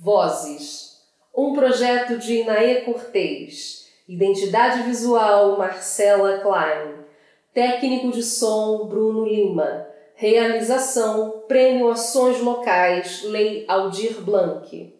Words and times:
Vozes. 0.00 1.00
Um 1.36 1.54
projeto 1.54 2.18
de 2.18 2.42
Inaê 2.42 2.82
Cortez. 2.82 3.88
Identidade 4.08 4.84
visual 4.84 5.58
Marcela 5.58 6.38
Klein. 6.38 7.04
Técnico 7.52 8.12
de 8.12 8.22
som 8.22 8.86
Bruno 8.86 9.26
Lima. 9.26 9.88
Realização 10.14 11.42
Prêmio 11.48 11.90
Ações 11.90 12.40
Locais 12.40 13.24
Lei 13.24 13.64
Aldir 13.66 14.20
Blanc. 14.20 14.94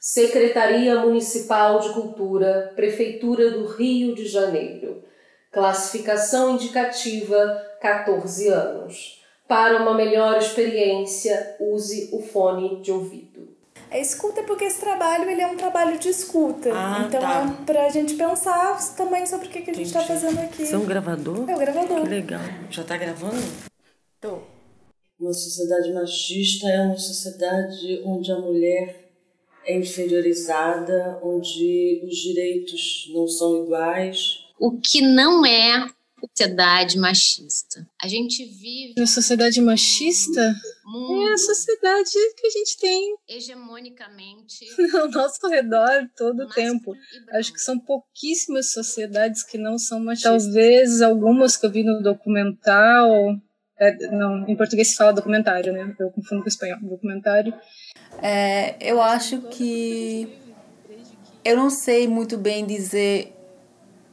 Secretaria 0.00 0.98
Municipal 1.00 1.80
de 1.80 1.92
Cultura, 1.92 2.72
Prefeitura 2.74 3.50
do 3.50 3.66
Rio 3.66 4.14
de 4.14 4.26
Janeiro. 4.26 5.04
Classificação 5.50 6.54
indicativa 6.54 7.62
14 7.82 8.48
anos. 8.48 9.22
Para 9.46 9.82
uma 9.82 9.92
melhor 9.92 10.38
experiência, 10.38 11.54
use 11.60 12.08
o 12.14 12.22
fone 12.22 12.80
de 12.80 12.90
ouvido. 12.90 13.51
É 13.92 14.00
escuta 14.00 14.42
porque 14.44 14.64
esse 14.64 14.80
trabalho 14.80 15.28
ele 15.28 15.42
é 15.42 15.46
um 15.46 15.56
trabalho 15.56 15.98
de 15.98 16.08
escuta. 16.08 16.70
Ah, 16.72 17.04
então 17.06 17.20
tá. 17.20 17.58
é 17.60 17.64
pra 17.66 17.90
gente 17.90 18.14
pensar 18.14 18.78
também 18.96 19.26
sobre 19.26 19.48
o 19.48 19.50
que, 19.50 19.60
que 19.60 19.70
a 19.70 19.74
gente 19.74 19.86
está 19.86 20.00
fazendo 20.00 20.38
aqui. 20.40 20.64
Você 20.64 20.74
é 20.74 20.78
um 20.78 20.86
gravador? 20.86 21.48
É 21.50 21.54
o 21.54 21.58
gravador. 21.58 22.00
Que 22.00 22.08
legal. 22.08 22.40
Já 22.70 22.84
tá 22.84 22.96
gravando? 22.96 23.36
Tô. 24.18 24.38
Uma 25.20 25.34
sociedade 25.34 25.92
machista 25.92 26.68
é 26.68 26.80
uma 26.80 26.96
sociedade 26.96 28.02
onde 28.06 28.32
a 28.32 28.38
mulher 28.38 29.10
é 29.66 29.76
inferiorizada, 29.76 31.20
onde 31.22 32.02
os 32.02 32.16
direitos 32.16 33.10
não 33.12 33.28
são 33.28 33.62
iguais. 33.62 34.38
O 34.58 34.80
que 34.80 35.02
não 35.02 35.44
é 35.44 35.86
sociedade 36.28 36.98
machista. 36.98 37.86
A 38.02 38.08
gente 38.08 38.44
vive 38.44 39.00
A 39.00 39.06
sociedade 39.06 39.60
machista 39.60 40.54
mundo 40.92 41.28
é 41.28 41.32
a 41.32 41.38
sociedade 41.38 42.10
que 42.36 42.46
a 42.46 42.50
gente 42.50 42.78
tem 42.78 43.16
hegemonicamente 43.28 44.66
ao 44.94 45.08
nosso 45.08 45.46
redor 45.48 46.08
todo 46.16 46.44
o 46.44 46.48
tempo. 46.48 46.94
Acho 47.32 47.52
que 47.52 47.60
são 47.60 47.78
pouquíssimas 47.78 48.72
sociedades 48.72 49.42
que 49.42 49.56
não 49.56 49.78
são 49.78 50.00
machistas. 50.00 50.44
Talvez 50.44 51.00
algumas 51.00 51.56
que 51.56 51.66
eu 51.66 51.70
vi 51.70 51.82
no 51.82 52.02
documental. 52.02 53.08
é, 53.78 54.08
não, 54.10 54.46
em 54.48 54.56
português 54.56 54.90
se 54.90 54.96
fala 54.96 55.12
documentário, 55.12 55.72
né? 55.72 55.94
Eu 55.98 56.10
confundo 56.10 56.42
com 56.42 56.48
espanhol. 56.48 56.78
Documentário. 56.82 57.54
É, 58.22 58.76
eu 58.80 59.00
acho 59.00 59.40
que 59.42 60.28
eu 61.44 61.56
não 61.56 61.70
sei 61.70 62.06
muito 62.06 62.36
bem 62.36 62.66
dizer 62.66 63.32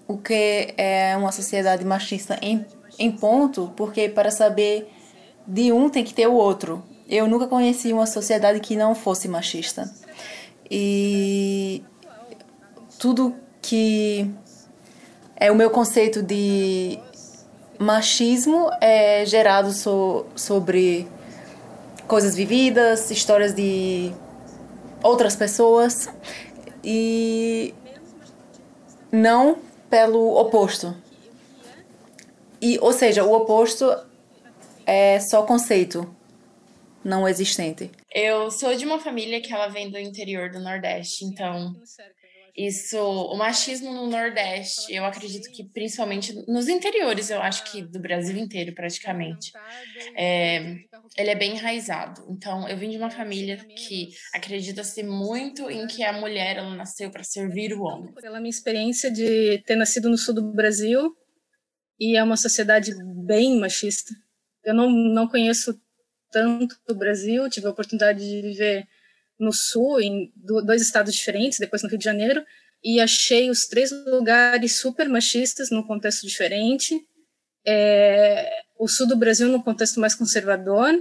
o 0.09 0.17
que 0.17 0.73
é 0.75 1.15
uma 1.15 1.31
sociedade 1.31 1.85
machista 1.85 2.39
em, 2.41 2.65
em 2.97 3.11
ponto, 3.11 3.71
porque 3.77 4.09
para 4.09 4.31
saber 4.31 4.91
de 5.45 5.71
um 5.71 5.87
tem 5.87 6.03
que 6.03 6.15
ter 6.15 6.27
o 6.27 6.33
outro. 6.33 6.83
Eu 7.07 7.27
nunca 7.27 7.45
conheci 7.45 7.93
uma 7.93 8.07
sociedade 8.07 8.59
que 8.59 8.75
não 8.75 8.95
fosse 8.95 9.27
machista. 9.27 9.87
E 10.69 11.83
tudo 12.97 13.35
que 13.61 14.27
é 15.35 15.51
o 15.51 15.55
meu 15.55 15.69
conceito 15.69 16.23
de 16.23 16.97
machismo 17.77 18.71
é 18.81 19.23
gerado 19.27 19.71
so, 19.71 20.25
sobre 20.35 21.07
coisas 22.07 22.35
vividas, 22.35 23.11
histórias 23.11 23.53
de 23.53 24.11
outras 25.03 25.35
pessoas 25.35 26.09
e 26.83 27.75
não 29.11 29.68
pelo 29.89 30.37
oposto. 30.37 30.95
E, 32.61 32.77
ou 32.79 32.91
seja, 32.91 33.23
o 33.23 33.33
oposto 33.33 33.85
é 34.85 35.19
só 35.19 35.43
conceito, 35.43 36.13
não 37.03 37.27
existente. 37.27 37.89
Eu 38.13 38.51
sou 38.51 38.75
de 38.75 38.85
uma 38.85 38.99
família 38.99 39.41
que 39.41 39.53
ela 39.53 39.67
vem 39.67 39.89
do 39.89 39.97
interior 39.97 40.49
do 40.49 40.59
Nordeste, 40.59 41.25
então 41.25 41.75
isso, 42.55 42.97
o 42.97 43.37
machismo 43.37 43.93
no 43.93 44.07
Nordeste, 44.07 44.93
eu 44.93 45.05
acredito 45.05 45.51
que 45.51 45.63
principalmente 45.63 46.33
nos 46.47 46.67
interiores, 46.67 47.29
eu 47.29 47.41
acho 47.41 47.71
que 47.71 47.81
do 47.81 47.99
Brasil 47.99 48.37
inteiro 48.37 48.73
praticamente, 48.73 49.51
é, 50.15 50.77
ele 51.17 51.29
é 51.29 51.35
bem 51.35 51.55
enraizado. 51.55 52.25
Então, 52.29 52.67
eu 52.67 52.77
vim 52.77 52.89
de 52.89 52.97
uma 52.97 53.09
família 53.09 53.57
que 53.57 54.09
acredita-se 54.33 55.03
muito 55.03 55.69
em 55.69 55.87
que 55.87 56.03
a 56.03 56.13
mulher 56.13 56.57
ela 56.57 56.75
nasceu 56.75 57.09
para 57.09 57.23
servir 57.23 57.73
o 57.73 57.83
homem. 57.83 58.13
Pela 58.13 58.39
minha 58.39 58.49
experiência 58.49 59.11
de 59.11 59.59
ter 59.65 59.75
nascido 59.75 60.09
no 60.09 60.17
sul 60.17 60.33
do 60.33 60.53
Brasil, 60.53 61.15
e 61.99 62.15
é 62.15 62.23
uma 62.23 62.37
sociedade 62.37 62.93
bem 63.25 63.59
machista. 63.59 64.13
Eu 64.63 64.73
não, 64.73 64.89
não 64.89 65.27
conheço 65.27 65.79
tanto 66.31 66.75
o 66.89 66.95
Brasil, 66.95 67.49
tive 67.49 67.67
a 67.67 67.71
oportunidade 67.71 68.19
de 68.19 68.41
viver 68.41 68.87
no 69.39 69.53
sul, 69.53 69.99
em 70.01 70.31
do- 70.35 70.61
dois 70.61 70.81
estados 70.81 71.13
diferentes, 71.13 71.57
depois 71.59 71.81
no 71.81 71.89
Rio 71.89 71.97
de 71.97 72.03
Janeiro, 72.05 72.43
e 72.83 72.99
achei 72.99 73.49
os 73.49 73.65
três 73.67 73.91
lugares 74.07 74.79
super 74.79 75.07
machistas 75.09 75.69
num 75.69 75.83
contexto 75.83 76.27
diferente. 76.27 76.99
É, 77.65 78.49
o 78.77 78.87
sul 78.87 79.07
do 79.07 79.17
Brasil 79.17 79.47
num 79.49 79.61
contexto 79.61 79.99
mais 79.99 80.15
conservador, 80.15 80.93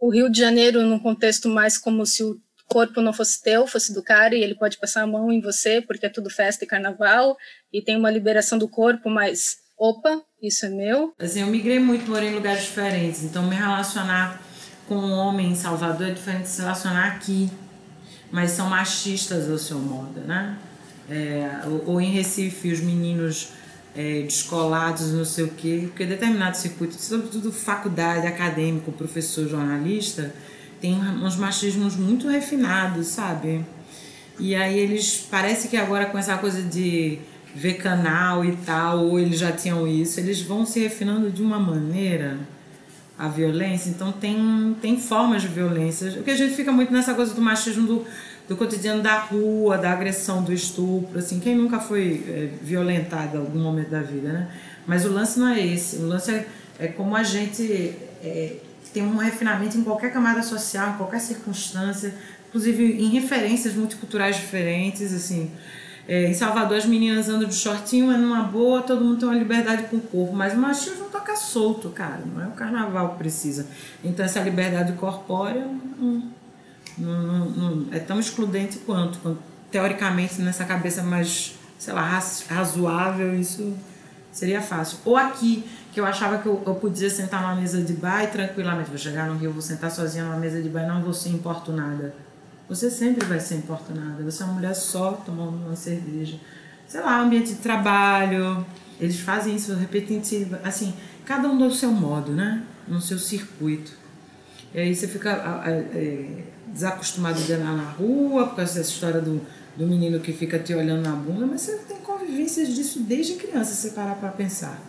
o 0.00 0.10
Rio 0.10 0.28
de 0.30 0.38
Janeiro 0.38 0.82
num 0.82 0.98
contexto 0.98 1.48
mais 1.48 1.78
como 1.78 2.04
se 2.04 2.22
o 2.22 2.40
corpo 2.66 3.00
não 3.00 3.12
fosse 3.12 3.42
teu, 3.42 3.66
fosse 3.66 3.92
do 3.94 4.02
cara, 4.02 4.34
e 4.34 4.42
ele 4.42 4.54
pode 4.54 4.78
passar 4.78 5.02
a 5.02 5.06
mão 5.06 5.30
em 5.32 5.40
você, 5.40 5.80
porque 5.80 6.06
é 6.06 6.08
tudo 6.10 6.30
festa 6.30 6.64
e 6.64 6.66
carnaval, 6.66 7.36
e 7.72 7.80
tem 7.82 7.96
uma 7.96 8.10
liberação 8.10 8.58
do 8.58 8.68
corpo, 8.68 9.08
mas, 9.08 9.56
opa, 9.78 10.22
isso 10.42 10.66
é 10.66 10.68
meu. 10.68 11.14
Assim, 11.18 11.40
eu 11.40 11.46
migrei 11.46 11.78
muito, 11.78 12.10
morei 12.10 12.30
em 12.30 12.34
lugares 12.34 12.64
diferentes, 12.64 13.22
então 13.22 13.42
me 13.48 13.54
relacionar 13.54 14.40
com 14.88 14.96
um 14.96 15.12
homem 15.12 15.52
em 15.52 15.54
Salvador 15.54 16.08
é 16.08 16.10
diferente 16.12 16.42
de 16.42 16.48
se 16.48 16.60
relacionar 16.60 17.08
aqui. 17.08 17.50
Mas 18.30 18.50
são 18.50 18.68
machistas 18.68 19.48
ao 19.50 19.58
seu 19.58 19.78
modo, 19.78 20.20
né? 20.20 20.56
É, 21.08 21.60
ou, 21.66 21.92
ou 21.92 22.00
em 22.00 22.10
Recife, 22.10 22.72
os 22.72 22.80
meninos 22.80 23.50
é, 23.94 24.22
descolados, 24.22 25.12
não 25.12 25.24
sei 25.24 25.44
o 25.44 25.48
quê, 25.48 25.84
porque 25.86 26.04
determinado 26.04 26.56
circuito, 26.56 26.94
sobretudo 26.94 27.52
faculdade, 27.52 28.26
acadêmico, 28.26 28.90
professor, 28.90 29.48
jornalista, 29.48 30.34
tem 30.80 30.94
uns 30.96 31.36
machismos 31.36 31.96
muito 31.96 32.28
refinados, 32.28 33.06
sabe? 33.08 33.64
E 34.38 34.54
aí 34.54 34.78
eles, 34.78 35.26
parece 35.30 35.68
que 35.68 35.76
agora 35.76 36.06
com 36.06 36.18
essa 36.18 36.36
coisa 36.36 36.60
de 36.60 37.18
ver 37.54 37.74
canal 37.74 38.44
e 38.44 38.56
tal, 38.56 39.06
ou 39.06 39.18
eles 39.18 39.38
já 39.38 39.52
tinham 39.52 39.86
isso, 39.86 40.18
eles 40.18 40.42
vão 40.42 40.66
se 40.66 40.80
refinando 40.80 41.30
de 41.30 41.40
uma 41.40 41.58
maneira 41.58 42.36
a 43.18 43.28
violência, 43.28 43.90
então 43.90 44.10
tem, 44.12 44.76
tem 44.82 44.98
formas 44.98 45.42
de 45.42 45.48
violência. 45.48 46.10
Porque 46.12 46.30
a 46.30 46.36
gente 46.36 46.54
fica 46.54 46.72
muito 46.72 46.92
nessa 46.92 47.14
coisa 47.14 47.32
do 47.32 47.40
machismo 47.40 47.86
do, 47.86 48.04
do 48.48 48.56
cotidiano 48.56 49.02
da 49.02 49.18
rua, 49.18 49.78
da 49.78 49.92
agressão, 49.92 50.42
do 50.42 50.52
estupro, 50.52 51.18
assim, 51.18 51.38
quem 51.38 51.56
nunca 51.56 51.78
foi 51.78 52.24
é, 52.28 52.48
violentado 52.62 53.36
em 53.36 53.40
algum 53.40 53.60
momento 53.60 53.90
da 53.90 54.02
vida, 54.02 54.32
né? 54.32 54.50
Mas 54.86 55.04
o 55.04 55.08
lance 55.08 55.38
não 55.38 55.48
é 55.48 55.64
esse, 55.64 55.96
o 55.96 56.06
lance 56.06 56.30
é, 56.30 56.46
é 56.78 56.88
como 56.88 57.16
a 57.16 57.22
gente 57.22 57.94
é, 58.22 58.56
tem 58.92 59.02
um 59.02 59.16
refinamento 59.16 59.78
em 59.78 59.82
qualquer 59.82 60.12
camada 60.12 60.42
social, 60.42 60.90
em 60.90 60.96
qualquer 60.96 61.20
circunstância, 61.20 62.14
inclusive 62.48 62.84
em 62.84 63.08
referências 63.10 63.74
multiculturais 63.74 64.36
diferentes, 64.36 65.12
assim. 65.12 65.50
É, 66.06 66.26
em 66.28 66.34
Salvador, 66.34 66.76
as 66.76 66.84
meninas 66.84 67.28
andam 67.28 67.48
de 67.48 67.54
shortinho, 67.54 68.12
é 68.12 68.16
numa 68.18 68.42
boa, 68.42 68.82
todo 68.82 69.02
mundo 69.04 69.18
tem 69.18 69.28
uma 69.28 69.36
liberdade 69.38 69.84
com 69.84 69.96
o 69.96 70.00
corpo, 70.00 70.34
mas 70.34 70.52
o 70.52 70.56
machismo 70.58 71.06
toca 71.06 71.34
solto, 71.34 71.88
cara, 71.90 72.20
não 72.26 72.42
é 72.42 72.46
o 72.46 72.50
carnaval 72.50 73.10
que 73.12 73.18
precisa. 73.18 73.66
Então, 74.02 74.24
essa 74.24 74.38
liberdade 74.40 74.92
corpórea 74.92 75.66
não, 75.98 76.22
não, 76.98 77.22
não, 77.22 77.50
não- 77.50 77.86
é 77.90 77.98
tão 77.98 78.20
excludente 78.20 78.78
quanto, 78.80 79.18
quanto, 79.20 79.38
teoricamente, 79.70 80.40
nessa 80.42 80.64
cabeça 80.66 81.02
mais, 81.02 81.54
sei 81.78 81.94
lá, 81.94 82.02
raz- 82.02 82.44
razoável, 82.50 83.34
isso 83.38 83.74
seria 84.30 84.60
fácil. 84.60 84.98
Ou 85.06 85.16
aqui, 85.16 85.64
que 85.90 85.98
eu 86.00 86.04
achava 86.04 86.36
que 86.38 86.46
eu, 86.46 86.62
eu 86.66 86.74
podia 86.74 87.08
sentar 87.08 87.40
numa 87.40 87.54
mesa 87.54 87.80
de 87.80 87.94
bar 87.94 88.24
e 88.24 88.26
tranquilamente, 88.26 88.90
vou 88.90 88.98
chegar 88.98 89.26
no 89.28 89.38
Rio, 89.38 89.52
vou 89.52 89.62
sentar 89.62 89.90
sozinha 89.90 90.24
numa 90.24 90.36
mesa 90.36 90.60
de 90.60 90.68
bar 90.68 90.82
e 90.82 90.86
não 90.86 91.02
vou 91.02 91.14
ser 91.14 91.30
importunada. 91.30 92.14
Você 92.68 92.90
sempre 92.90 93.26
vai 93.26 93.40
ser 93.40 93.56
importunada. 93.56 94.22
Você 94.22 94.42
é 94.42 94.46
uma 94.46 94.54
mulher 94.54 94.74
só 94.74 95.12
tomando 95.12 95.66
uma 95.66 95.76
cerveja. 95.76 96.38
Sei 96.86 97.00
lá, 97.00 97.20
ambiente 97.20 97.54
de 97.54 97.60
trabalho. 97.60 98.64
Eles 99.00 99.20
fazem 99.20 99.56
isso 99.56 99.74
repetitivo. 99.74 100.56
Assim, 100.64 100.94
cada 101.24 101.48
um 101.48 101.58
do 101.58 101.70
seu 101.70 101.90
modo, 101.90 102.32
né? 102.32 102.62
No 102.88 103.00
seu 103.00 103.18
circuito. 103.18 103.92
E 104.74 104.80
aí 104.80 104.94
você 104.94 105.06
fica 105.06 105.62
é, 105.66 106.42
desacostumado 106.66 107.40
de 107.40 107.52
andar 107.52 107.76
na 107.76 107.90
rua, 107.90 108.46
por 108.48 108.56
causa 108.56 108.74
dessa 108.74 108.90
história 108.90 109.20
do, 109.20 109.40
do 109.76 109.86
menino 109.86 110.18
que 110.18 110.32
fica 110.32 110.58
te 110.58 110.74
olhando 110.74 111.02
na 111.02 111.14
bunda, 111.14 111.46
mas 111.46 111.60
você 111.60 111.76
tem 111.88 111.98
convivências 111.98 112.74
disso 112.74 113.00
desde 113.00 113.34
criança, 113.34 113.72
se 113.72 113.94
parar 113.94 114.16
pra 114.16 114.30
pensar. 114.30 114.80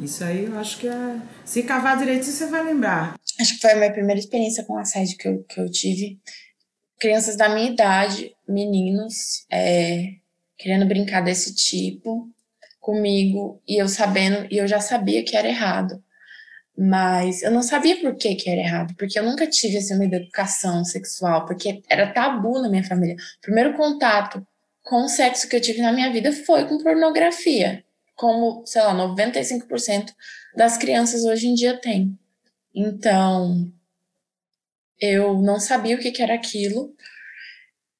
Isso 0.00 0.22
aí 0.22 0.44
eu 0.44 0.58
acho 0.58 0.78
que 0.78 0.88
é. 0.88 1.20
Se 1.44 1.62
cavar 1.62 1.98
direitinho, 1.98 2.32
você 2.32 2.46
vai 2.46 2.64
lembrar. 2.64 3.18
Acho 3.40 3.54
que 3.54 3.60
foi 3.60 3.72
a 3.72 3.76
minha 3.76 3.92
primeira 3.92 4.20
experiência 4.20 4.64
com 4.64 4.76
assédio 4.76 5.16
que 5.16 5.28
eu, 5.28 5.44
que 5.44 5.60
eu 5.60 5.70
tive. 5.70 6.18
Crianças 7.00 7.36
da 7.36 7.48
minha 7.48 7.70
idade, 7.70 8.32
meninos, 8.48 9.44
é, 9.50 10.14
querendo 10.56 10.86
brincar 10.86 11.20
desse 11.22 11.54
tipo 11.54 12.28
comigo, 12.80 13.60
e 13.68 13.76
eu 13.80 13.86
sabendo, 13.86 14.46
e 14.50 14.56
eu 14.56 14.66
já 14.66 14.80
sabia 14.80 15.22
que 15.22 15.36
era 15.36 15.48
errado. 15.48 16.02
Mas 16.76 17.42
eu 17.42 17.50
não 17.50 17.60
sabia 17.60 18.00
por 18.00 18.14
que, 18.16 18.34
que 18.36 18.48
era 18.48 18.60
errado, 18.60 18.94
porque 18.96 19.18
eu 19.18 19.24
nunca 19.24 19.46
tive 19.46 19.78
assim, 19.78 19.94
uma 19.94 20.04
educação 20.04 20.84
sexual, 20.84 21.44
porque 21.44 21.82
era 21.88 22.12
tabu 22.12 22.62
na 22.62 22.68
minha 22.68 22.84
família. 22.84 23.16
O 23.38 23.40
primeiro 23.42 23.74
contato 23.74 24.46
com 24.82 25.04
o 25.04 25.08
sexo 25.08 25.48
que 25.48 25.56
eu 25.56 25.60
tive 25.60 25.82
na 25.82 25.92
minha 25.92 26.10
vida 26.10 26.32
foi 26.32 26.66
com 26.66 26.78
pornografia, 26.78 27.84
como, 28.18 28.66
sei 28.66 28.82
lá, 28.82 28.92
95% 28.92 30.12
das 30.56 30.76
crianças 30.76 31.24
hoje 31.24 31.46
em 31.46 31.54
dia 31.54 31.80
têm. 31.80 32.18
Então, 32.74 33.72
eu 35.00 35.40
não 35.40 35.60
sabia 35.60 35.94
o 35.94 36.00
que, 36.00 36.10
que 36.10 36.20
era 36.20 36.34
aquilo, 36.34 36.92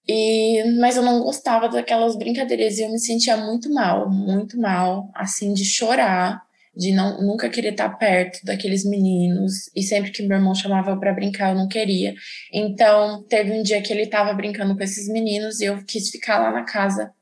e, 0.06 0.64
mas 0.80 0.96
eu 0.96 1.04
não 1.04 1.22
gostava 1.22 1.68
daquelas 1.68 2.16
brincadeiras 2.16 2.78
e 2.78 2.82
eu 2.82 2.90
me 2.90 2.98
sentia 2.98 3.36
muito 3.36 3.72
mal, 3.72 4.10
muito 4.10 4.60
mal, 4.60 5.08
assim, 5.14 5.54
de 5.54 5.64
chorar 5.64 6.42
de 6.76 6.92
não 6.92 7.20
nunca 7.20 7.50
querer 7.50 7.70
estar 7.70 7.88
perto 7.90 8.44
daqueles 8.44 8.84
meninos 8.84 9.68
e 9.74 9.82
sempre 9.82 10.12
que 10.12 10.22
meu 10.22 10.36
irmão 10.36 10.54
chamava 10.54 10.96
para 10.96 11.12
brincar 11.12 11.50
eu 11.50 11.56
não 11.56 11.66
queria. 11.66 12.14
Então, 12.52 13.24
teve 13.24 13.52
um 13.52 13.62
dia 13.62 13.82
que 13.82 13.92
ele 13.92 14.02
estava 14.02 14.32
brincando 14.32 14.76
com 14.76 14.82
esses 14.82 15.08
meninos 15.08 15.60
e 15.60 15.64
eu 15.64 15.84
quis 15.84 16.08
ficar 16.08 16.38
lá 16.38 16.52
na 16.52 16.62
casa 16.64 17.12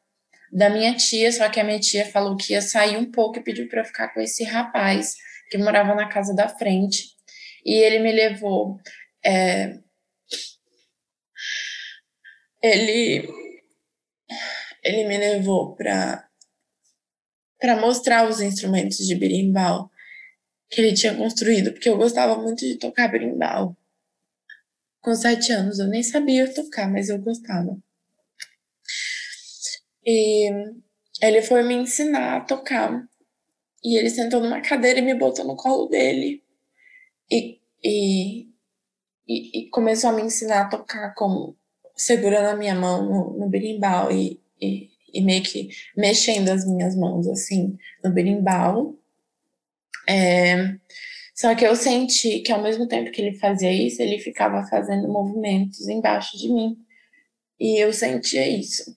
da 0.56 0.70
minha 0.70 0.96
tia, 0.96 1.30
só 1.30 1.50
que 1.50 1.60
a 1.60 1.64
minha 1.64 1.78
tia 1.78 2.06
falou 2.06 2.34
que 2.34 2.54
ia 2.54 2.62
sair 2.62 2.96
um 2.96 3.10
pouco 3.10 3.38
e 3.38 3.42
pediu 3.42 3.68
para 3.68 3.84
ficar 3.84 4.08
com 4.14 4.22
esse 4.22 4.42
rapaz 4.42 5.14
que 5.50 5.58
morava 5.58 5.94
na 5.94 6.08
casa 6.08 6.34
da 6.34 6.48
frente. 6.48 7.10
E 7.62 7.74
ele 7.74 7.98
me 7.98 8.10
levou 8.10 8.80
é, 9.22 9.78
ele 12.62 13.28
ele 14.82 15.04
me 15.06 15.18
levou 15.18 15.76
para 15.76 16.26
para 17.60 17.76
mostrar 17.78 18.26
os 18.26 18.40
instrumentos 18.40 18.96
de 18.98 19.14
berimbau 19.14 19.90
que 20.70 20.80
ele 20.80 20.94
tinha 20.94 21.14
construído, 21.14 21.72
porque 21.72 21.88
eu 21.88 21.98
gostava 21.98 22.40
muito 22.40 22.60
de 22.60 22.76
tocar 22.78 23.08
berimbau. 23.08 23.76
Com 25.02 25.14
sete 25.14 25.52
anos 25.52 25.78
eu 25.78 25.86
nem 25.86 26.02
sabia 26.02 26.52
tocar, 26.52 26.90
mas 26.90 27.10
eu 27.10 27.18
gostava. 27.18 27.76
E 30.06 30.50
ele 31.20 31.42
foi 31.42 31.62
me 31.62 31.74
ensinar 31.74 32.36
a 32.36 32.40
tocar. 32.40 33.04
E 33.84 33.98
ele 33.98 34.10
sentou 34.10 34.40
numa 34.40 34.60
cadeira 34.60 35.00
e 35.00 35.02
me 35.02 35.14
botou 35.14 35.44
no 35.44 35.56
colo 35.56 35.88
dele. 35.88 36.42
E, 37.30 37.60
e, 37.84 38.48
e, 39.26 39.60
e 39.60 39.70
começou 39.70 40.10
a 40.10 40.12
me 40.12 40.22
ensinar 40.22 40.62
a 40.62 40.68
tocar 40.68 41.14
como 41.14 41.56
segurando 41.94 42.48
a 42.48 42.56
minha 42.56 42.74
mão 42.74 43.04
no, 43.04 43.38
no 43.38 43.48
berimbau 43.48 44.12
e, 44.12 44.40
e 44.60 44.90
e 45.16 45.22
meio 45.22 45.42
que 45.42 45.70
mexendo 45.96 46.50
as 46.50 46.66
minhas 46.66 46.94
mãos 46.94 47.26
assim 47.26 47.76
no 48.04 48.12
berimbau. 48.12 48.94
É, 50.08 50.76
só 51.34 51.54
que 51.54 51.66
eu 51.66 51.74
senti 51.74 52.40
que 52.40 52.52
ao 52.52 52.62
mesmo 52.62 52.86
tempo 52.86 53.10
que 53.10 53.20
ele 53.20 53.38
fazia 53.38 53.72
isso, 53.72 54.00
ele 54.02 54.18
ficava 54.18 54.66
fazendo 54.68 55.08
movimentos 55.08 55.88
embaixo 55.88 56.36
de 56.36 56.52
mim. 56.52 56.76
E 57.58 57.82
eu 57.82 57.92
sentia 57.92 58.46
isso. 58.46 58.96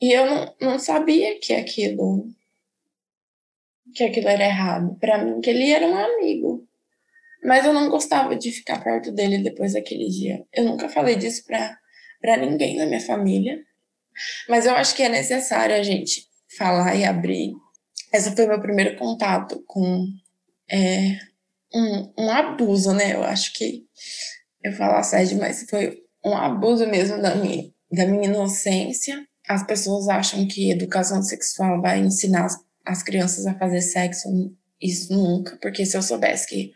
E 0.00 0.12
eu 0.12 0.26
não, 0.26 0.54
não 0.60 0.78
sabia 0.78 1.38
que 1.40 1.52
aquilo 1.54 2.28
que 3.94 4.04
aquilo 4.04 4.28
era 4.28 4.44
errado. 4.44 4.96
Para 5.00 5.24
mim, 5.24 5.40
que 5.40 5.50
ele 5.50 5.70
era 5.70 5.86
um 5.86 5.96
amigo. 5.96 6.66
Mas 7.42 7.64
eu 7.64 7.72
não 7.72 7.88
gostava 7.88 8.36
de 8.36 8.50
ficar 8.50 8.82
perto 8.82 9.10
dele 9.10 9.38
depois 9.38 9.72
daquele 9.72 10.08
dia. 10.08 10.44
Eu 10.52 10.64
nunca 10.64 10.88
falei 10.88 11.16
disso 11.16 11.44
pra, 11.44 11.78
pra 12.20 12.36
ninguém 12.36 12.76
na 12.76 12.86
minha 12.86 13.00
família. 13.00 13.58
Mas 14.48 14.66
eu 14.66 14.74
acho 14.74 14.94
que 14.94 15.02
é 15.02 15.08
necessário 15.08 15.74
a 15.74 15.82
gente 15.82 16.26
falar 16.58 16.94
e 16.94 17.04
abrir. 17.04 17.52
Esse 18.12 18.34
foi 18.34 18.46
meu 18.46 18.60
primeiro 18.60 18.96
contato 18.96 19.62
com 19.66 20.06
é, 20.70 21.18
um, 21.74 22.12
um 22.18 22.30
abuso, 22.30 22.92
né? 22.92 23.14
Eu 23.14 23.22
acho 23.22 23.52
que 23.52 23.84
eu 24.62 24.72
falo 24.72 24.96
assédio, 24.96 25.38
mas 25.38 25.66
foi 25.68 26.02
um 26.24 26.34
abuso 26.36 26.86
mesmo 26.86 27.20
da 27.20 27.34
minha, 27.34 27.70
da 27.92 28.06
minha 28.06 28.24
inocência. 28.24 29.26
As 29.48 29.64
pessoas 29.66 30.08
acham 30.08 30.46
que 30.46 30.70
educação 30.70 31.22
sexual 31.22 31.80
vai 31.80 32.00
ensinar 32.00 32.46
as, 32.46 32.58
as 32.84 33.02
crianças 33.02 33.46
a 33.46 33.54
fazer 33.54 33.80
sexo. 33.80 34.28
Isso 34.80 35.12
nunca, 35.12 35.56
porque 35.62 35.86
se 35.86 35.96
eu 35.96 36.02
soubesse 36.02 36.48
que 36.48 36.72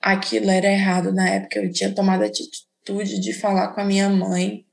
aquilo 0.00 0.50
era 0.50 0.66
errado 0.66 1.12
na 1.12 1.28
época, 1.28 1.60
eu 1.60 1.72
tinha 1.72 1.94
tomado 1.94 2.22
a 2.22 2.26
atitude 2.26 3.20
de 3.20 3.32
falar 3.32 3.68
com 3.68 3.80
a 3.80 3.84
minha 3.84 4.08
mãe 4.08 4.66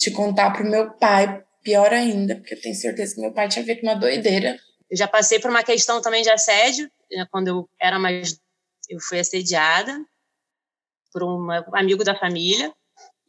de 0.00 0.10
contar 0.10 0.50
pro 0.52 0.68
meu 0.68 0.90
pai, 0.92 1.44
pior 1.62 1.92
ainda, 1.92 2.34
porque 2.34 2.54
eu 2.54 2.60
tenho 2.60 2.74
certeza 2.74 3.14
que 3.14 3.20
meu 3.20 3.32
pai 3.32 3.48
tinha 3.48 3.64
feito 3.64 3.82
uma 3.82 3.94
doideira. 3.94 4.58
Eu 4.90 4.96
já 4.96 5.06
passei 5.06 5.38
por 5.38 5.50
uma 5.50 5.62
questão 5.62 6.00
também 6.00 6.22
de 6.22 6.30
assédio, 6.30 6.90
né, 7.12 7.26
quando 7.30 7.48
eu 7.48 7.70
era 7.78 7.98
mais. 7.98 8.40
Eu 8.88 8.98
fui 8.98 9.20
assediada 9.20 9.96
por 11.12 11.22
um 11.22 11.50
amigo 11.74 12.02
da 12.02 12.18
família, 12.18 12.72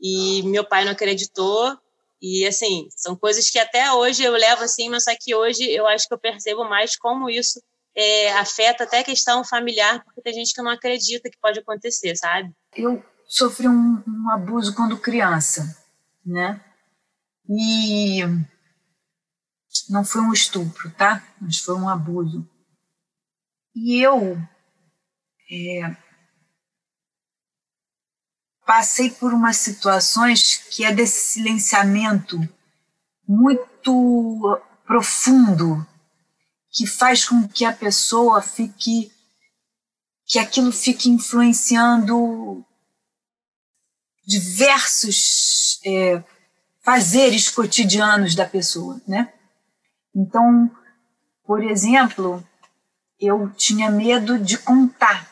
e 0.01 0.41
meu 0.43 0.63
pai 0.63 0.85
não 0.85 0.93
acreditou. 0.93 1.77
E, 2.21 2.45
assim, 2.45 2.87
são 2.95 3.15
coisas 3.15 3.49
que 3.49 3.57
até 3.57 3.91
hoje 3.93 4.23
eu 4.23 4.33
levo 4.33 4.63
assim, 4.63 4.89
mas 4.89 5.05
só 5.05 5.11
que 5.19 5.33
hoje 5.33 5.63
eu 5.71 5.87
acho 5.87 6.07
que 6.07 6.13
eu 6.13 6.19
percebo 6.19 6.63
mais 6.63 6.95
como 6.95 7.29
isso 7.29 7.61
é, 7.95 8.31
afeta 8.33 8.83
até 8.83 8.99
a 8.99 9.03
questão 9.03 9.43
familiar, 9.43 10.03
porque 10.03 10.21
tem 10.21 10.33
gente 10.33 10.53
que 10.53 10.61
não 10.61 10.71
acredita 10.71 11.29
que 11.29 11.39
pode 11.41 11.59
acontecer, 11.59 12.15
sabe? 12.15 12.51
Eu 12.75 13.03
sofri 13.27 13.67
um, 13.67 14.03
um 14.07 14.29
abuso 14.29 14.75
quando 14.75 14.97
criança 14.97 15.81
né? 16.25 16.63
E 17.49 18.21
não 19.89 20.03
foi 20.03 20.21
um 20.21 20.33
estupro, 20.33 20.91
tá? 20.91 21.23
Mas 21.39 21.57
foi 21.57 21.75
um 21.75 21.89
abuso. 21.89 22.47
E 23.75 24.01
eu 24.01 24.37
é, 25.49 25.97
passei 28.71 29.09
por 29.09 29.33
umas 29.33 29.57
situações 29.57 30.55
que 30.69 30.85
é 30.85 30.93
desse 30.93 31.33
silenciamento 31.33 32.39
muito 33.27 34.61
profundo 34.85 35.85
que 36.69 36.87
faz 36.87 37.25
com 37.25 37.45
que 37.49 37.65
a 37.65 37.73
pessoa 37.73 38.41
fique 38.41 39.11
que 40.25 40.39
aquilo 40.39 40.71
fique 40.71 41.09
influenciando 41.09 42.65
diversos 44.25 45.81
é, 45.85 46.23
fazeres 46.81 47.49
cotidianos 47.49 48.35
da 48.35 48.45
pessoa, 48.45 49.01
né? 49.05 49.33
Então, 50.15 50.71
por 51.43 51.61
exemplo, 51.61 52.41
eu 53.19 53.49
tinha 53.49 53.91
medo 53.91 54.39
de 54.39 54.57
contar, 54.57 55.29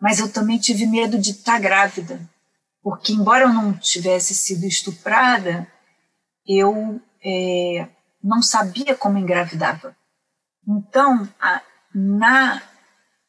mas 0.00 0.18
eu 0.18 0.32
também 0.32 0.58
tive 0.58 0.86
medo 0.86 1.18
de 1.18 1.32
estar 1.32 1.60
grávida, 1.60 2.20
porque 2.82 3.12
embora 3.12 3.44
eu 3.44 3.52
não 3.52 3.72
tivesse 3.72 4.34
sido 4.34 4.64
estuprada, 4.64 5.66
eu 6.46 7.00
é, 7.24 7.88
não 8.22 8.40
sabia 8.40 8.94
como 8.94 9.18
engravidava. 9.18 9.96
Então, 10.66 11.28
a, 11.40 11.62
na 11.94 12.62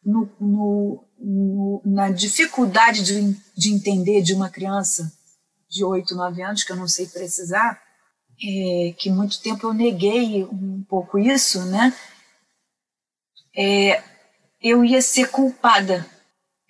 no, 0.03 0.29
no, 0.39 1.05
no, 1.20 1.82
na 1.86 2.10
dificuldade 2.10 3.03
de, 3.03 3.38
de 3.55 3.74
entender 3.74 4.22
de 4.22 4.34
uma 4.34 4.50
criança 4.50 5.12
de 5.70 5.84
8, 5.84 6.15
9 6.15 6.41
anos, 6.41 6.63
que 6.63 6.72
eu 6.72 6.75
não 6.75 6.88
sei 6.88 7.08
precisar, 7.08 7.82
é, 8.41 8.93
que 8.98 9.12
muito 9.12 9.41
tempo 9.41 9.67
eu 9.67 9.74
neguei 9.74 10.43
um 10.46 10.84
pouco 10.88 11.20
isso, 11.20 11.65
né? 11.65 11.93
É, 13.55 14.01
eu 14.62 14.84
ia 14.84 15.01
ser 15.01 15.29
culpada, 15.29 16.05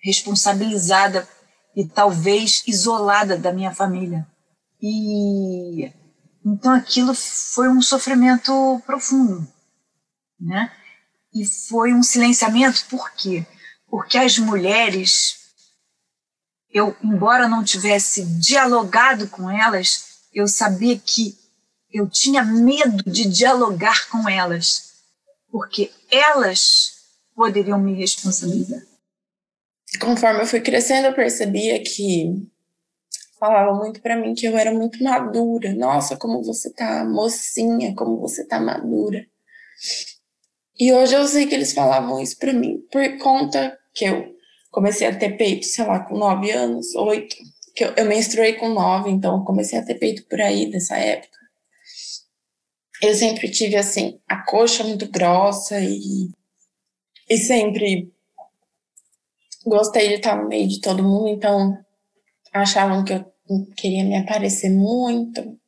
responsabilizada 0.02 1.28
e 1.76 1.86
talvez 1.86 2.62
isolada 2.66 3.36
da 3.36 3.52
minha 3.52 3.74
família. 3.74 4.26
E 4.82 5.92
então 6.44 6.72
aquilo 6.72 7.14
foi 7.14 7.68
um 7.68 7.82
sofrimento 7.82 8.82
profundo, 8.86 9.46
né? 10.40 10.72
E 11.34 11.44
foi 11.44 11.92
um 11.92 12.02
silenciamento, 12.02 12.86
por 12.86 13.12
quê? 13.12 13.46
Porque 13.88 14.18
as 14.18 14.38
mulheres, 14.38 15.38
eu, 16.72 16.96
embora 17.02 17.48
não 17.48 17.62
tivesse 17.62 18.24
dialogado 18.24 19.28
com 19.28 19.50
elas, 19.50 20.20
eu 20.32 20.48
sabia 20.48 20.98
que 20.98 21.38
eu 21.92 22.08
tinha 22.08 22.44
medo 22.44 23.02
de 23.10 23.28
dialogar 23.28 24.08
com 24.08 24.28
elas, 24.28 24.92
porque 25.50 25.92
elas 26.10 26.92
poderiam 27.34 27.78
me 27.78 27.94
responsabilizar. 27.94 28.80
Conforme 29.98 30.42
eu 30.42 30.46
fui 30.46 30.60
crescendo, 30.60 31.08
eu 31.08 31.14
percebia 31.14 31.82
que 31.82 32.46
falava 33.38 33.74
muito 33.74 34.00
para 34.00 34.16
mim 34.16 34.34
que 34.34 34.46
eu 34.46 34.56
era 34.56 34.72
muito 34.72 35.02
madura. 35.02 35.74
Nossa, 35.74 36.16
como 36.16 36.42
você 36.42 36.70
tá 36.72 37.04
mocinha, 37.04 37.94
como 37.94 38.18
você 38.18 38.44
tá 38.44 38.60
madura. 38.60 39.26
E 40.78 40.92
hoje 40.92 41.14
eu 41.14 41.26
sei 41.26 41.46
que 41.46 41.54
eles 41.54 41.72
falavam 41.72 42.20
isso 42.20 42.38
para 42.38 42.52
mim 42.52 42.86
por 42.90 43.18
conta 43.18 43.78
que 43.94 44.04
eu 44.04 44.34
comecei 44.70 45.06
a 45.06 45.16
ter 45.16 45.36
peito, 45.36 45.66
sei 45.66 45.84
lá, 45.84 46.00
com 46.00 46.16
nove 46.16 46.50
anos, 46.50 46.94
oito. 46.94 47.36
Que 47.74 47.84
eu, 47.84 47.94
eu 47.96 48.04
menstruei 48.04 48.54
com 48.54 48.68
nove, 48.68 49.10
então 49.10 49.44
comecei 49.44 49.78
a 49.78 49.84
ter 49.84 49.94
peito 49.94 50.24
por 50.26 50.40
aí 50.40 50.70
dessa 50.70 50.96
época. 50.96 51.38
Eu 53.02 53.14
sempre 53.14 53.50
tive, 53.50 53.76
assim, 53.76 54.20
a 54.28 54.42
coxa 54.42 54.84
muito 54.84 55.08
grossa 55.10 55.80
e 55.80 56.30
e 57.30 57.36
sempre 57.38 58.12
gostei 59.64 60.08
de 60.08 60.14
estar 60.14 60.36
no 60.36 60.48
meio 60.48 60.68
de 60.68 60.80
todo 60.80 61.02
mundo, 61.02 61.28
então 61.28 61.78
achavam 62.52 63.04
que 63.04 63.12
eu 63.12 63.24
queria 63.76 64.04
me 64.04 64.16
aparecer 64.16 64.70
muito, 64.70 65.58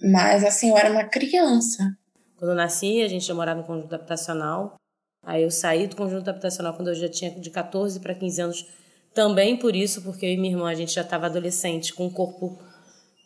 mas 0.00 0.44
assim, 0.44 0.70
eu 0.70 0.76
era 0.76 0.90
uma 0.90 1.04
criança. 1.04 1.96
Quando 2.36 2.52
eu 2.52 2.56
nasci, 2.56 3.02
a 3.02 3.08
gente 3.08 3.26
já 3.26 3.34
morava 3.34 3.60
no 3.60 3.66
conjunto 3.66 3.94
habitacional. 3.94 4.76
Aí 5.24 5.42
eu 5.42 5.50
saí 5.50 5.86
do 5.86 5.96
conjunto 5.96 6.28
habitacional 6.28 6.74
quando 6.74 6.88
eu 6.88 6.94
já 6.94 7.08
tinha 7.08 7.30
de 7.30 7.50
14 7.50 7.98
para 8.00 8.14
15 8.14 8.40
anos, 8.40 8.66
também 9.12 9.56
por 9.56 9.74
isso, 9.74 10.02
porque 10.02 10.24
eu 10.24 10.30
e 10.30 10.36
minha 10.36 10.54
irmã 10.54 10.70
a 10.70 10.74
gente 10.74 10.92
já 10.92 11.02
estava 11.02 11.26
adolescente 11.26 11.92
com 11.92 12.06
um 12.06 12.10
corpo 12.10 12.58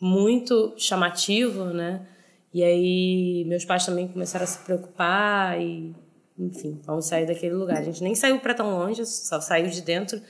muito 0.01 0.73
chamativo, 0.77 1.65
né? 1.65 2.05
E 2.53 2.63
aí 2.63 3.45
meus 3.45 3.63
pais 3.63 3.85
também 3.85 4.07
começaram 4.07 4.43
a 4.43 4.47
se 4.47 4.59
preocupar 4.59 5.61
e 5.61 5.95
enfim, 6.37 6.81
vamos 6.83 7.05
sair 7.05 7.25
daquele 7.25 7.53
lugar. 7.53 7.77
A 7.77 7.83
gente 7.83 8.03
nem 8.03 8.15
saiu 8.15 8.39
para 8.39 8.53
tão 8.53 8.77
longe, 8.77 9.05
só 9.05 9.39
saiu 9.39 9.67
de 9.67 9.81
dentro 9.81 10.21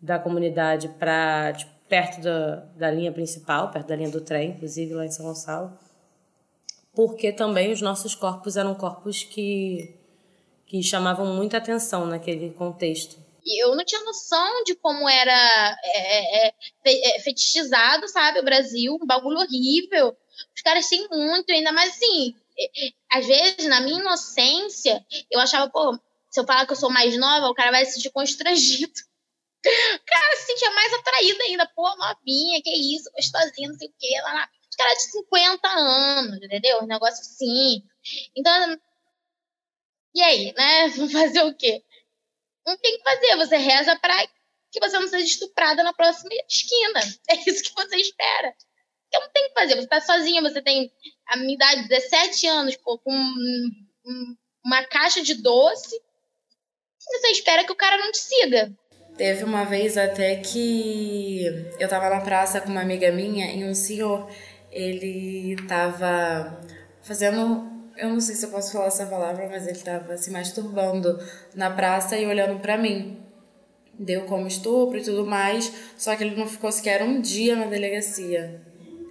da 0.00 0.18
comunidade 0.18 0.88
para 0.98 1.52
tipo, 1.52 1.72
perto 1.88 2.20
da, 2.20 2.56
da 2.76 2.90
linha 2.90 3.12
principal, 3.12 3.70
perto 3.70 3.88
da 3.88 3.96
linha 3.96 4.10
do 4.10 4.20
trem, 4.20 4.50
inclusive 4.50 4.94
lá 4.94 5.04
em 5.04 5.10
São 5.10 5.26
Gonçalo, 5.26 5.78
porque 6.94 7.32
também 7.32 7.72
os 7.72 7.80
nossos 7.80 8.14
corpos 8.14 8.56
eram 8.56 8.74
corpos 8.74 9.22
que, 9.22 9.94
que 10.66 10.82
chamavam 10.82 11.34
muita 11.34 11.58
atenção 11.58 12.06
naquele 12.06 12.50
contexto. 12.50 13.22
E 13.44 13.62
eu 13.62 13.76
não 13.76 13.84
tinha 13.84 14.02
noção 14.02 14.64
de 14.64 14.74
como 14.76 15.08
era 15.08 15.78
é, 15.84 16.46
é, 16.46 16.48
é, 16.48 17.16
é 17.16 17.20
fetichizado, 17.20 18.08
sabe, 18.08 18.40
o 18.40 18.44
Brasil, 18.44 18.96
um 19.00 19.06
bagulho 19.06 19.38
horrível. 19.38 20.16
Os 20.56 20.62
caras 20.62 20.88
têm 20.88 21.06
muito, 21.10 21.52
ainda 21.52 21.70
mais 21.70 21.90
assim, 21.90 22.34
às 23.12 23.26
vezes, 23.26 23.66
na 23.66 23.80
minha 23.80 24.00
inocência, 24.00 25.04
eu 25.30 25.40
achava, 25.40 25.70
pô, 25.70 25.98
se 26.30 26.40
eu 26.40 26.46
falar 26.46 26.66
que 26.66 26.72
eu 26.72 26.76
sou 26.76 26.90
mais 26.90 27.16
nova, 27.16 27.48
o 27.48 27.54
cara 27.54 27.70
vai 27.70 27.84
se 27.84 27.94
sentir 27.94 28.10
constrangido. 28.10 28.92
O 29.66 30.04
cara 30.04 30.36
se 30.36 30.46
sentia 30.46 30.70
mais 30.72 30.92
atraído 30.92 31.42
ainda, 31.42 31.66
pô, 31.74 31.88
novinha, 31.96 32.60
que 32.62 32.70
isso, 32.94 33.10
gostosinha, 33.12 33.68
não 33.68 33.78
sei 33.78 33.88
o 33.88 33.94
quê, 33.98 34.20
lá, 34.22 34.34
lá. 34.34 34.48
Os 34.70 34.76
caras 34.76 34.98
de 34.98 35.10
50 35.12 35.68
anos, 35.68 36.36
entendeu? 36.42 36.82
Um 36.82 36.86
negócio 36.86 37.20
assim. 37.20 37.82
Então, 38.36 38.78
e 40.14 40.22
aí, 40.22 40.52
né? 40.56 40.90
Fazer 41.12 41.42
o 41.44 41.54
quê? 41.56 41.82
Não 42.66 42.76
tem 42.78 42.96
que 42.96 43.04
fazer, 43.04 43.36
você 43.36 43.56
reza 43.56 43.96
para 43.98 44.26
que 44.70 44.80
você 44.80 44.98
não 44.98 45.08
seja 45.08 45.24
estuprada 45.24 45.82
na 45.82 45.92
próxima 45.92 46.30
esquina. 46.48 47.00
É 47.28 47.36
isso 47.48 47.62
que 47.62 47.74
você 47.74 47.96
espera. 47.96 48.54
Então 49.14 49.30
tem 49.32 49.48
que 49.48 49.54
fazer, 49.54 49.76
você 49.76 49.86
tá 49.86 50.00
sozinha, 50.00 50.42
você 50.42 50.60
tem 50.60 50.90
a 51.28 51.36
minha 51.36 51.54
idade, 51.54 51.88
17 51.88 52.46
anos, 52.48 52.76
pô, 52.76 52.98
com 52.98 53.12
uma 54.64 54.82
caixa 54.86 55.22
de 55.22 55.34
doce, 55.34 55.96
você 56.98 57.28
espera 57.28 57.64
que 57.64 57.70
o 57.70 57.76
cara 57.76 57.96
não 57.96 58.10
te 58.10 58.18
siga. 58.18 58.72
Teve 59.16 59.44
uma 59.44 59.64
vez 59.64 59.96
até 59.96 60.36
que 60.36 61.44
eu 61.78 61.88
tava 61.88 62.10
na 62.10 62.22
praça 62.22 62.60
com 62.60 62.70
uma 62.70 62.80
amiga 62.80 63.12
minha 63.12 63.54
e 63.54 63.64
um 63.64 63.74
senhor, 63.74 64.28
ele 64.72 65.54
tava 65.68 66.60
fazendo, 67.00 67.70
eu 67.96 68.08
não 68.08 68.20
sei 68.20 68.34
se 68.34 68.44
eu 68.44 68.50
posso 68.50 68.72
falar 68.72 68.86
essa 68.86 69.06
palavra, 69.06 69.48
mas 69.48 69.68
ele 69.68 69.78
tava 69.78 70.16
se 70.16 70.32
masturbando 70.32 71.22
na 71.54 71.70
praça 71.70 72.18
e 72.18 72.26
olhando 72.26 72.58
para 72.58 72.76
mim. 72.76 73.22
Deu 73.96 74.22
como 74.22 74.48
estupro 74.48 74.98
e 74.98 75.04
tudo 75.04 75.24
mais, 75.24 75.72
só 75.96 76.16
que 76.16 76.24
ele 76.24 76.34
não 76.34 76.48
ficou 76.48 76.72
sequer 76.72 77.00
um 77.04 77.20
dia 77.20 77.54
na 77.54 77.66
delegacia. 77.66 78.60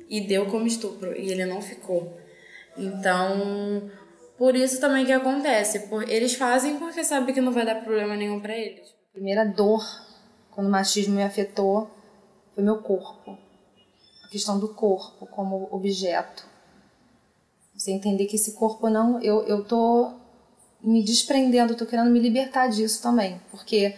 E 0.09 0.21
deu 0.21 0.45
como 0.47 0.67
estupro, 0.67 1.15
e 1.17 1.31
ele 1.31 1.45
não 1.45 1.61
ficou. 1.61 2.17
Então, 2.77 3.89
por 4.37 4.55
isso 4.55 4.79
também 4.79 5.05
que 5.05 5.11
acontece. 5.11 5.87
Por, 5.87 6.09
eles 6.09 6.35
fazem 6.35 6.77
porque 6.77 7.03
sabem 7.03 7.33
que 7.33 7.41
não 7.41 7.51
vai 7.51 7.65
dar 7.65 7.83
problema 7.83 8.15
nenhum 8.15 8.39
para 8.39 8.57
eles 8.57 8.93
primeira 9.13 9.45
dor 9.45 9.85
quando 10.49 10.67
o 10.67 10.71
machismo 10.71 11.15
me 11.15 11.23
afetou 11.23 11.89
foi 12.53 12.63
meu 12.63 12.79
corpo. 12.81 13.37
A 14.23 14.27
questão 14.27 14.59
do 14.59 14.69
corpo 14.69 15.25
como 15.27 15.67
objeto. 15.71 16.45
Você 17.75 17.91
entender 17.91 18.25
que 18.25 18.35
esse 18.35 18.53
corpo 18.53 18.89
não. 18.89 19.21
Eu, 19.21 19.43
eu 19.43 19.63
tô 19.63 20.13
me 20.81 21.03
desprendendo, 21.03 21.75
tô 21.75 21.85
querendo 21.85 22.11
me 22.11 22.19
libertar 22.19 22.67
disso 22.67 23.01
também. 23.01 23.39
Porque 23.51 23.95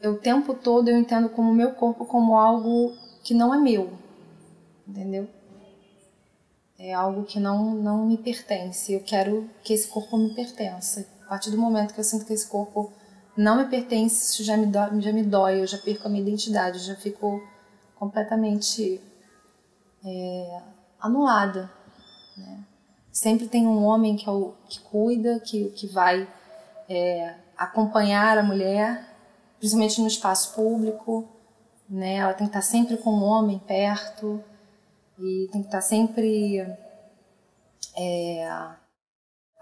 eu, 0.00 0.12
o 0.12 0.18
tempo 0.18 0.54
todo 0.54 0.88
eu 0.88 0.96
entendo 0.96 1.28
como 1.28 1.54
meu 1.54 1.72
corpo 1.72 2.04
como 2.04 2.36
algo 2.36 2.96
que 3.22 3.34
não 3.34 3.54
é 3.54 3.58
meu. 3.58 3.92
Entendeu? 4.86 5.28
É 6.78 6.92
algo 6.92 7.24
que 7.24 7.38
não, 7.38 7.74
não 7.74 8.06
me 8.06 8.18
pertence. 8.18 8.92
Eu 8.92 9.00
quero 9.00 9.48
que 9.62 9.72
esse 9.72 9.86
corpo 9.86 10.16
me 10.16 10.34
pertença. 10.34 11.06
A 11.26 11.28
partir 11.28 11.50
do 11.50 11.58
momento 11.58 11.94
que 11.94 12.00
eu 12.00 12.04
sinto 12.04 12.26
que 12.26 12.32
esse 12.32 12.48
corpo 12.48 12.92
não 13.36 13.56
me 13.56 13.66
pertence, 13.66 14.32
isso 14.32 14.44
já 14.44 14.56
me, 14.56 14.66
dói, 14.66 15.00
já 15.00 15.12
me 15.12 15.22
dói, 15.22 15.60
eu 15.60 15.66
já 15.66 15.78
perco 15.78 16.06
a 16.06 16.10
minha 16.10 16.22
identidade, 16.22 16.78
eu 16.78 16.84
já 16.84 16.96
fico 16.96 17.40
completamente 17.94 19.00
é, 20.04 20.60
anulada. 21.00 21.70
Né? 22.36 22.64
Sempre 23.10 23.46
tem 23.46 23.66
um 23.66 23.84
homem 23.84 24.16
que, 24.16 24.28
é 24.28 24.32
o, 24.32 24.54
que 24.68 24.80
cuida, 24.80 25.38
que, 25.40 25.70
que 25.70 25.86
vai 25.86 26.28
é, 26.88 27.36
acompanhar 27.56 28.36
a 28.38 28.42
mulher, 28.42 29.08
principalmente 29.58 30.00
no 30.00 30.08
espaço 30.08 30.54
público. 30.54 31.28
Né? 31.88 32.16
Ela 32.16 32.34
tem 32.34 32.48
que 32.48 32.50
estar 32.56 32.62
sempre 32.62 32.96
com 32.96 33.12
um 33.12 33.22
homem 33.22 33.58
perto 33.60 34.42
e 35.18 35.48
tem 35.52 35.60
que 35.60 35.68
estar 35.68 35.80
sempre 35.80 36.66
é, 37.96 38.48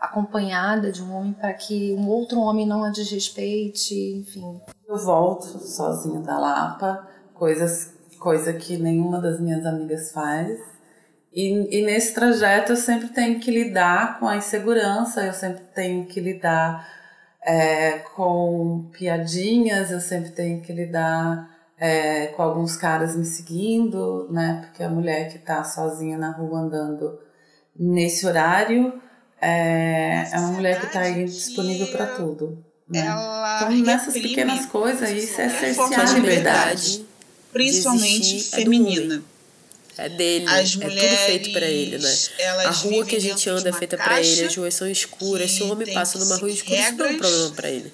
acompanhada 0.01 0.91
de 0.91 1.03
um 1.03 1.15
homem 1.15 1.33
para 1.33 1.53
que 1.53 1.93
um 1.93 2.09
outro 2.09 2.41
homem 2.41 2.67
não 2.67 2.85
a 2.85 2.91
desrespeite, 2.91 3.95
enfim. 3.95 4.61
Eu 4.89 4.99
volto 4.99 5.59
sozinha 5.59 6.21
da 6.21 6.39
Lapa, 6.39 7.07
coisas, 7.35 7.93
coisa 8.19 8.53
que 8.53 8.77
nenhuma 8.77 9.21
das 9.21 9.41
minhas 9.41 9.65
amigas 9.67 10.13
faz. 10.13 10.59
E, 11.33 11.79
e 11.79 11.85
nesse 11.85 12.15
trajeto 12.15 12.73
eu 12.73 12.77
sempre 12.77 13.09
tenho 13.09 13.39
que 13.39 13.51
lidar 13.51 14.19
com 14.19 14.27
a 14.27 14.37
insegurança, 14.37 15.25
eu 15.25 15.33
sempre 15.33 15.63
tenho 15.75 16.07
que 16.07 16.21
lidar 16.21 16.89
é, 17.43 17.99
com 18.15 18.91
piadinhas, 18.93 19.91
eu 19.91 20.01
sempre 20.01 20.31
tenho 20.31 20.61
que 20.61 20.73
lidar 20.73 21.49
é, 21.81 22.27
com 22.29 22.43
alguns 22.43 22.77
caras 22.77 23.17
me 23.17 23.25
seguindo, 23.25 24.29
né? 24.31 24.61
Porque 24.67 24.83
a 24.83 24.89
mulher 24.89 25.31
que 25.31 25.39
está 25.39 25.65
sozinha 25.65 26.19
na 26.19 26.31
rua 26.31 26.61
andando 26.61 27.19
nesse 27.75 28.27
horário 28.27 29.01
é, 29.41 30.29
é 30.31 30.39
uma 30.39 30.53
mulher 30.53 30.79
que 30.79 30.87
está 30.87 31.01
aí 31.01 31.25
disponível 31.25 31.87
para 31.87 32.07
tudo. 32.09 32.63
Né? 32.87 33.01
Então, 33.01 33.71
nessas 33.79 34.13
pequenas 34.13 34.67
coisas, 34.67 35.09
isso 35.11 35.41
é 35.41 35.49
cercear 35.49 36.11
a 36.11 36.13
liberdade. 36.13 37.07
Principalmente 37.53 38.45
feminina. 38.51 39.23
É 39.97 40.09
dele, 40.09 40.47
As 40.49 40.77
é 40.77 40.89
tudo 40.89 41.17
feito 41.27 41.53
para 41.53 41.67
ele, 41.67 41.99
né? 41.99 42.15
A 42.65 42.71
rua 42.71 43.05
que 43.05 43.17
a 43.17 43.21
gente 43.21 43.49
anda 43.49 43.69
é 43.69 43.73
feita 43.73 43.97
para 43.97 44.21
ele, 44.21 44.45
as 44.45 44.55
ruas 44.55 44.75
são 44.75 44.89
escuras. 44.89 45.51
Se 45.51 45.63
o 45.63 45.73
homem 45.73 45.93
passa 45.93 46.19
numa 46.19 46.37
rua 46.37 46.51
escura, 46.51 46.79
isso 46.79 46.97
não 46.97 47.07
é 47.07 47.11
um 47.11 47.19
problema 47.19 47.51
para 47.51 47.71
ele. 47.71 47.93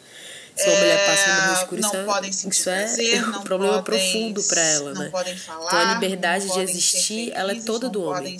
Se 0.56 0.68
uma 0.68 0.78
mulher 0.78 1.06
passa 1.06 1.34
no 1.34 1.40
rua 1.42 1.52
escura, 1.52 1.80
isso 1.80 1.96
é, 1.96 2.48
isso 2.48 2.70
é 2.70 2.74
prazer, 2.80 3.28
um 3.28 3.42
problema 3.42 3.82
profundo 3.82 4.42
para 4.42 4.62
ela, 4.62 4.94
né? 4.94 5.10
Falar, 5.10 5.66
então 5.66 5.78
a 5.78 5.94
liberdade 5.94 6.50
de 6.50 6.60
existir, 6.60 7.30
ela 7.34 7.52
é 7.52 7.60
toda 7.60 7.90
do 7.90 8.02
homem. 8.02 8.38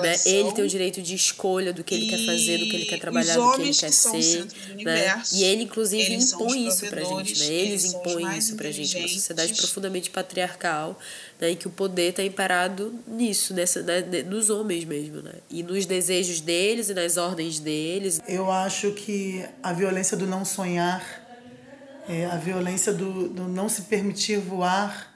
Né? 0.00 0.16
Ele 0.24 0.52
tem 0.52 0.64
o 0.64 0.68
direito 0.68 1.02
de 1.02 1.16
escolha 1.16 1.72
do 1.72 1.82
que 1.82 1.94
ele 1.96 2.06
quer 2.06 2.24
fazer, 2.24 2.58
do 2.58 2.66
que 2.66 2.76
ele 2.76 2.84
quer 2.84 3.00
trabalhar, 3.00 3.34
do 3.34 3.56
que 3.56 3.62
ele 3.62 3.74
quer 3.74 3.92
ser. 3.92 4.46
Né? 4.84 5.22
E 5.32 5.42
ele, 5.42 5.64
inclusive, 5.64 6.14
impõe 6.14 6.68
isso 6.68 6.86
pra 6.86 7.02
gente, 7.02 7.38
né? 7.40 7.46
Eles 7.46 7.84
impõem 7.92 8.38
isso 8.38 8.54
pra 8.54 8.70
gente. 8.70 8.96
Uma 8.96 9.08
sociedade 9.08 9.52
profundamente 9.54 10.10
patriarcal, 10.10 10.96
né? 11.40 11.50
em 11.50 11.56
que 11.56 11.66
o 11.66 11.70
poder 11.70 12.10
está 12.10 12.22
imparado 12.22 12.94
nisso, 13.06 13.52
nessa, 13.52 13.82
né? 13.82 14.00
nos 14.22 14.48
homens 14.48 14.84
mesmo, 14.84 15.22
né? 15.22 15.32
E 15.50 15.64
nos 15.64 15.86
desejos 15.86 16.40
deles 16.40 16.88
e 16.88 16.94
nas 16.94 17.16
ordens 17.16 17.58
deles. 17.58 18.20
Eu 18.28 18.48
acho 18.48 18.92
que 18.92 19.44
a 19.60 19.72
violência 19.72 20.16
do 20.16 20.24
não 20.24 20.44
sonhar 20.44 21.22
é, 22.08 22.26
a 22.26 22.36
violência 22.36 22.92
do, 22.92 23.28
do, 23.28 23.44
não 23.44 23.68
se 23.68 23.82
permitir 23.82 24.38
voar 24.38 25.12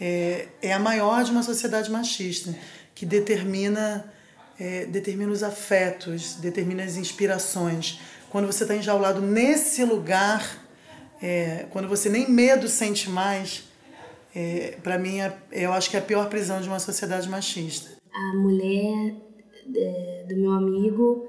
é, 0.00 0.48
é, 0.62 0.72
a 0.72 0.78
maior 0.78 1.22
de 1.24 1.30
uma 1.30 1.42
sociedade 1.42 1.90
machista, 1.90 2.54
que 2.94 3.04
determina, 3.04 4.12
é, 4.58 4.86
determina 4.86 5.30
os 5.30 5.42
afetos, 5.42 6.34
determina 6.34 6.84
as 6.84 6.96
inspirações. 6.96 8.00
Quando 8.30 8.46
você 8.46 8.64
está 8.64 8.74
enjaulado 8.74 9.20
nesse 9.20 9.84
lugar, 9.84 10.62
é, 11.22 11.66
quando 11.70 11.88
você 11.88 12.08
nem 12.08 12.28
medo 12.28 12.68
sente 12.68 13.08
mais, 13.08 13.64
é, 14.34 14.76
para 14.82 14.98
mim, 14.98 15.20
é, 15.20 15.36
eu 15.52 15.72
acho 15.72 15.88
que 15.88 15.96
é 15.96 16.00
a 16.00 16.02
pior 16.02 16.28
prisão 16.28 16.60
de 16.60 16.68
uma 16.68 16.80
sociedade 16.80 17.28
machista. 17.28 17.90
A 18.12 18.36
mulher 18.36 19.14
é, 19.76 20.24
do 20.28 20.36
meu 20.36 20.52
amigo 20.52 21.28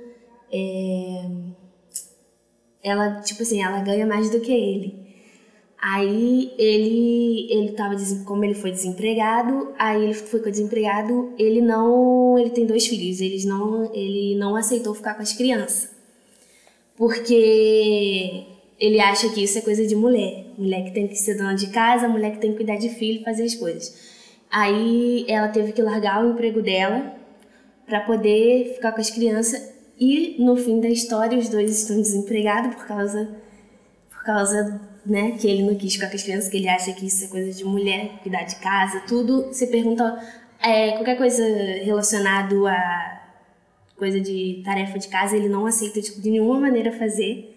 ela, 2.86 3.20
tipo 3.22 3.42
assim, 3.42 3.64
ela 3.64 3.82
ganha 3.82 4.06
mais 4.06 4.30
do 4.30 4.40
que 4.40 4.52
ele. 4.52 4.94
Aí 5.82 6.54
ele, 6.58 7.48
ele 7.52 7.72
tava, 7.72 7.96
como 8.26 8.46
ele 8.46 8.54
foi 8.54 8.72
desempregado, 8.72 9.74
aí 9.78 10.04
ele 10.04 10.14
foi 10.14 10.40
desempregado, 10.52 11.34
ele 11.38 11.62
não, 11.62 12.38
ele 12.38 12.52
tem 12.52 12.66
dois 12.66 12.86
filhos, 12.86 13.22
eles 13.22 13.44
não, 13.44 13.92
ele 13.94 14.36
não 14.36 14.56
aceitou 14.56 14.94
ficar 14.94 15.16
com 15.16 15.24
as 15.24 15.34
crianças. 15.34 15.90
Porque 16.96 18.46
ele 18.80 19.00
acha 19.00 19.30
que 19.30 19.44
isso 19.44 19.58
é 19.58 19.62
coisa 19.62 19.86
de 19.86 19.96
mulher. 19.96 20.46
Mulher 20.58 20.86
que 20.86 20.92
tem 20.92 21.08
que 21.08 21.16
ser 21.16 21.36
dona 21.36 21.56
de 21.56 21.68
casa, 21.68 22.08
mulher 22.08 22.34
que 22.34 22.40
tem 22.40 22.52
que 22.52 22.58
cuidar 22.58 22.78
de 22.78 22.90
filho, 22.90 23.24
fazer 23.24 23.44
as 23.44 23.56
coisas. 23.56 24.14
Aí 24.52 25.26
ela 25.28 25.48
teve 25.48 25.72
que 25.72 25.82
largar 25.82 26.24
o 26.24 26.32
emprego 26.32 26.62
dela 26.62 27.16
para 27.86 28.02
poder 28.02 28.74
ficar 28.76 28.92
com 28.92 29.02
as 29.02 29.10
crianças 29.10 29.75
e 30.00 30.36
no 30.40 30.56
fim 30.56 30.82
da 30.82 30.90
história 30.90 31.38
os 31.38 31.50
dois 31.50 31.72
estão 31.72 31.98
desempregados 31.98 32.76
por 32.76 32.86
causa 32.86 33.36
por 34.10 34.24
causa 34.24 34.82
né, 35.06 35.34
que 35.34 35.48
ele 35.48 35.64
não 35.64 35.76
quis 35.76 35.94
ficar 35.94 36.10
com 36.10 36.16
as 36.16 36.24
crianças, 36.24 36.50
que 36.50 36.58
ele 36.58 36.68
acha 36.68 36.92
que 36.94 37.06
isso 37.06 37.26
é 37.26 37.28
coisa 37.28 37.52
de 37.52 37.64
mulher, 37.64 38.20
cuidar 38.24 38.44
de 38.44 38.56
casa, 38.56 39.02
tudo. 39.02 39.48
Você 39.48 39.68
pergunta 39.68 40.20
é, 40.60 40.94
qualquer 40.94 41.16
coisa 41.16 41.44
relacionado 41.84 42.66
a 42.66 43.22
coisa 43.96 44.20
de 44.20 44.62
tarefa 44.66 44.98
de 44.98 45.08
casa, 45.08 45.38
ele 45.38 45.48
não 45.48 45.66
aceita 45.68 46.02
tipo, 46.02 46.20
de 46.20 46.32
nenhuma 46.32 46.60
maneira 46.60 46.92
fazer. 46.92 47.56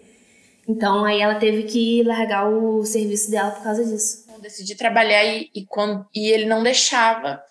Então 0.67 1.03
aí 1.03 1.19
ela 1.19 1.35
teve 1.35 1.63
que 1.63 2.03
largar 2.03 2.47
o 2.47 2.85
serviço 2.85 3.31
dela 3.31 3.49
por 3.51 3.63
causa 3.63 3.83
disso. 3.83 4.25
Eu 4.31 4.39
decidi 4.39 4.75
trabalhar 4.75 5.25
e, 5.25 5.49
e, 5.53 5.65
quando, 5.65 6.05
e 6.13 6.29
ele 6.29 6.45
não 6.45 6.61
deixava 6.61 7.41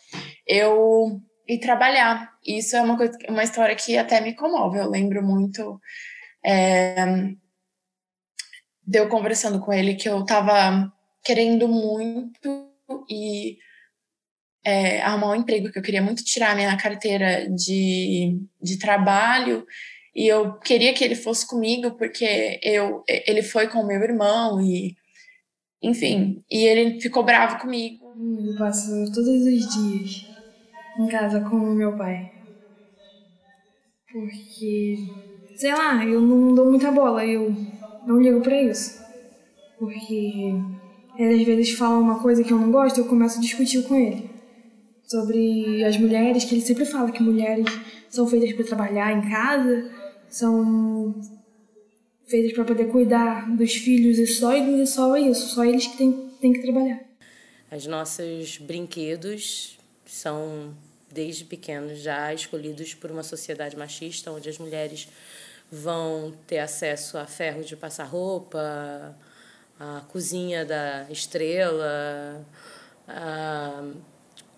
eu 0.46 1.20
ir 1.48 1.58
trabalhar. 1.58 2.36
Isso 2.46 2.76
é 2.76 2.82
uma, 2.82 2.96
coisa, 2.96 3.16
uma 3.28 3.42
história 3.42 3.74
que 3.74 3.96
até 3.96 4.20
me 4.20 4.34
comove. 4.34 4.78
Eu 4.78 4.90
lembro 4.90 5.22
muito 5.22 5.80
é, 6.44 6.94
de 8.86 8.98
eu 8.98 9.08
conversando 9.08 9.58
com 9.60 9.72
ele 9.72 9.94
que 9.94 10.08
eu 10.08 10.24
tava 10.24 10.92
querendo 11.24 11.66
muito 11.66 12.68
e 13.10 13.56
é, 14.64 15.00
arrumar 15.00 15.30
um 15.30 15.36
emprego, 15.36 15.72
que 15.72 15.78
eu 15.78 15.82
queria 15.82 16.02
muito 16.02 16.22
tirar 16.22 16.54
minha 16.54 16.76
carteira 16.76 17.48
de, 17.48 18.38
de 18.60 18.78
trabalho 18.78 19.66
e 20.14 20.26
eu 20.26 20.58
queria 20.58 20.92
que 20.92 21.04
ele 21.04 21.14
fosse 21.14 21.46
comigo 21.46 21.92
porque 21.92 22.58
eu 22.62 23.04
ele 23.06 23.42
foi 23.42 23.68
com 23.68 23.84
meu 23.84 24.02
irmão 24.02 24.60
e 24.60 24.96
enfim, 25.80 26.42
e 26.50 26.64
ele 26.64 27.00
ficou 27.00 27.22
bravo 27.22 27.60
comigo. 27.60 28.12
Eu 28.44 28.56
passo 28.56 28.90
todos 29.12 29.28
os 29.28 29.74
dias 29.74 30.37
em 30.98 31.06
casa 31.08 31.40
com 31.40 31.56
o 31.56 31.74
meu 31.74 31.96
pai. 31.96 32.32
Porque, 34.10 34.96
sei 35.56 35.72
lá, 35.72 36.04
eu 36.04 36.20
não 36.20 36.54
dou 36.54 36.70
muita 36.70 36.90
bola, 36.90 37.24
eu 37.24 37.54
não 38.06 38.20
ligo 38.20 38.40
para 38.40 38.60
isso. 38.60 38.98
Porque 39.78 40.54
ele 41.18 41.40
às 41.40 41.46
vezes 41.46 41.72
fala 41.72 41.98
uma 41.98 42.20
coisa 42.20 42.42
que 42.42 42.52
eu 42.52 42.58
não 42.58 42.70
gosto, 42.72 42.98
eu 42.98 43.04
começo 43.04 43.38
a 43.38 43.40
discutir 43.40 43.82
com 43.84 43.94
ele 43.94 44.28
sobre 45.08 45.82
as 45.84 45.96
mulheres, 45.96 46.44
que 46.44 46.54
ele 46.54 46.60
sempre 46.60 46.84
fala 46.84 47.10
que 47.10 47.22
mulheres 47.22 47.66
são 48.10 48.26
feitas 48.26 48.52
para 48.52 48.64
trabalhar 48.64 49.12
em 49.12 49.30
casa, 49.30 49.90
são 50.28 51.14
feitas 52.26 52.52
para 52.52 52.64
poder 52.64 52.88
cuidar 52.88 53.50
dos 53.56 53.74
filhos 53.74 54.18
e 54.18 54.26
só 54.26 54.54
e 54.54 54.86
só 54.86 55.16
isso, 55.16 55.48
só 55.48 55.64
eles 55.64 55.86
que 55.86 55.96
têm, 55.96 56.12
têm 56.40 56.52
que 56.52 56.60
trabalhar. 56.60 57.00
Os 57.72 57.86
nossos 57.86 58.58
brinquedos 58.58 59.78
são 60.04 60.74
desde 61.10 61.44
pequenos 61.44 62.00
já 62.00 62.32
escolhidos 62.32 62.94
por 62.94 63.10
uma 63.10 63.22
sociedade 63.22 63.76
machista, 63.76 64.30
onde 64.30 64.48
as 64.48 64.58
mulheres 64.58 65.08
vão 65.70 66.34
ter 66.46 66.58
acesso 66.58 67.18
a 67.18 67.26
ferro 67.26 67.62
de 67.62 67.76
passar 67.76 68.04
roupa, 68.04 69.14
a 69.78 70.02
cozinha 70.08 70.64
da 70.64 71.06
estrela, 71.10 72.44
a 73.06 73.82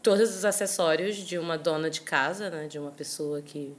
todos 0.03 0.35
os 0.35 0.45
acessórios 0.45 1.17
de 1.17 1.39
uma 1.39 1.59
dona 1.59 1.91
de 1.91 2.01
casa, 2.01 2.51
né, 2.51 2.67
de 2.67 2.79
uma 2.79 2.91
pessoa 2.91 3.43
que 3.43 3.77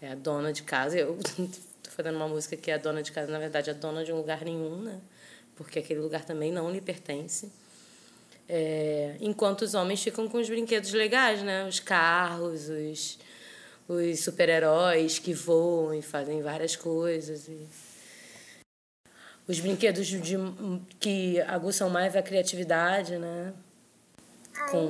é 0.00 0.12
a 0.12 0.14
dona 0.14 0.52
de 0.52 0.62
casa. 0.62 0.98
Eu 0.98 1.18
estou 1.20 1.46
fazendo 1.90 2.16
uma 2.16 2.28
música 2.28 2.56
que 2.56 2.70
é 2.70 2.74
a 2.74 2.78
dona 2.78 3.02
de 3.02 3.12
casa, 3.12 3.30
na 3.30 3.38
verdade, 3.38 3.70
é 3.70 3.72
a 3.72 3.76
dona 3.76 4.04
de 4.04 4.12
um 4.12 4.16
lugar 4.16 4.42
nenhum, 4.44 4.82
né? 4.82 5.00
Porque 5.54 5.78
aquele 5.78 6.00
lugar 6.00 6.24
também 6.24 6.50
não 6.50 6.70
lhe 6.70 6.80
pertence. 6.80 7.52
É, 8.52 9.16
enquanto 9.20 9.62
os 9.62 9.74
homens 9.74 10.02
ficam 10.02 10.28
com 10.28 10.38
os 10.38 10.48
brinquedos 10.48 10.92
legais, 10.92 11.40
né? 11.40 11.64
Os 11.68 11.78
carros, 11.78 12.68
os, 12.68 13.18
os 13.88 14.24
super-heróis 14.24 15.20
que 15.20 15.32
voam 15.32 15.94
e 15.94 16.02
fazem 16.02 16.42
várias 16.42 16.74
coisas. 16.74 17.46
E... 17.46 17.68
Os 19.46 19.60
brinquedos 19.60 20.08
de, 20.08 20.36
que 20.98 21.40
aguçam 21.42 21.88
mais 21.88 22.16
a 22.16 22.22
criatividade, 22.22 23.18
né? 23.18 23.54
com 24.68 24.86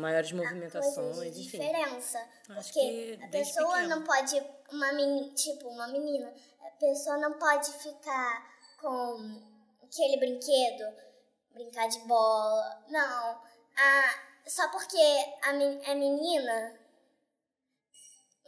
maiores 0.00 0.32
movimentações, 0.32 1.34
de 1.34 1.42
enfim. 1.42 1.58
diferença. 1.58 2.18
porque 2.46 3.18
a 3.22 3.28
pessoa 3.28 3.74
pequeno. 3.74 3.88
não 3.88 4.02
pode, 4.02 4.42
uma 4.72 4.92
menina, 4.92 5.28
tipo, 5.34 5.68
uma 5.68 5.88
menina, 5.88 6.32
a 6.64 6.70
pessoa 6.78 7.18
não 7.18 7.32
pode 7.34 7.70
ficar 7.72 8.46
com 8.80 9.42
aquele 9.82 10.16
brinquedo, 10.16 11.09
brincar 11.52 11.88
de 11.88 11.98
bola. 12.00 12.84
Não. 12.88 13.42
Ah, 13.76 14.14
só 14.46 14.68
porque 14.68 14.98
a 15.42 15.52
men 15.52 15.80
é 15.84 15.94
menina, 15.94 16.80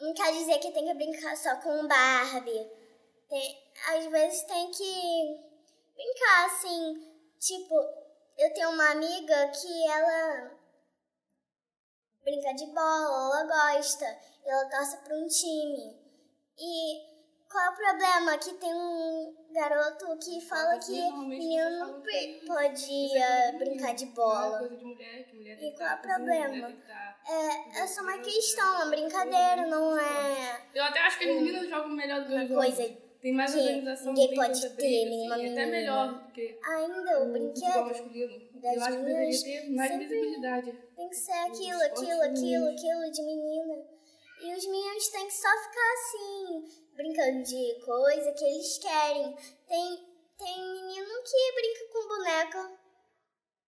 não 0.00 0.12
quer 0.14 0.32
dizer 0.32 0.58
que 0.58 0.72
tem 0.72 0.84
que 0.84 0.94
brincar 0.94 1.36
só 1.36 1.54
com 1.56 1.86
Barbie. 1.86 2.70
Tem, 3.28 3.72
às 3.88 4.04
vezes 4.06 4.42
tem 4.42 4.70
que 4.72 5.52
brincar 5.94 6.46
assim, 6.46 7.08
tipo, 7.38 7.74
eu 8.36 8.52
tenho 8.52 8.70
uma 8.70 8.90
amiga 8.90 9.48
que 9.48 9.86
ela 9.88 10.50
brinca 12.24 12.52
de 12.54 12.66
bola, 12.66 13.40
ela 13.40 13.76
gosta, 13.76 14.04
ela 14.44 14.68
torce 14.70 14.96
para 14.98 15.16
um 15.16 15.28
time. 15.28 15.96
E 16.58 17.11
qual 17.52 17.66
é 17.66 17.70
o 17.70 17.74
problema? 17.74 18.38
Que 18.38 18.54
tem 18.54 18.74
um 18.74 19.34
garoto 19.52 20.18
que 20.18 20.40
fala 20.40 20.78
que 20.78 21.12
menino 21.12 21.78
não 21.78 22.00
podia 22.00 23.58
brincar 23.58 23.94
de 23.94 24.06
bola. 24.06 24.62
E 24.64 25.76
qual 25.76 25.90
é 25.90 25.94
o 25.94 25.98
problema? 26.00 26.74
É, 27.28 27.82
é 27.82 27.86
só 27.86 28.02
uma 28.02 28.18
questão, 28.18 28.76
uma 28.76 28.86
brincadeira, 28.86 29.66
não 29.66 29.96
é. 29.96 30.66
Eu 30.74 30.82
até 30.84 31.00
acho 31.00 31.18
que 31.18 31.28
as 31.28 31.36
meninas 31.36 31.68
jogam 31.68 31.90
melhor 31.90 32.22
do 32.22 32.28
que 32.28 32.34
os 32.34 32.50
homens. 32.50 33.02
Tem 33.20 33.32
mais 33.32 33.54
organização, 33.54 34.12
ninguém 34.12 34.34
pode 34.34 34.68
ter, 34.70 35.04
nenhuma 35.08 35.36
assim, 35.36 35.44
menina. 35.44 35.62
até 35.62 35.70
melhor, 35.70 36.24
porque 36.24 36.58
Ainda 36.66 37.22
o 37.22 37.32
brinquedo 37.32 37.84
masculino. 37.84 38.50
Eu 38.60 38.82
acho 38.82 38.96
que 38.96 39.04
deveria 39.04 39.42
ter 39.42 39.70
mais 39.70 39.96
visibilidade. 39.96 40.72
tem 40.96 41.08
que 41.08 41.14
ser 41.14 41.32
aquilo, 41.32 41.82
aquilo, 41.82 42.22
aquilo, 42.22 42.68
aquilo 42.68 43.12
de 43.12 43.22
menina. 43.22 43.74
E 44.40 44.56
os 44.56 44.66
meninos 44.66 45.08
têm 45.10 45.26
que 45.26 45.34
só 45.34 45.48
ficar 45.48 45.92
assim, 45.94 46.81
brincando 46.94 47.42
de 47.42 47.74
coisa 47.84 48.32
que 48.32 48.44
eles 48.44 48.78
querem. 48.78 49.34
Tem, 49.68 49.98
tem 50.38 50.72
menino 50.72 51.22
que 51.24 51.52
brinca 51.54 51.92
com 51.92 52.08
boneca. 52.08 52.70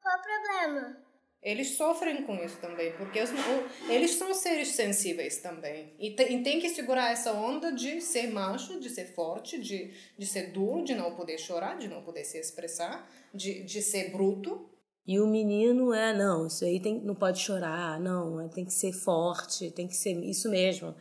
Qual 0.02 0.18
o 0.18 0.22
problema? 0.22 1.04
Eles 1.42 1.76
sofrem 1.76 2.22
com 2.24 2.42
isso 2.42 2.56
também, 2.58 2.92
porque 2.96 3.20
os- 3.20 3.30
o- 3.30 3.90
eles 3.92 4.12
são 4.12 4.32
seres 4.32 4.68
sensíveis 4.68 5.38
também. 5.42 5.94
E, 5.98 6.10
te- 6.16 6.32
e 6.32 6.42
tem 6.42 6.58
que 6.58 6.70
segurar 6.70 7.12
essa 7.12 7.32
onda 7.34 7.70
de 7.70 8.00
ser 8.00 8.28
macho, 8.28 8.80
de 8.80 8.88
ser 8.88 9.12
forte, 9.14 9.58
de, 9.60 9.92
de 10.18 10.26
ser 10.26 10.52
duro, 10.52 10.82
de 10.82 10.94
não 10.94 11.14
poder 11.14 11.36
chorar, 11.38 11.76
de 11.76 11.86
não 11.86 12.02
poder 12.02 12.24
se 12.24 12.38
expressar, 12.38 13.06
de, 13.34 13.62
de 13.62 13.82
ser 13.82 14.10
bruto. 14.10 14.70
E 15.06 15.20
o 15.20 15.26
menino 15.26 15.92
é, 15.92 16.14
não, 16.16 16.46
isso 16.46 16.64
aí 16.64 16.80
tem, 16.80 16.98
não 17.02 17.14
pode 17.14 17.38
chorar, 17.40 18.00
não, 18.00 18.40
é, 18.40 18.48
tem 18.48 18.64
que 18.64 18.72
ser 18.72 18.92
forte, 18.94 19.70
tem 19.70 19.86
que 19.86 19.94
ser 19.96 20.12
isso 20.24 20.48
mesmo. 20.48 20.94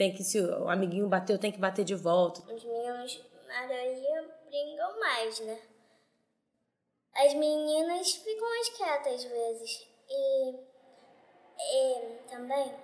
Tem 0.00 0.14
que, 0.14 0.24
se 0.24 0.40
o 0.40 0.66
amiguinho 0.70 1.06
bateu, 1.10 1.38
tem 1.38 1.52
que 1.52 1.58
bater 1.58 1.84
de 1.84 1.94
volta. 1.94 2.40
Os 2.50 2.64
meninos, 2.64 3.22
maioria, 3.46 4.34
brincam 4.46 4.98
mais, 4.98 5.40
né? 5.40 5.60
As 7.14 7.34
meninas 7.34 8.12
ficam 8.12 8.48
mais 8.48 8.68
quietas 8.70 9.12
às 9.12 9.24
vezes. 9.24 9.86
E, 10.08 10.54
e 11.60 12.18
também, 12.30 12.74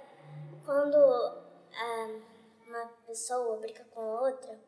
quando 0.62 0.94
ah, 0.94 2.20
uma 2.66 2.86
pessoa 3.06 3.60
brinca 3.60 3.84
com 3.84 4.02
outra, 4.02 4.60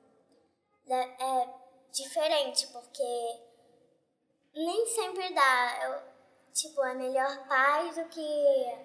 né, 0.87 1.17
é 1.21 1.49
diferente, 1.93 2.67
porque 2.69 3.43
nem 4.55 4.87
sempre 4.87 5.35
dá. 5.35 5.81
Eu, 5.85 6.03
tipo, 6.55 6.83
é 6.83 6.95
melhor 6.95 7.47
paz 7.47 7.95
do 7.95 8.07
que 8.07 8.79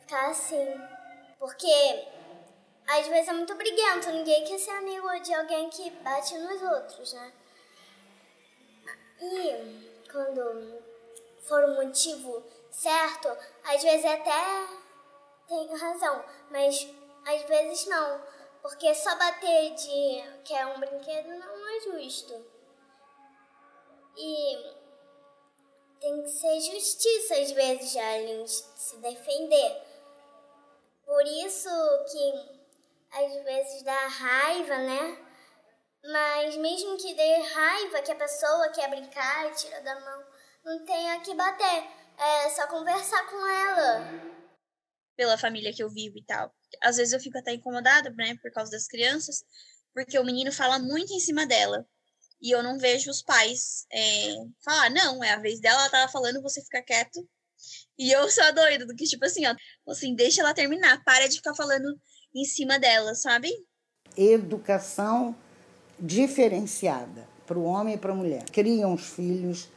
ficar 0.00 0.30
assim. 0.30 0.66
Porque 1.38 2.23
às 2.86 3.06
vezes 3.06 3.28
é 3.28 3.32
muito 3.32 3.54
briguento, 3.54 4.10
ninguém 4.10 4.44
quer 4.44 4.58
ser 4.58 4.70
amigo 4.70 5.08
de 5.20 5.34
alguém 5.34 5.70
que 5.70 5.90
bate 5.90 6.36
nos 6.38 6.62
outros, 6.62 7.12
né? 7.14 7.32
E 9.20 9.90
quando 10.10 10.82
for 11.40 11.64
o 11.64 11.74
motivo 11.74 12.44
certo, 12.70 13.28
às 13.64 13.82
vezes 13.82 14.04
até 14.04 14.68
tem 15.48 15.74
razão, 15.76 16.24
mas 16.50 16.88
às 17.26 17.42
vezes 17.42 17.86
não, 17.86 18.20
porque 18.60 18.94
só 18.94 19.16
bater 19.16 19.74
de 19.74 20.24
que 20.44 20.54
é 20.54 20.66
um 20.66 20.80
brinquedo 20.80 21.28
não 21.28 21.68
é 21.68 21.80
justo. 21.80 22.44
E 24.16 24.74
tem 26.00 26.22
que 26.22 26.28
ser 26.28 26.60
justiça 26.60 27.34
às 27.34 27.50
vezes, 27.50 27.96
Alien, 27.96 28.46
se 28.46 28.96
defender. 28.98 29.82
Por 31.06 31.26
isso 31.26 31.68
que 32.10 32.53
às 33.14 33.44
vezes 33.44 33.82
dá 33.82 34.06
raiva, 34.08 34.78
né? 34.78 35.18
Mas 36.04 36.56
mesmo 36.56 36.98
que 36.98 37.14
dê 37.14 37.36
raiva, 37.42 38.02
que 38.02 38.12
a 38.12 38.16
pessoa 38.16 38.72
quer 38.72 38.90
brincar 38.90 39.50
e 39.50 39.54
tira 39.54 39.80
da 39.80 39.98
mão, 40.00 40.24
não 40.64 40.84
tenha 40.84 41.20
que 41.20 41.34
bater. 41.34 41.84
É 42.18 42.50
só 42.50 42.66
conversar 42.66 43.24
com 43.26 43.46
ela. 43.46 44.34
Pela 45.16 45.38
família 45.38 45.72
que 45.72 45.82
eu 45.82 45.88
vivo 45.88 46.18
e 46.18 46.24
tal. 46.24 46.52
Às 46.82 46.96
vezes 46.96 47.12
eu 47.12 47.20
fico 47.20 47.38
até 47.38 47.52
incomodada, 47.52 48.10
né, 48.10 48.36
por 48.42 48.52
causa 48.52 48.72
das 48.72 48.86
crianças, 48.88 49.44
porque 49.94 50.18
o 50.18 50.24
menino 50.24 50.52
fala 50.52 50.78
muito 50.78 51.12
em 51.12 51.20
cima 51.20 51.46
dela. 51.46 51.86
E 52.42 52.50
eu 52.50 52.62
não 52.62 52.78
vejo 52.78 53.10
os 53.10 53.22
pais 53.22 53.86
é, 53.92 54.34
falar, 54.62 54.90
não, 54.90 55.22
é 55.22 55.30
a 55.30 55.38
vez 55.38 55.60
dela, 55.60 55.80
ela 55.80 55.90
tava 55.90 56.12
falando, 56.12 56.42
você 56.42 56.60
fica 56.62 56.82
quieto. 56.82 57.26
E 57.96 58.10
eu 58.10 58.28
sou 58.28 58.44
a 58.44 58.50
doida 58.50 58.84
do 58.84 58.94
que, 58.94 59.04
tipo 59.04 59.24
assim, 59.24 59.46
ó, 59.46 59.54
assim, 59.88 60.14
deixa 60.14 60.42
ela 60.42 60.52
terminar, 60.52 61.02
para 61.04 61.28
de 61.28 61.36
ficar 61.36 61.54
falando 61.54 61.98
em 62.34 62.44
cima 62.44 62.78
dela, 62.78 63.14
sabe? 63.14 63.50
Educação 64.16 65.34
diferenciada 65.98 67.28
para 67.46 67.58
o 67.58 67.64
homem 67.64 67.94
e 67.94 67.98
para 67.98 68.12
a 68.12 68.16
mulher. 68.16 68.44
Criam 68.50 68.94
os 68.94 69.06
filhos 69.06 69.68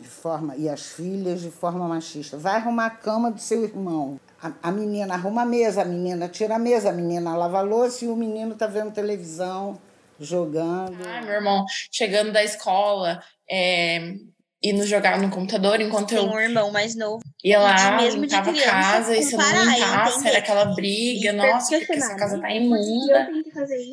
de 0.00 0.08
forma 0.08 0.56
e 0.56 0.68
as 0.68 0.86
filhas 0.86 1.40
de 1.40 1.50
forma 1.50 1.86
machista. 1.88 2.36
Vai 2.36 2.56
arrumar 2.56 2.86
a 2.86 2.90
cama 2.90 3.30
do 3.30 3.40
seu 3.40 3.64
irmão. 3.64 4.20
A, 4.40 4.52
a 4.62 4.72
menina 4.72 5.14
arruma 5.14 5.42
a 5.42 5.46
mesa, 5.46 5.82
a 5.82 5.84
menina 5.84 6.28
tira 6.28 6.56
a 6.56 6.58
mesa, 6.58 6.90
a 6.90 6.92
menina 6.92 7.36
lava 7.36 7.58
a 7.58 7.62
louça 7.62 8.04
e 8.04 8.08
o 8.08 8.16
menino 8.16 8.54
tá 8.54 8.66
vendo 8.66 8.92
televisão, 8.92 9.80
jogando. 10.20 10.98
Ah, 11.06 11.22
meu 11.22 11.34
irmão 11.34 11.64
chegando 11.90 12.32
da 12.32 12.44
escola, 12.44 13.22
é, 13.50 14.14
indo 14.62 14.84
jogar 14.86 15.20
no 15.20 15.30
computador 15.30 15.80
enquanto 15.80 16.08
Tem 16.08 16.18
eu. 16.18 16.24
um 16.24 16.38
irmão 16.38 16.70
mais 16.72 16.96
novo. 16.96 17.22
Ia 17.44 17.60
lá, 17.60 17.96
mesmo 17.96 18.26
de 18.26 18.34
limpava 18.34 18.50
a 18.50 18.52
criança, 18.52 18.70
casa, 18.70 19.16
e 19.16 19.22
se 19.22 19.32
eu 19.34 19.38
não 19.38 19.64
limpasse, 19.74 20.28
era 20.28 20.38
aquela 20.38 20.64
briga, 20.66 21.32
nossa, 21.32 21.78
porque 21.78 21.92
essa 21.92 22.16
casa 22.16 22.40
tá 22.40 22.50
imunda. 22.50 23.28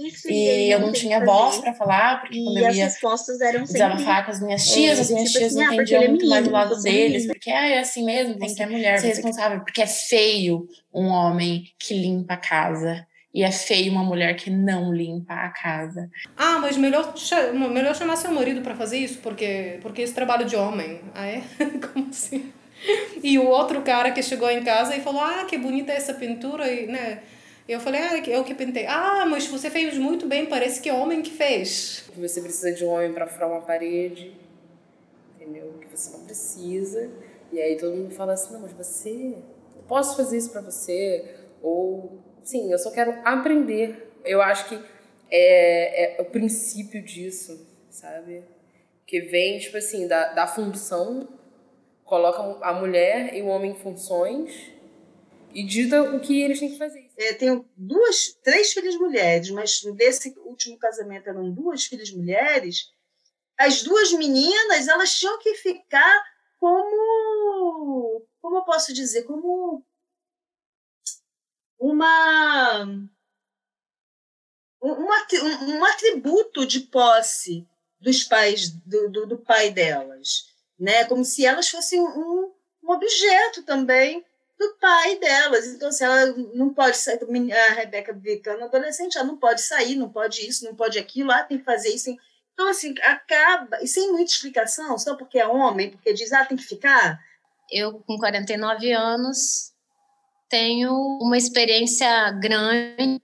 Isso, 0.07 0.27
E 0.27 0.71
eu 0.71 0.79
não 0.79 0.91
tinha 0.91 1.23
voz 1.23 1.57
pra 1.59 1.73
falar, 1.73 2.21
porque 2.21 2.43
quando 2.43 2.57
E 2.57 2.63
eu 2.63 2.71
ia 2.71 2.85
respostas 2.85 3.39
eram 3.41 3.65
sempre... 3.65 3.73
desabafar 3.73 4.25
com 4.25 4.31
as 4.31 4.41
minhas 4.41 4.65
tias, 4.65 4.97
é, 4.97 5.01
as 5.01 5.09
minhas 5.11 5.27
tipo 5.31 5.39
tias 5.39 5.55
assim, 5.55 5.63
não 5.63 5.65
ah, 5.65 5.75
porque 5.75 5.81
entendiam 5.81 6.01
ele 6.01 6.05
é 6.05 6.09
muito 6.09 6.29
mais 6.29 6.45
do 6.45 6.51
lado 6.51 6.73
é 6.75 6.81
deles, 6.81 7.13
menino. 7.13 7.33
porque 7.33 7.51
ah, 7.51 7.67
é 7.67 7.79
assim 7.79 8.03
mesmo, 8.03 8.37
tem 8.37 8.47
que 8.47 8.55
ser 8.55 8.65
mulher, 8.65 8.99
ser 8.99 9.07
responsável, 9.07 9.59
porque 9.59 9.81
é 9.81 9.87
feio 9.87 10.67
um 10.93 11.07
homem 11.07 11.65
que 11.77 11.93
limpa 11.93 12.33
a 12.33 12.37
casa. 12.37 13.05
E 13.35 13.43
é 13.43 13.51
feio 13.51 13.91
uma 13.91 14.01
mulher 14.01 14.33
que 14.37 14.49
não 14.49 14.93
limpa 14.93 15.33
a 15.33 15.49
casa. 15.49 16.09
Ah, 16.37 16.57
mas 16.57 16.77
melhor, 16.77 17.13
melhor 17.69 17.93
chamar 17.93 18.15
seu 18.15 18.31
marido 18.31 18.61
para 18.61 18.73
fazer 18.75 18.97
isso, 18.97 19.19
porque, 19.19 19.77
porque 19.81 20.01
esse 20.03 20.13
é 20.13 20.15
trabalho 20.15 20.45
de 20.45 20.55
homem. 20.55 21.01
Ah, 21.13 21.27
é? 21.27 21.43
Como 21.91 22.07
assim? 22.09 22.53
E 23.21 23.37
o 23.37 23.45
outro 23.45 23.81
cara 23.81 24.11
que 24.11 24.23
chegou 24.23 24.49
em 24.49 24.63
casa 24.63 24.95
e 24.95 25.01
falou: 25.01 25.19
Ah, 25.19 25.43
que 25.43 25.57
bonita 25.57 25.91
essa 25.91 26.13
pintura, 26.13 26.71
e, 26.71 26.87
né? 26.87 27.23
Eu 27.67 27.81
falei: 27.81 27.99
Ah, 27.99 28.17
eu 28.25 28.45
que 28.45 28.53
pintei. 28.53 28.85
Ah, 28.87 29.25
mas 29.25 29.45
você 29.47 29.69
fez 29.69 29.97
muito 29.97 30.25
bem, 30.27 30.45
parece 30.45 30.79
que 30.79 30.87
é 30.87 30.93
homem 30.93 31.21
que 31.21 31.31
fez. 31.31 32.09
que 32.13 32.17
você 32.17 32.39
precisa 32.39 32.71
de 32.71 32.85
um 32.85 32.89
homem 32.89 33.11
para 33.11 33.27
furar 33.27 33.49
uma 33.49 33.61
parede, 33.61 34.33
entendeu? 35.35 35.73
Que 35.81 35.87
você 35.87 36.15
não 36.15 36.23
precisa. 36.23 37.11
E 37.51 37.59
aí 37.59 37.75
todo 37.75 37.97
mundo 37.97 38.15
fala 38.15 38.31
assim: 38.31 38.53
não, 38.53 38.61
mas 38.61 38.71
você. 38.71 39.35
Eu 39.75 39.83
posso 39.89 40.15
fazer 40.15 40.37
isso 40.37 40.51
para 40.51 40.61
você? 40.61 41.35
Ou, 41.61 42.23
sim, 42.45 42.71
eu 42.71 42.79
só 42.79 42.91
quero 42.91 43.19
aprender. 43.25 44.11
Eu 44.23 44.41
acho 44.41 44.69
que 44.69 44.79
é, 45.29 46.17
é 46.17 46.21
o 46.21 46.25
princípio 46.25 47.03
disso, 47.03 47.67
sabe? 47.89 48.43
Que 49.05 49.21
vem, 49.21 49.59
tipo 49.59 49.77
assim, 49.77 50.07
da, 50.07 50.33
da 50.33 50.47
função, 50.47 51.27
coloca 52.03 52.65
a 52.65 52.73
mulher 52.73 53.35
e 53.35 53.41
o 53.41 53.47
homem 53.47 53.71
em 53.71 53.75
funções 53.75 54.71
e 55.53 55.63
dita 55.63 56.01
o 56.01 56.19
que 56.19 56.41
eles 56.41 56.59
têm 56.59 56.71
que 56.71 56.77
fazer. 56.77 57.09
É, 57.17 57.33
tenho 57.33 57.67
duas, 57.75 58.37
três 58.43 58.73
filhas 58.73 58.95
mulheres, 58.95 59.49
mas 59.49 59.81
desse 59.95 60.33
último 60.39 60.77
casamento 60.77 61.29
eram 61.29 61.51
duas 61.51 61.85
filhas 61.85 62.11
mulheres. 62.11 62.91
As 63.57 63.81
duas 63.83 64.11
meninas, 64.11 64.87
elas 64.87 65.13
tinham 65.13 65.39
que 65.39 65.55
ficar 65.55 66.23
como, 66.59 68.25
como 68.41 68.57
eu 68.57 68.63
posso 68.65 68.93
dizer, 68.93 69.23
como 69.23 69.83
uma 71.79 72.83
um, 74.81 74.91
um 74.91 75.13
atri- 75.13 75.41
atributo 75.83 76.65
de 76.65 76.81
posse 76.81 77.67
dos 77.99 78.23
pais 78.23 78.69
do, 78.69 79.09
do, 79.09 79.25
do 79.25 79.37
pai 79.37 79.71
delas, 79.71 80.53
né? 80.79 81.05
Como 81.05 81.25
se 81.25 81.45
elas 81.45 81.69
fossem 81.69 81.99
um, 81.99 82.51
um 82.83 82.91
objeto 82.91 83.63
também 83.63 84.23
do 84.57 84.75
pai 84.79 85.17
delas. 85.17 85.67
Então, 85.67 85.91
se 85.91 86.03
ela 86.03 86.27
não 86.53 86.73
pode 86.73 86.97
sair, 86.97 87.19
a 87.51 87.73
Rebeca 87.73 88.17
ficando 88.21 88.63
adolescente, 88.63 89.17
ela 89.17 89.27
não 89.27 89.37
pode 89.37 89.61
sair, 89.61 89.95
não 89.95 90.09
pode 90.09 90.47
isso, 90.47 90.65
não 90.65 90.75
pode 90.75 90.99
aquilo, 90.99 91.31
ah, 91.31 91.43
tem 91.43 91.57
que 91.57 91.63
fazer 91.63 91.89
isso. 91.89 92.15
Então, 92.53 92.69
assim, 92.69 92.93
acaba, 93.01 93.81
e 93.81 93.87
sem 93.87 94.11
muita 94.11 94.31
explicação, 94.31 94.97
só 94.97 95.15
porque 95.15 95.39
é 95.39 95.47
homem, 95.47 95.91
porque 95.91 96.13
diz, 96.13 96.31
ah, 96.31 96.45
tem 96.45 96.57
que 96.57 96.63
ficar. 96.63 97.19
Eu, 97.69 97.99
com 97.99 98.17
49 98.17 98.91
anos, 98.93 99.73
tenho 100.49 100.91
uma 101.21 101.37
experiência 101.37 102.31
grande 102.31 103.21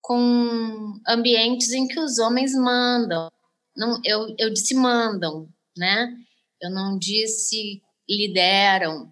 com 0.00 1.00
ambientes 1.06 1.72
em 1.72 1.86
que 1.86 1.98
os 2.00 2.18
homens 2.18 2.54
mandam. 2.54 3.30
Não, 3.76 4.00
eu, 4.04 4.34
eu 4.38 4.50
disse 4.52 4.74
mandam, 4.74 5.48
né? 5.76 6.14
Eu 6.60 6.70
não 6.70 6.98
disse 6.98 7.80
lideram. 8.08 9.10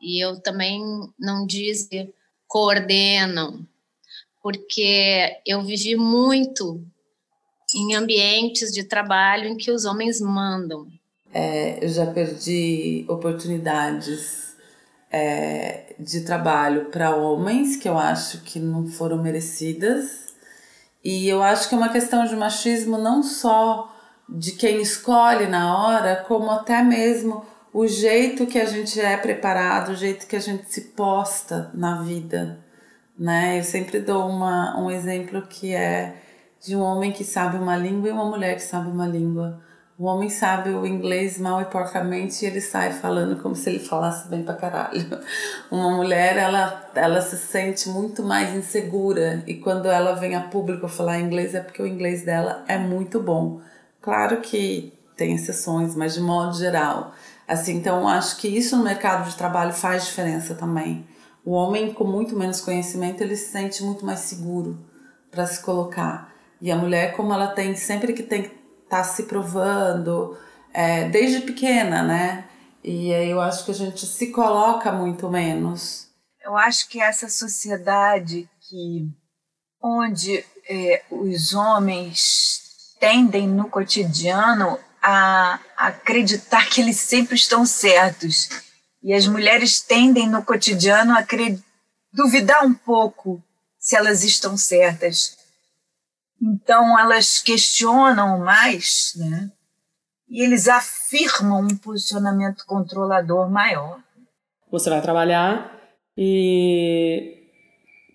E 0.00 0.22
eu 0.22 0.40
também 0.40 0.82
não 1.18 1.46
disse 1.46 2.12
coordenam, 2.46 3.66
porque 4.42 5.40
eu 5.46 5.62
vivi 5.62 5.96
muito 5.96 6.84
em 7.74 7.94
ambientes 7.94 8.70
de 8.70 8.84
trabalho 8.84 9.48
em 9.48 9.56
que 9.56 9.70
os 9.70 9.84
homens 9.84 10.20
mandam. 10.20 10.86
É, 11.32 11.84
eu 11.84 11.88
já 11.88 12.06
perdi 12.06 13.04
oportunidades 13.08 14.54
é, 15.10 15.83
de 15.98 16.22
trabalho 16.22 16.86
para 16.86 17.14
homens 17.14 17.76
que 17.76 17.88
eu 17.88 17.98
acho 17.98 18.42
que 18.42 18.58
não 18.58 18.86
foram 18.86 19.22
merecidas. 19.22 20.24
E 21.02 21.28
eu 21.28 21.42
acho 21.42 21.68
que 21.68 21.74
é 21.74 21.78
uma 21.78 21.90
questão 21.90 22.24
de 22.24 22.34
machismo 22.34 22.96
não 22.96 23.22
só 23.22 23.94
de 24.28 24.52
quem 24.52 24.80
escolhe 24.80 25.46
na 25.46 25.76
hora, 25.78 26.24
como 26.26 26.50
até 26.50 26.82
mesmo 26.82 27.44
o 27.72 27.86
jeito 27.86 28.46
que 28.46 28.58
a 28.58 28.64
gente 28.64 29.00
é 29.00 29.16
preparado, 29.16 29.90
o 29.90 29.96
jeito 29.96 30.26
que 30.26 30.36
a 30.36 30.40
gente 30.40 30.72
se 30.72 30.80
posta 30.80 31.70
na 31.74 32.02
vida. 32.02 32.60
Né? 33.18 33.58
Eu 33.58 33.64
sempre 33.64 34.00
dou 34.00 34.28
uma, 34.28 34.80
um 34.80 34.90
exemplo 34.90 35.42
que 35.42 35.74
é 35.74 36.16
de 36.64 36.74
um 36.74 36.80
homem 36.80 37.12
que 37.12 37.24
sabe 37.24 37.58
uma 37.58 37.76
língua 37.76 38.08
e 38.08 38.12
uma 38.12 38.24
mulher 38.24 38.54
que 38.54 38.62
sabe 38.62 38.88
uma 38.88 39.06
língua. 39.06 39.60
O 39.96 40.06
homem 40.06 40.28
sabe 40.28 40.70
o 40.70 40.84
inglês 40.84 41.38
mal 41.38 41.60
e 41.60 41.66
porcamente 41.66 42.44
e 42.44 42.48
ele 42.48 42.60
sai 42.60 42.92
falando 42.92 43.40
como 43.40 43.54
se 43.54 43.70
ele 43.70 43.78
falasse 43.78 44.26
bem 44.28 44.42
pra 44.42 44.54
caralho. 44.54 45.20
Uma 45.70 45.96
mulher, 45.96 46.36
ela, 46.36 46.90
ela 46.96 47.20
se 47.20 47.38
sente 47.38 47.88
muito 47.88 48.20
mais 48.20 48.52
insegura 48.52 49.44
e 49.46 49.54
quando 49.54 49.86
ela 49.86 50.14
vem 50.14 50.34
a 50.34 50.40
público 50.40 50.88
falar 50.88 51.20
inglês 51.20 51.54
é 51.54 51.60
porque 51.60 51.80
o 51.80 51.86
inglês 51.86 52.24
dela 52.24 52.64
é 52.66 52.76
muito 52.76 53.20
bom. 53.20 53.60
Claro 54.02 54.40
que 54.40 54.92
tem 55.16 55.32
exceções, 55.36 55.94
mas 55.94 56.14
de 56.14 56.20
modo 56.20 56.58
geral. 56.58 57.12
Assim, 57.46 57.76
então 57.76 58.08
acho 58.08 58.36
que 58.38 58.48
isso 58.48 58.76
no 58.76 58.82
mercado 58.82 59.30
de 59.30 59.36
trabalho 59.36 59.72
faz 59.72 60.06
diferença 60.06 60.56
também. 60.56 61.06
O 61.44 61.52
homem 61.52 61.92
com 61.92 62.04
muito 62.04 62.36
menos 62.36 62.60
conhecimento, 62.60 63.22
ele 63.22 63.36
se 63.36 63.52
sente 63.52 63.84
muito 63.84 64.04
mais 64.04 64.20
seguro 64.20 64.76
para 65.30 65.46
se 65.46 65.62
colocar. 65.62 66.32
E 66.60 66.72
a 66.72 66.76
mulher, 66.76 67.14
como 67.14 67.32
ela 67.32 67.48
tem 67.48 67.76
sempre 67.76 68.12
que 68.12 68.22
tem 68.24 68.63
tá 68.94 69.02
se 69.02 69.24
provando, 69.24 70.38
é, 70.72 71.08
desde 71.08 71.40
pequena, 71.40 72.00
né? 72.02 72.44
E 72.82 73.12
aí 73.12 73.28
eu 73.28 73.40
acho 73.40 73.64
que 73.64 73.72
a 73.72 73.74
gente 73.74 74.06
se 74.06 74.28
coloca 74.28 74.92
muito 74.92 75.28
menos. 75.28 76.08
Eu 76.40 76.56
acho 76.56 76.88
que 76.88 77.00
essa 77.00 77.28
sociedade 77.28 78.48
que 78.60 79.08
onde 79.82 80.44
é, 80.68 81.02
os 81.10 81.54
homens 81.54 82.94
tendem 83.00 83.48
no 83.48 83.68
cotidiano 83.68 84.78
a 85.02 85.58
acreditar 85.76 86.68
que 86.68 86.80
eles 86.80 86.98
sempre 86.98 87.34
estão 87.34 87.66
certos 87.66 88.48
e 89.02 89.12
as 89.12 89.26
mulheres 89.26 89.80
tendem 89.80 90.28
no 90.28 90.42
cotidiano 90.42 91.14
a 91.18 91.26
duvidar 92.12 92.64
um 92.64 92.72
pouco 92.72 93.42
se 93.78 93.96
elas 93.96 94.22
estão 94.22 94.56
certas. 94.56 95.36
Então 96.40 96.98
elas 96.98 97.40
questionam 97.40 98.38
mais, 98.38 99.12
né? 99.16 99.50
E 100.28 100.42
eles 100.42 100.68
afirmam 100.68 101.60
um 101.60 101.76
posicionamento 101.76 102.64
controlador 102.66 103.50
maior. 103.50 104.00
Você 104.70 104.90
vai 104.90 105.00
trabalhar 105.00 105.80
e 106.16 107.44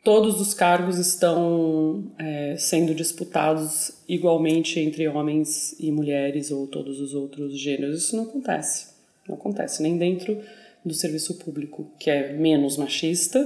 todos 0.03 0.39
os 0.41 0.53
cargos 0.53 0.97
estão 0.97 2.11
é, 2.17 2.55
sendo 2.57 2.93
disputados 2.95 4.03
igualmente 4.07 4.79
entre 4.79 5.07
homens 5.07 5.75
e 5.79 5.91
mulheres 5.91 6.51
ou 6.51 6.67
todos 6.67 6.99
os 6.99 7.13
outros 7.13 7.57
gêneros. 7.57 8.03
Isso 8.03 8.15
não 8.15 8.23
acontece. 8.23 8.87
Não 9.27 9.35
acontece 9.35 9.81
nem 9.83 9.97
dentro 9.97 10.41
do 10.83 10.93
serviço 10.93 11.37
público, 11.37 11.91
que 11.99 12.09
é 12.09 12.33
menos 12.33 12.77
machista, 12.77 13.39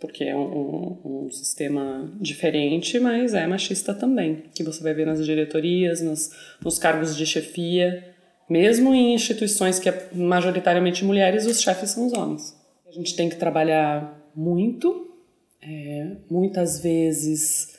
porque 0.00 0.24
é 0.24 0.34
um, 0.34 0.98
um, 1.04 1.30
sistema 1.30 2.10
diferente, 2.18 2.98
mas 2.98 3.34
é 3.34 3.46
machista 3.46 3.92
também, 3.92 4.44
que 4.54 4.64
você 4.64 4.82
vai 4.82 4.94
ver 4.94 5.06
nas 5.06 5.24
diretorias, 5.24 6.00
nos, 6.00 6.78
cargos 6.78 7.14
de 7.14 7.26
chefia, 7.26 8.14
mesmo 8.48 8.94
em 8.94 9.14
instituições 9.14 9.78
que 9.78 9.90
é 9.90 10.08
majoritariamente 10.14 11.04
mulheres, 11.04 11.46
os 11.46 11.60
chefes 11.60 11.90
são 11.90 12.06
os 12.06 12.14
homens. 12.14 12.56
A 12.88 12.92
gente 12.92 13.14
tem 13.14 13.28
que 13.28 13.36
trabalhar 13.36 14.18
muito, 14.34 15.14
é, 15.62 16.16
muitas 16.30 16.80
vezes 16.80 17.78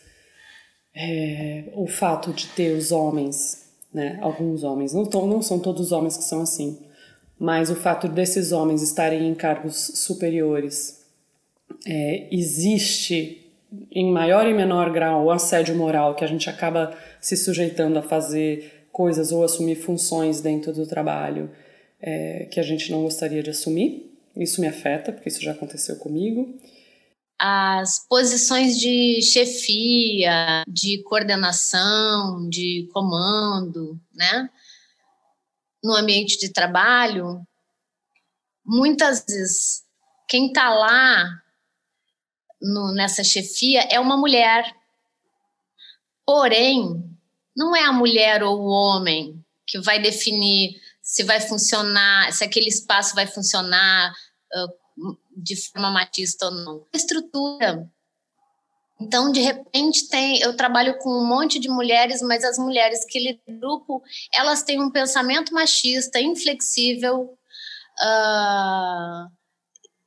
é, 0.96 1.66
o 1.74 1.88
fato 1.88 2.32
de 2.32 2.48
ter 2.50 2.78
os 2.78 2.92
homens, 2.92 3.66
né, 3.92 4.20
alguns 4.22 4.64
homens, 4.64 4.94
não, 4.94 5.04
não 5.26 5.42
são 5.42 5.60
todos 5.60 5.88
os 5.88 5.92
homens 5.92 6.16
que 6.18 6.24
são 6.24 6.44
assim, 6.44 6.80
mas 7.40 7.72
o 7.72 7.76
fato 7.76 8.08
desses 8.08 8.52
homens 8.52 8.84
estarem 8.84 9.28
em 9.28 9.34
cargos 9.34 9.76
superiores 9.96 11.01
é, 11.86 12.28
existe 12.32 13.38
em 13.92 14.12
maior 14.12 14.48
e 14.48 14.54
menor 14.54 14.92
grau 14.92 15.26
o 15.26 15.32
assédio 15.32 15.76
moral 15.76 16.16
que 16.16 16.24
a 16.24 16.28
gente 16.28 16.50
acaba 16.50 16.98
se 17.22 17.38
sujeitando 17.38 17.98
a 17.98 18.02
fazer 18.02 18.88
coisas 18.92 19.32
ou 19.32 19.44
assumir 19.44 19.76
funções 19.76 20.42
dentro 20.42 20.74
do 20.74 20.86
trabalho 20.86 21.50
é, 22.02 22.48
que 22.52 22.60
a 22.60 22.64
gente 22.64 22.92
não 22.92 23.04
gostaria 23.04 23.42
de 23.42 23.50
assumir. 23.50 24.12
Isso 24.36 24.60
me 24.60 24.68
afeta, 24.68 25.12
porque 25.12 25.30
isso 25.30 25.42
já 25.42 25.52
aconteceu 25.52 25.98
comigo. 25.98 26.58
As 27.40 28.06
posições 28.08 28.78
de 28.78 29.22
chefia, 29.22 30.64
de 30.68 31.02
coordenação, 31.04 32.48
de 32.50 32.88
comando, 32.94 34.00
né? 34.14 34.50
no 35.84 35.96
ambiente 35.96 36.38
de 36.38 36.50
trabalho, 36.50 37.42
muitas 38.64 39.26
vezes 39.28 39.84
quem 40.28 40.48
está 40.48 40.70
lá 40.70 41.41
no, 42.62 42.94
nessa 42.94 43.24
chefia 43.24 43.82
é 43.90 44.00
uma 44.00 44.18
mulher. 44.18 44.76
Porém, 46.26 47.04
não 47.56 47.76
é 47.76 47.84
a 47.84 47.92
mulher 47.92 48.44
ou 48.44 48.60
o 48.60 48.68
homem 48.68 49.44
que 49.66 49.80
vai 49.80 50.00
definir 50.00 50.80
se 51.02 51.24
vai 51.24 51.40
funcionar, 51.40 52.32
se 52.32 52.44
aquele 52.44 52.68
espaço 52.68 53.16
vai 53.16 53.26
funcionar 53.26 54.14
uh, 54.54 55.18
de 55.36 55.56
forma 55.56 55.90
machista 55.90 56.46
ou 56.46 56.52
não. 56.52 56.86
Estrutura 56.94 57.90
então, 59.02 59.32
de 59.32 59.42
repente, 59.42 60.08
tem, 60.08 60.40
eu 60.42 60.56
trabalho 60.56 60.96
com 61.00 61.10
um 61.10 61.26
monte 61.26 61.60
de 61.60 61.68
mulheres, 61.68 62.22
mas 62.22 62.44
as 62.44 62.60
mulheres 62.60 63.04
que 63.04 63.20
lidam 63.20 63.60
grupo, 63.60 64.04
elas 64.32 64.62
têm 64.62 64.80
um 64.80 64.92
pensamento 64.92 65.52
machista, 65.56 66.22
inflexível, 66.22 67.36
uh, 68.00 69.32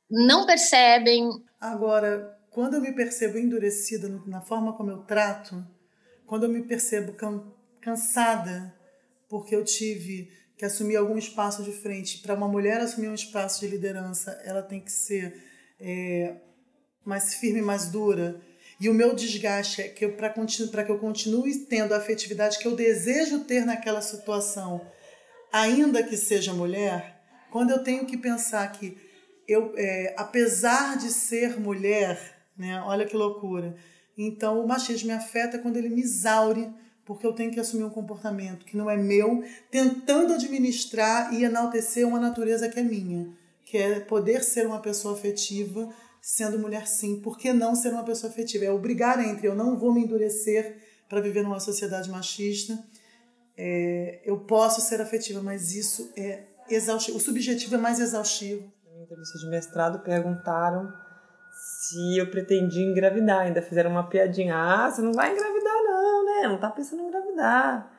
não 0.09 0.45
percebem. 0.45 1.29
Agora, 1.59 2.34
quando 2.55 2.75
eu 2.75 2.81
me 2.81 2.93
percebo 2.93 3.37
endurecida 3.37 4.07
na 4.25 4.39
forma 4.39 4.71
como 4.71 4.89
eu 4.89 4.99
trato, 4.99 5.61
quando 6.25 6.43
eu 6.43 6.49
me 6.49 6.63
percebo 6.63 7.13
cansada, 7.81 8.73
porque 9.27 9.53
eu 9.53 9.61
tive 9.65 10.31
que 10.57 10.63
assumir 10.63 10.95
algum 10.95 11.17
espaço 11.17 11.63
de 11.63 11.73
frente, 11.73 12.19
para 12.19 12.33
uma 12.33 12.47
mulher 12.47 12.79
assumir 12.79 13.09
um 13.09 13.13
espaço 13.13 13.59
de 13.59 13.67
liderança, 13.67 14.31
ela 14.45 14.63
tem 14.63 14.79
que 14.79 14.89
ser 14.89 15.35
é, 15.81 16.37
mais 17.03 17.33
firme, 17.33 17.61
mais 17.61 17.89
dura. 17.89 18.39
E 18.79 18.87
o 18.87 18.93
meu 18.93 19.13
desgaste 19.13 19.81
é 19.81 19.89
que 19.89 20.07
para 20.07 20.29
que 20.29 20.91
eu 20.91 20.97
continue 20.97 21.53
tendo 21.65 21.93
a 21.93 21.97
afetividade 21.97 22.57
que 22.57 22.67
eu 22.69 22.73
desejo 22.73 23.43
ter 23.43 23.65
naquela 23.65 24.01
situação, 24.01 24.79
ainda 25.51 26.01
que 26.01 26.15
seja 26.15 26.53
mulher, 26.53 27.21
quando 27.51 27.71
eu 27.71 27.83
tenho 27.83 28.05
que 28.05 28.15
pensar 28.15 28.65
que 28.71 28.97
eu, 29.45 29.73
é, 29.75 30.15
apesar 30.17 30.97
de 30.97 31.11
ser 31.11 31.59
mulher, 31.59 32.34
né, 32.57 32.81
olha 32.81 33.05
que 33.05 33.15
loucura, 33.15 33.75
então 34.17 34.63
o 34.63 34.67
machismo 34.67 35.07
me 35.07 35.13
afeta 35.13 35.59
quando 35.59 35.77
ele 35.77 35.89
me 35.89 36.01
exaure, 36.01 36.69
porque 37.03 37.25
eu 37.25 37.33
tenho 37.33 37.51
que 37.51 37.59
assumir 37.59 37.83
um 37.83 37.89
comportamento 37.89 38.65
que 38.65 38.77
não 38.77 38.89
é 38.89 38.97
meu, 38.97 39.43
tentando 39.69 40.33
administrar 40.33 41.33
e 41.33 41.43
enaltecer 41.43 42.07
uma 42.07 42.19
natureza 42.19 42.69
que 42.69 42.79
é 42.79 42.83
minha, 42.83 43.29
que 43.63 43.77
é 43.77 43.99
poder 43.99 44.43
ser 44.43 44.65
uma 44.65 44.79
pessoa 44.79 45.13
afetiva 45.13 45.89
sendo 46.21 46.57
mulher 46.57 46.87
sim, 46.87 47.19
por 47.19 47.37
que 47.37 47.53
não 47.53 47.75
ser 47.75 47.89
uma 47.89 48.03
pessoa 48.03 48.31
afetiva? 48.31 48.65
É 48.65 48.71
obrigar 48.71 49.23
entre 49.23 49.47
eu 49.47 49.53
não 49.53 49.77
vou 49.77 49.93
me 49.93 50.01
endurecer 50.01 50.75
para 51.07 51.21
viver 51.21 51.43
numa 51.43 51.59
sociedade 51.59 52.09
machista, 52.09 52.83
é, 53.55 54.21
eu 54.25 54.39
posso 54.39 54.81
ser 54.81 54.99
afetiva, 54.99 55.39
mas 55.43 55.75
isso 55.75 56.11
é 56.17 56.45
exaustivo, 56.67 57.17
o 57.17 57.21
subjetivo 57.21 57.75
é 57.75 57.77
mais 57.77 57.99
exaustivo. 57.99 58.63
Na 58.91 59.03
entrevista 59.03 59.37
de 59.37 59.49
mestrado 59.49 59.99
perguntaram 59.99 60.91
se 61.89 62.17
eu 62.17 62.29
pretendia 62.29 62.85
engravidar, 62.85 63.41
ainda 63.41 63.61
fizeram 63.61 63.91
uma 63.91 64.07
piadinha, 64.07 64.55
ah, 64.55 64.89
você 64.89 65.01
não 65.01 65.13
vai 65.13 65.31
engravidar 65.31 65.73
não, 65.83 66.25
né, 66.25 66.47
não 66.47 66.59
tá 66.59 66.69
pensando 66.69 67.03
em 67.03 67.07
engravidar. 67.07 67.91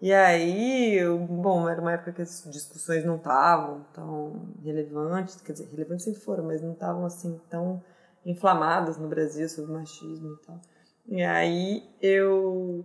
E 0.00 0.12
aí, 0.12 0.94
eu, 0.94 1.18
bom, 1.18 1.68
era 1.68 1.80
uma 1.80 1.92
época 1.92 2.12
que 2.12 2.22
as 2.22 2.44
discussões 2.50 3.04
não 3.04 3.16
estavam 3.16 3.86
tão 3.92 4.52
relevantes, 4.62 5.40
quer 5.40 5.52
dizer, 5.52 5.68
relevantes 5.70 6.04
sempre 6.04 6.20
foram, 6.20 6.44
mas 6.44 6.60
não 6.60 6.72
estavam 6.72 7.06
assim 7.06 7.40
tão 7.48 7.82
inflamadas 8.26 8.98
no 8.98 9.08
Brasil 9.08 9.48
sobre 9.48 9.72
machismo 9.72 10.34
e 10.34 10.46
tal. 10.46 10.60
E 11.06 11.22
aí 11.22 11.88
eu 12.02 12.84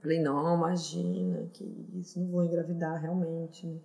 falei, 0.00 0.20
não, 0.20 0.56
imagina, 0.56 1.48
que 1.52 1.64
isso, 1.94 2.20
não 2.20 2.30
vou 2.30 2.44
engravidar 2.44 3.00
realmente. 3.00 3.66
Né? 3.66 3.78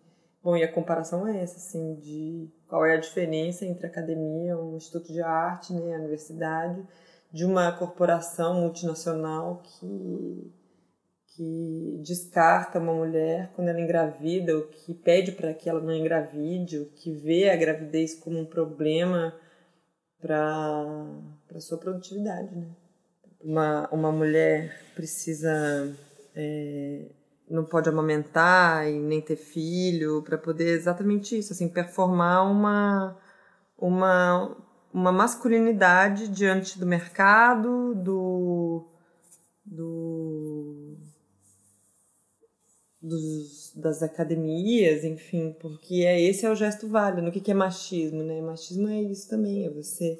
Bom, 0.43 0.57
e 0.57 0.63
a 0.63 0.71
comparação 0.71 1.25
é 1.27 1.41
essa, 1.41 1.57
assim, 1.57 1.95
de 1.95 2.49
qual 2.67 2.85
é 2.85 2.95
a 2.95 2.99
diferença 2.99 3.65
entre 3.65 3.85
a 3.85 3.89
academia, 3.89 4.57
um 4.57 4.75
instituto 4.75 5.11
de 5.13 5.21
arte, 5.21 5.73
né, 5.73 5.95
a 5.95 5.99
universidade, 5.99 6.85
de 7.31 7.45
uma 7.45 7.71
corporação 7.71 8.61
multinacional 8.61 9.61
que 9.63 10.53
que 11.35 11.99
descarta 12.03 12.79
uma 12.79 12.93
mulher 12.93 13.51
quando 13.55 13.69
ela 13.69 13.81
engravida, 13.81 14.55
ou 14.55 14.67
que 14.67 14.93
pede 14.93 15.31
para 15.31 15.53
que 15.53 15.69
ela 15.69 15.81
não 15.81 15.93
engravide, 15.93 16.79
ou 16.79 16.85
que 16.85 17.11
vê 17.11 17.49
a 17.49 17.55
gravidez 17.55 18.13
como 18.13 18.39
um 18.39 18.45
problema 18.45 19.33
para 20.21 20.95
a 21.55 21.59
sua 21.59 21.77
produtividade. 21.77 22.55
Né? 22.55 22.67
Uma, 23.41 23.89
uma 23.91 24.11
mulher 24.11 24.79
precisa. 24.95 25.95
É, 26.35 27.05
não 27.49 27.63
pode 27.65 27.89
amamentar 27.89 28.87
e 28.89 28.99
nem 28.99 29.21
ter 29.21 29.35
filho 29.35 30.21
para 30.23 30.37
poder 30.37 30.69
exatamente 30.69 31.37
isso, 31.37 31.53
assim, 31.53 31.67
performar 31.67 32.49
uma, 32.49 33.17
uma, 33.77 34.57
uma 34.93 35.11
masculinidade 35.11 36.27
diante 36.29 36.79
do 36.79 36.85
mercado, 36.85 37.93
do, 37.95 38.87
do 39.65 40.97
dos, 43.03 43.73
das 43.75 44.01
academias, 44.01 45.03
enfim, 45.03 45.53
porque 45.59 46.05
é 46.05 46.21
esse 46.21 46.45
é 46.45 46.49
o 46.49 46.55
gesto 46.55 46.87
válido. 46.87 47.27
O 47.27 47.31
que, 47.31 47.41
que 47.41 47.51
é 47.51 47.53
machismo, 47.53 48.23
né? 48.23 48.41
Machismo 48.41 48.87
é 48.87 49.01
isso 49.01 49.29
também, 49.29 49.65
é 49.65 49.69
você 49.69 50.17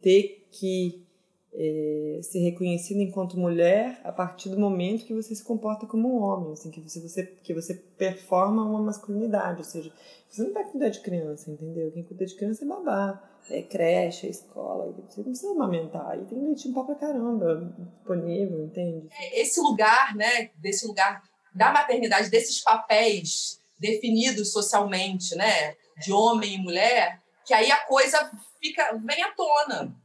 ter 0.00 0.48
que 0.50 1.06
é, 1.54 2.20
ser 2.22 2.40
reconhecida 2.40 3.00
enquanto 3.00 3.38
mulher 3.38 4.00
a 4.04 4.12
partir 4.12 4.48
do 4.48 4.58
momento 4.58 5.04
que 5.04 5.14
você 5.14 5.34
se 5.34 5.42
comporta 5.42 5.86
como 5.86 6.14
um 6.14 6.22
homem, 6.22 6.52
assim, 6.52 6.70
que 6.70 6.80
você, 6.80 7.00
você, 7.00 7.24
que 7.24 7.54
você 7.54 7.74
performa 7.74 8.64
uma 8.64 8.82
masculinidade, 8.82 9.58
ou 9.58 9.64
seja, 9.64 9.92
você 10.28 10.42
não 10.42 10.52
vai 10.52 10.64
cuidar 10.64 10.90
de 10.90 11.00
criança, 11.00 11.50
entendeu? 11.50 11.90
Quem 11.90 12.04
cuida 12.04 12.26
de 12.26 12.36
criança 12.36 12.64
é 12.64 12.68
babá, 12.68 13.22
é 13.50 13.62
creche, 13.62 14.26
é 14.26 14.30
escola, 14.30 14.92
você 14.92 15.20
não 15.20 15.24
precisa 15.24 15.52
amamentar, 15.52 16.18
e 16.18 16.24
tem 16.26 16.38
leitinho 16.38 16.74
pra 16.74 16.94
caramba 16.94 17.74
disponível, 17.78 18.64
entende? 18.64 19.08
É, 19.10 19.40
esse 19.40 19.60
lugar, 19.60 20.14
né, 20.14 20.50
desse 20.56 20.86
lugar 20.86 21.22
da 21.54 21.72
maternidade, 21.72 22.30
desses 22.30 22.62
papéis 22.62 23.60
definidos 23.78 24.52
socialmente, 24.52 25.34
né, 25.34 25.74
de 25.98 26.12
homem 26.12 26.54
e 26.54 26.58
mulher, 26.58 27.22
que 27.46 27.54
aí 27.54 27.70
a 27.70 27.86
coisa 27.86 28.30
fica 28.60 28.92
vem 29.02 29.22
à 29.22 29.32
tona, 29.32 29.96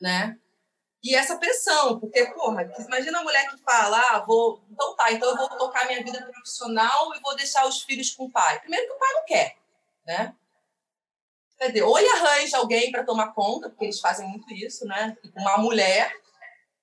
né? 0.00 0.38
E 1.04 1.14
essa 1.14 1.36
pressão, 1.36 2.00
porque, 2.00 2.24
porra, 2.32 2.62
imagina 2.78 3.18
a 3.18 3.22
mulher 3.22 3.46
que 3.50 3.58
fala, 3.58 3.98
ah, 3.98 4.24
vou, 4.26 4.64
então 4.70 4.96
tá, 4.96 5.12
então 5.12 5.28
eu 5.28 5.36
vou 5.36 5.48
tocar 5.50 5.86
minha 5.86 6.02
vida 6.02 6.22
profissional 6.32 7.14
e 7.14 7.20
vou 7.20 7.36
deixar 7.36 7.66
os 7.66 7.82
filhos 7.82 8.10
com 8.12 8.24
o 8.24 8.30
pai. 8.30 8.58
Primeiro 8.60 8.86
que 8.86 8.92
o 8.94 8.98
pai 8.98 9.12
não 9.12 9.24
quer, 9.26 9.56
né? 10.06 10.34
Quer 11.58 11.66
dizer, 11.68 11.82
ou 11.82 11.98
ele 11.98 12.08
arranja 12.08 12.56
alguém 12.56 12.90
para 12.90 13.04
tomar 13.04 13.34
conta, 13.34 13.68
porque 13.68 13.84
eles 13.84 14.00
fazem 14.00 14.26
muito 14.26 14.50
isso, 14.54 14.86
né? 14.86 15.14
Uma 15.36 15.58
mulher 15.58 16.10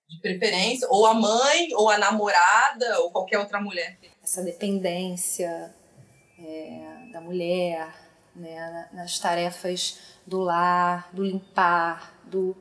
de 0.07 0.19
preferência, 0.19 0.87
ou 0.91 1.07
a 1.07 1.15
mãe, 1.15 1.69
ou 1.73 1.89
a 1.89 1.97
namorada, 1.97 2.99
ou 2.99 3.11
qualquer 3.11 3.39
outra 3.39 3.59
mulher. 3.59 3.97
Essa 4.21 4.43
dependência 4.43 5.73
é, 6.37 7.09
da 7.11 7.19
mulher 7.19 7.91
né, 8.35 8.87
nas 8.93 9.17
tarefas 9.17 9.97
do 10.27 10.41
lar, 10.41 11.09
do 11.11 11.23
limpar, 11.23 12.13
do, 12.23 12.55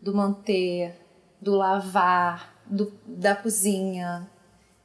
do 0.00 0.12
manter, 0.12 1.03
do 1.44 1.54
lavar, 1.54 2.58
do, 2.64 2.90
da 3.06 3.36
cozinha, 3.36 4.28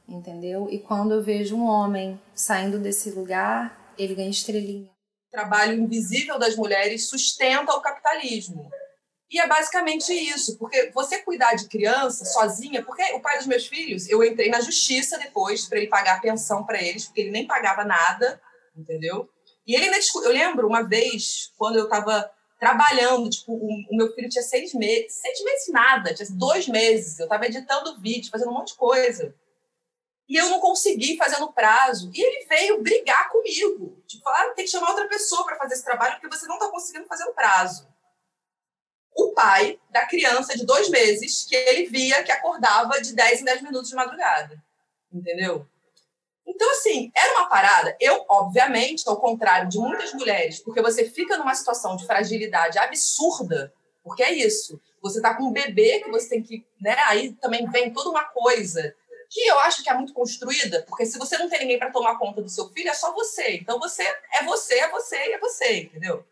entendeu? 0.06 0.68
E 0.70 0.78
quando 0.78 1.12
eu 1.12 1.22
vejo 1.22 1.56
um 1.56 1.64
homem 1.64 2.20
saindo 2.34 2.78
desse 2.78 3.10
lugar, 3.10 3.94
ele 3.98 4.14
ganha 4.14 4.28
estrelinha. 4.28 4.90
O 5.28 5.30
trabalho 5.30 5.80
invisível 5.80 6.38
das 6.38 6.54
mulheres 6.56 7.08
sustenta 7.08 7.72
o 7.72 7.80
capitalismo 7.80 8.68
E 9.30 9.40
é 9.40 9.46
basicamente 9.46 10.12
isso, 10.12 10.58
porque 10.58 10.90
você 10.92 11.22
cuidar 11.22 11.54
de 11.54 11.68
criança 11.68 12.24
sozinha, 12.26 12.84
porque 12.84 13.02
o 13.14 13.20
pai 13.20 13.38
dos 13.38 13.46
meus 13.46 13.66
filhos, 13.66 14.08
eu 14.08 14.22
entrei 14.22 14.50
na 14.50 14.60
justiça 14.60 15.18
depois 15.18 15.66
para 15.66 15.78
ele 15.78 15.86
pagar 15.86 16.18
a 16.18 16.20
pensão 16.20 16.64
para 16.64 16.82
eles, 16.82 17.06
porque 17.06 17.22
ele 17.22 17.30
nem 17.30 17.46
pagava 17.46 17.84
nada, 17.84 18.40
entendeu? 18.76 19.28
E 19.66 19.74
ele 19.74 19.88
eu 20.24 20.30
lembro 20.30 20.66
uma 20.66 20.82
vez 20.82 21.52
quando 21.56 21.76
eu 21.76 21.84
estava 21.84 22.30
trabalhando, 22.60 23.30
tipo, 23.30 23.52
o, 23.52 23.68
o, 23.90 23.96
meu 23.96 24.14
filho 24.14 24.28
tinha 24.28 24.42
seis 24.42 24.74
meses, 24.74 25.14
seis 25.14 25.42
meses 25.42 25.68
nada, 25.68 26.14
tinha 26.14 26.28
dois 26.32 26.68
meses, 26.68 27.18
eu 27.18 27.24
estava 27.24 27.46
editando 27.46 27.98
vídeo, 27.98 28.30
fazendo 28.30 28.50
um 28.50 28.54
monte 28.54 28.72
de 28.72 28.74
coisa. 28.74 29.34
E 30.28 30.36
eu 30.36 30.48
não 30.50 30.60
consegui 30.60 31.16
fazer 31.16 31.38
no 31.38 31.52
prazo. 31.52 32.12
E 32.14 32.22
ele 32.22 32.46
veio 32.46 32.82
brigar 32.82 33.30
comigo. 33.30 34.00
Tipo, 34.06 34.22
falar, 34.22 34.44
ah, 34.44 34.54
tem 34.54 34.64
que 34.64 34.70
chamar 34.70 34.90
outra 34.90 35.08
pessoa 35.08 35.44
para 35.44 35.56
fazer 35.56 35.74
esse 35.74 35.84
trabalho, 35.84 36.20
porque 36.20 36.36
você 36.36 36.46
não 36.46 36.54
está 36.54 36.68
conseguindo 36.68 37.06
fazer 37.06 37.24
no 37.24 37.34
prazo 37.34 37.90
o 39.12 39.32
pai 39.32 39.78
da 39.90 40.06
criança 40.06 40.56
de 40.56 40.64
dois 40.64 40.88
meses 40.88 41.44
que 41.44 41.56
ele 41.56 41.86
via 41.86 42.22
que 42.22 42.30
acordava 42.30 43.00
de 43.00 43.12
10 43.12 43.40
em 43.40 43.44
10 43.44 43.62
minutos 43.62 43.90
de 43.90 43.96
madrugada. 43.96 44.62
Entendeu? 45.12 45.66
Então, 46.50 46.68
assim, 46.72 47.12
era 47.14 47.38
uma 47.38 47.48
parada. 47.48 47.96
Eu, 48.00 48.24
obviamente, 48.28 49.08
ao 49.08 49.20
contrário 49.20 49.68
de 49.68 49.78
muitas 49.78 50.12
mulheres, 50.12 50.58
porque 50.58 50.82
você 50.82 51.08
fica 51.08 51.38
numa 51.38 51.54
situação 51.54 51.96
de 51.96 52.04
fragilidade 52.04 52.76
absurda, 52.76 53.72
porque 54.02 54.22
é 54.22 54.32
isso. 54.32 54.80
Você 55.00 55.22
tá 55.22 55.34
com 55.34 55.44
um 55.44 55.52
bebê 55.52 56.00
que 56.00 56.10
você 56.10 56.28
tem 56.28 56.42
que. 56.42 56.66
Né, 56.80 56.96
aí 57.06 57.32
também 57.34 57.70
vem 57.70 57.92
toda 57.92 58.10
uma 58.10 58.24
coisa 58.24 58.94
que 59.28 59.46
eu 59.46 59.60
acho 59.60 59.84
que 59.84 59.88
é 59.88 59.94
muito 59.94 60.12
construída, 60.12 60.84
porque 60.88 61.06
se 61.06 61.16
você 61.16 61.38
não 61.38 61.48
tem 61.48 61.60
ninguém 61.60 61.78
para 61.78 61.92
tomar 61.92 62.18
conta 62.18 62.42
do 62.42 62.48
seu 62.48 62.68
filho, 62.70 62.88
é 62.88 62.94
só 62.94 63.14
você. 63.14 63.52
Então 63.52 63.78
você 63.78 64.02
é 64.02 64.44
você, 64.44 64.74
é 64.74 64.90
você 64.90 65.16
e 65.16 65.32
é 65.32 65.38
você, 65.38 65.82
entendeu? 65.82 66.24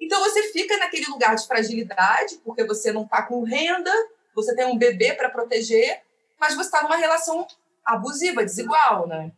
Então 0.00 0.20
você 0.20 0.52
fica 0.52 0.76
naquele 0.76 1.06
lugar 1.06 1.34
de 1.34 1.44
fragilidade, 1.48 2.36
porque 2.44 2.62
você 2.62 2.92
não 2.92 3.02
está 3.02 3.22
com 3.22 3.42
renda, 3.42 3.92
você 4.36 4.54
tem 4.54 4.66
um 4.66 4.78
bebê 4.78 5.14
para 5.14 5.30
proteger, 5.30 6.00
mas 6.38 6.54
você 6.54 6.68
está 6.68 6.82
numa 6.84 6.96
relação 6.96 7.44
abusiva, 7.84 8.44
desigual, 8.44 9.06
né? 9.06 9.32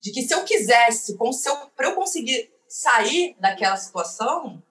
De 0.00 0.12
que 0.12 0.22
se 0.22 0.34
eu 0.34 0.44
quisesse, 0.44 1.16
para 1.76 1.88
eu 1.88 1.94
conseguir 1.94 2.52
sair 2.68 3.36
daquela 3.38 3.76
situação, 3.76 4.62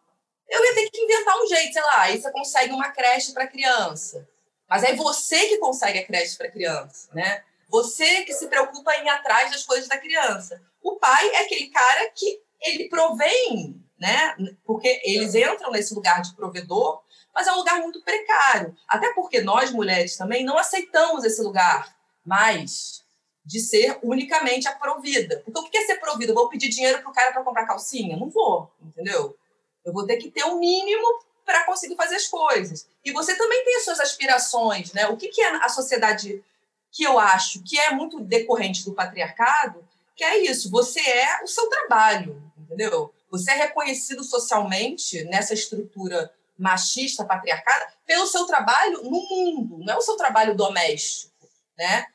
eu 0.49 0.63
ia 0.63 0.75
ter 0.75 0.89
que 0.89 1.01
inventar 1.01 1.35
um 1.37 1.47
jeito, 1.47 1.73
sei 1.73 1.81
lá, 1.81 2.01
aí 2.01 2.21
você 2.21 2.31
consegue 2.31 2.73
uma 2.73 2.91
creche 2.91 3.33
para 3.33 3.47
criança. 3.47 4.27
Mas 4.69 4.83
é 4.83 4.95
você 4.95 5.47
que 5.47 5.57
consegue 5.57 5.99
a 5.99 6.05
creche 6.05 6.37
para 6.37 6.51
criança, 6.51 7.09
né? 7.13 7.43
Você 7.69 8.23
que 8.23 8.33
se 8.33 8.47
preocupa 8.47 8.95
em 8.95 9.05
ir 9.05 9.09
atrás 9.09 9.51
das 9.51 9.63
coisas 9.63 9.87
da 9.87 9.97
criança. 9.97 10.61
O 10.81 10.97
pai 10.97 11.29
é 11.29 11.39
aquele 11.39 11.67
cara 11.69 12.09
que 12.11 12.41
ele 12.61 12.87
provém 12.87 13.83
né? 14.03 14.35
Porque 14.65 15.01
eles 15.05 15.33
entram 15.33 15.71
nesse 15.71 15.93
lugar 15.93 16.21
de 16.21 16.35
provedor, 16.35 17.01
mas 17.33 17.47
é 17.47 17.53
um 17.53 17.57
lugar 17.57 17.79
muito 17.79 18.03
precário. 18.03 18.75
Até 18.85 19.13
porque 19.13 19.41
nós, 19.41 19.71
mulheres, 19.71 20.17
também 20.17 20.43
não 20.43 20.57
aceitamos 20.57 21.23
esse 21.23 21.41
lugar 21.41 21.95
mais 22.25 23.03
de 23.45 23.59
ser 23.59 23.99
unicamente 24.01 24.69
provida. 24.79 25.41
Porque 25.43 25.59
o 25.59 25.63
que 25.63 25.77
é 25.77 25.85
ser 25.85 25.95
provida? 25.97 26.31
Eu 26.31 26.35
vou 26.35 26.49
pedir 26.49 26.69
dinheiro 26.69 27.01
para 27.01 27.11
o 27.11 27.13
cara 27.13 27.33
para 27.33 27.43
comprar 27.43 27.65
calcinha? 27.65 28.15
Não 28.15 28.29
vou, 28.29 28.71
entendeu? 28.81 29.37
Eu 29.83 29.91
vou 29.91 30.05
ter 30.05 30.17
que 30.17 30.31
ter 30.31 30.43
o 30.45 30.53
um 30.53 30.59
mínimo 30.59 31.05
para 31.45 31.65
conseguir 31.65 31.95
fazer 31.95 32.15
as 32.15 32.27
coisas. 32.27 32.87
E 33.03 33.11
você 33.11 33.35
também 33.35 33.63
tem 33.65 33.75
as 33.75 33.83
suas 33.83 33.99
aspirações, 33.99 34.93
né? 34.93 35.07
O 35.07 35.17
que, 35.17 35.27
que 35.27 35.41
é 35.41 35.55
a 35.57 35.69
sociedade 35.69 36.43
que 36.91 37.03
eu 37.03 37.19
acho 37.19 37.61
que 37.63 37.77
é 37.77 37.91
muito 37.91 38.19
decorrente 38.19 38.85
do 38.85 38.93
patriarcado, 38.93 39.85
que 40.15 40.23
é 40.23 40.37
isso, 40.43 40.69
você 40.69 40.99
é 40.99 41.43
o 41.43 41.47
seu 41.47 41.67
trabalho, 41.67 42.41
entendeu? 42.57 43.11
Você 43.31 43.51
é 43.51 43.55
reconhecido 43.55 44.23
socialmente 44.23 45.23
nessa 45.23 45.55
estrutura 45.55 46.31
machista, 46.57 47.25
patriarcada, 47.25 47.91
pelo 48.05 48.27
seu 48.27 48.45
trabalho 48.45 49.01
no 49.03 49.27
mundo, 49.27 49.79
não 49.79 49.95
é 49.95 49.97
o 49.97 50.01
seu 50.01 50.15
trabalho 50.15 50.55
doméstico, 50.55 51.33
né? 51.75 52.05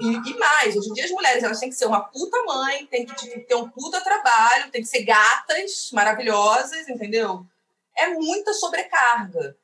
E, 0.00 0.38
mais, 0.38 0.76
hoje 0.76 0.90
em 0.90 0.92
dia 0.92 1.04
as 1.04 1.10
mulheres 1.10 1.42
elas 1.42 1.60
têm 1.60 1.68
que 1.68 1.74
ser 1.74 1.86
uma 1.86 2.00
puta 2.00 2.42
mãe, 2.44 2.86
tem 2.86 3.04
que 3.04 3.14
tipo, 3.14 3.46
ter 3.46 3.54
um 3.54 3.68
puta 3.68 4.00
trabalho, 4.00 4.70
tem 4.70 4.82
que 4.82 4.88
ser 4.88 5.04
gatas 5.04 5.90
maravilhosas, 5.92 6.88
entendeu? 6.88 7.44
É 7.96 8.08
muita 8.08 8.52
sobrecarga. 8.54 9.56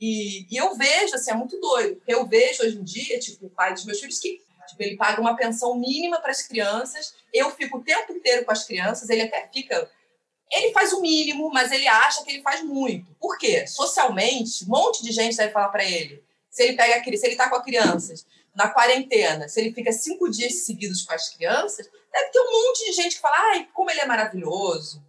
E, 0.00 0.46
e 0.52 0.56
eu 0.56 0.74
vejo, 0.74 1.14
assim, 1.14 1.30
é 1.30 1.34
muito 1.34 1.58
doido. 1.60 2.00
Eu 2.06 2.26
vejo 2.26 2.62
hoje 2.62 2.78
em 2.78 2.84
dia, 2.84 3.18
tipo, 3.18 3.46
o 3.46 3.50
pai 3.50 3.72
dos 3.72 3.84
meus 3.84 4.00
filhos 4.00 4.18
que 4.18 4.40
tipo, 4.68 4.82
ele 4.82 4.96
paga 4.96 5.20
uma 5.20 5.36
pensão 5.36 5.76
mínima 5.76 6.20
para 6.20 6.30
as 6.30 6.42
crianças, 6.42 7.14
eu 7.32 7.50
fico 7.50 7.78
o 7.78 7.82
tempo 7.82 8.12
inteiro 8.12 8.44
com 8.44 8.52
as 8.52 8.64
crianças, 8.64 9.08
ele 9.10 9.22
até 9.22 9.48
fica 9.52 9.90
ele 10.52 10.70
faz 10.72 10.92
o 10.92 11.00
mínimo, 11.00 11.50
mas 11.50 11.72
ele 11.72 11.88
acha 11.88 12.22
que 12.22 12.30
ele 12.30 12.42
faz 12.42 12.62
muito. 12.62 13.14
Por 13.18 13.38
quê? 13.38 13.66
Socialmente, 13.66 14.64
um 14.64 14.68
monte 14.68 15.02
de 15.02 15.10
gente 15.10 15.34
deve 15.34 15.50
falar 15.50 15.70
para 15.70 15.82
ele. 15.82 16.22
Se 16.50 16.62
ele 16.62 16.76
pega 16.76 17.02
se 17.02 17.24
ele 17.24 17.32
está 17.32 17.48
com 17.48 17.56
as 17.56 17.64
crianças 17.64 18.26
na 18.54 18.68
quarentena, 18.68 19.48
se 19.48 19.60
ele 19.60 19.72
fica 19.72 19.92
cinco 19.92 20.30
dias 20.30 20.64
seguidos 20.64 21.02
com 21.04 21.14
as 21.14 21.30
crianças, 21.30 21.88
deve 22.12 22.30
ter 22.30 22.40
um 22.40 22.52
monte 22.52 22.84
de 22.84 22.92
gente 22.92 23.16
que 23.16 23.20
fala, 23.20 23.36
ai, 23.36 23.68
como 23.72 23.90
ele 23.90 24.00
é 24.00 24.06
maravilhoso. 24.06 25.02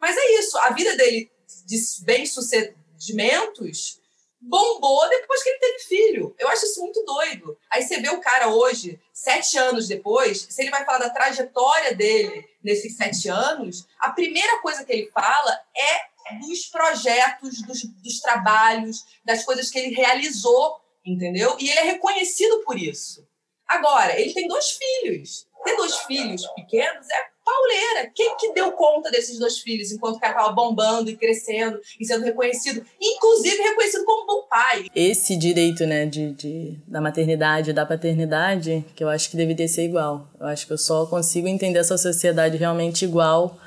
Mas 0.00 0.16
é 0.16 0.40
isso, 0.40 0.56
a 0.58 0.70
vida 0.70 0.96
dele 0.96 1.30
de 1.66 1.76
bem-sucedimentos 2.04 4.00
bombou 4.40 5.06
depois 5.10 5.42
que 5.42 5.50
ele 5.50 5.58
teve 5.58 5.78
filho. 5.80 6.34
Eu 6.38 6.48
acho 6.48 6.64
isso 6.64 6.80
muito 6.80 7.04
doido. 7.04 7.58
Aí 7.70 7.82
você 7.82 8.00
vê 8.00 8.08
o 8.08 8.20
cara 8.20 8.48
hoje, 8.48 8.98
sete 9.12 9.58
anos 9.58 9.86
depois, 9.86 10.46
se 10.48 10.62
ele 10.62 10.70
vai 10.70 10.84
falar 10.84 10.98
da 10.98 11.10
trajetória 11.10 11.94
dele 11.94 12.48
nesses 12.64 12.96
sete 12.96 13.28
anos, 13.28 13.86
a 13.98 14.10
primeira 14.10 14.60
coisa 14.62 14.84
que 14.84 14.92
ele 14.92 15.10
fala 15.10 15.60
é 15.76 16.10
dos 16.38 16.66
projetos, 16.66 17.60
dos, 17.62 17.82
dos 17.82 18.20
trabalhos, 18.20 19.04
das 19.24 19.44
coisas 19.44 19.68
que 19.68 19.78
ele 19.78 19.94
realizou, 19.94 20.79
entendeu? 21.04 21.56
E 21.58 21.68
ele 21.68 21.78
é 21.78 21.84
reconhecido 21.84 22.62
por 22.64 22.78
isso. 22.78 23.26
Agora, 23.68 24.18
ele 24.18 24.32
tem 24.32 24.48
dois 24.48 24.70
filhos. 24.70 25.46
Ter 25.64 25.76
dois 25.76 25.96
filhos 26.00 26.46
pequenos 26.54 27.06
é 27.08 27.30
pauleira. 27.44 28.10
Quem 28.14 28.36
que 28.36 28.52
deu 28.52 28.72
conta 28.72 29.10
desses 29.10 29.38
dois 29.38 29.58
filhos 29.58 29.92
enquanto 29.92 30.16
o 30.16 30.20
cara 30.20 30.32
estava 30.32 30.52
bombando 30.52 31.10
e 31.10 31.16
crescendo 31.16 31.78
e 31.98 32.04
sendo 32.04 32.24
reconhecido, 32.24 32.84
inclusive 33.00 33.62
reconhecido 33.62 34.04
como 34.04 34.26
bom 34.26 34.48
pai? 34.48 34.86
Esse 34.94 35.36
direito, 35.36 35.84
né, 35.86 36.06
de, 36.06 36.32
de, 36.32 36.78
da 36.86 37.00
maternidade, 37.00 37.72
da 37.72 37.84
paternidade, 37.84 38.84
que 38.94 39.04
eu 39.04 39.08
acho 39.08 39.30
que 39.30 39.36
deveria 39.36 39.68
ser 39.68 39.84
igual. 39.84 40.28
Eu 40.38 40.46
acho 40.46 40.66
que 40.66 40.72
eu 40.72 40.78
só 40.78 41.06
consigo 41.06 41.46
entender 41.46 41.78
essa 41.78 41.98
sociedade 41.98 42.56
realmente 42.56 43.04
igual 43.04 43.58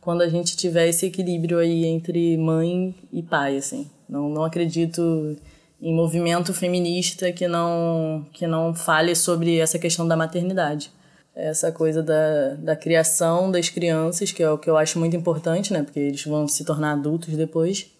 quando 0.00 0.22
a 0.22 0.28
gente 0.28 0.56
tiver 0.56 0.88
esse 0.88 1.06
equilíbrio 1.06 1.58
aí 1.58 1.84
entre 1.84 2.36
mãe 2.36 2.94
e 3.12 3.22
pai, 3.22 3.56
assim. 3.56 3.90
Não, 4.08 4.28
não 4.28 4.44
acredito 4.44 5.36
em 5.80 5.94
movimento 5.94 6.52
feminista 6.52 7.32
que 7.32 7.48
não 7.48 8.26
que 8.32 8.46
não 8.46 8.74
fale 8.74 9.14
sobre 9.14 9.58
essa 9.58 9.78
questão 9.78 10.06
da 10.06 10.16
maternidade 10.16 10.92
essa 11.34 11.70
coisa 11.72 12.02
da, 12.02 12.54
da 12.54 12.76
criação 12.76 13.50
das 13.50 13.68
crianças, 13.68 14.32
que 14.32 14.42
é 14.42 14.50
o 14.50 14.58
que 14.58 14.68
eu 14.68 14.76
acho 14.76 14.98
muito 14.98 15.16
importante, 15.16 15.72
né? 15.72 15.82
Porque 15.82 16.00
eles 16.00 16.24
vão 16.24 16.46
se 16.46 16.64
tornar 16.64 16.92
adultos 16.92 17.34
depois. 17.36 17.90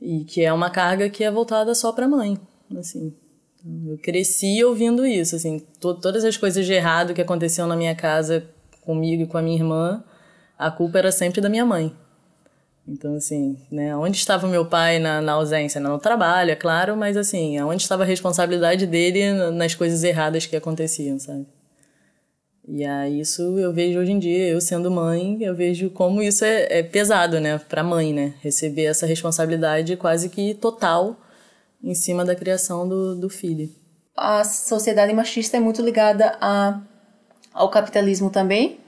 E 0.00 0.24
que 0.24 0.42
é 0.42 0.52
uma 0.52 0.68
carga 0.68 1.08
que 1.08 1.22
é 1.22 1.30
voltada 1.30 1.74
só 1.74 1.92
para 1.92 2.06
a 2.06 2.08
mãe, 2.08 2.38
assim. 2.76 3.14
Eu 3.86 3.96
cresci 3.98 4.62
ouvindo 4.64 5.06
isso, 5.06 5.36
assim, 5.36 5.60
to 5.80 5.94
todas 5.94 6.24
as 6.24 6.36
coisas 6.36 6.66
de 6.66 6.72
errado 6.72 7.14
que 7.14 7.20
aconteciam 7.20 7.68
na 7.68 7.76
minha 7.76 7.94
casa 7.94 8.44
comigo 8.80 9.22
e 9.22 9.26
com 9.26 9.38
a 9.38 9.42
minha 9.42 9.56
irmã, 9.56 10.02
a 10.58 10.68
culpa 10.68 10.98
era 10.98 11.12
sempre 11.12 11.40
da 11.40 11.48
minha 11.48 11.64
mãe. 11.64 11.94
Então, 12.86 13.14
assim, 13.14 13.56
né, 13.70 13.96
onde 13.96 14.16
estava 14.16 14.48
meu 14.48 14.66
pai 14.66 14.98
na, 14.98 15.20
na 15.20 15.32
ausência? 15.32 15.80
No 15.80 15.98
trabalho, 15.98 16.50
é 16.50 16.56
claro, 16.56 16.96
mas 16.96 17.16
assim, 17.16 17.60
onde 17.60 17.82
estava 17.82 18.02
a 18.02 18.06
responsabilidade 18.06 18.86
dele 18.86 19.50
nas 19.52 19.74
coisas 19.74 20.02
erradas 20.02 20.46
que 20.46 20.56
aconteciam, 20.56 21.18
sabe? 21.18 21.46
E 22.66 22.84
aí 22.84 23.20
isso 23.20 23.42
eu 23.58 23.72
vejo 23.72 23.98
hoje 23.98 24.12
em 24.12 24.18
dia, 24.18 24.48
eu 24.48 24.60
sendo 24.60 24.90
mãe, 24.90 25.42
eu 25.42 25.54
vejo 25.54 25.90
como 25.90 26.22
isso 26.22 26.44
é, 26.44 26.78
é 26.78 26.82
pesado, 26.82 27.40
né, 27.40 27.58
para 27.58 27.82
mãe, 27.82 28.12
né, 28.12 28.34
receber 28.40 28.84
essa 28.84 29.06
responsabilidade 29.06 29.96
quase 29.96 30.28
que 30.28 30.54
total 30.54 31.16
em 31.82 31.94
cima 31.94 32.24
da 32.24 32.36
criação 32.36 32.88
do, 32.88 33.16
do 33.16 33.28
filho. 33.28 33.68
A 34.16 34.44
sociedade 34.44 35.12
machista 35.12 35.56
é 35.56 35.60
muito 35.60 35.82
ligada 35.82 36.36
a, 36.40 36.80
ao 37.52 37.68
capitalismo 37.68 38.30
também, 38.30 38.78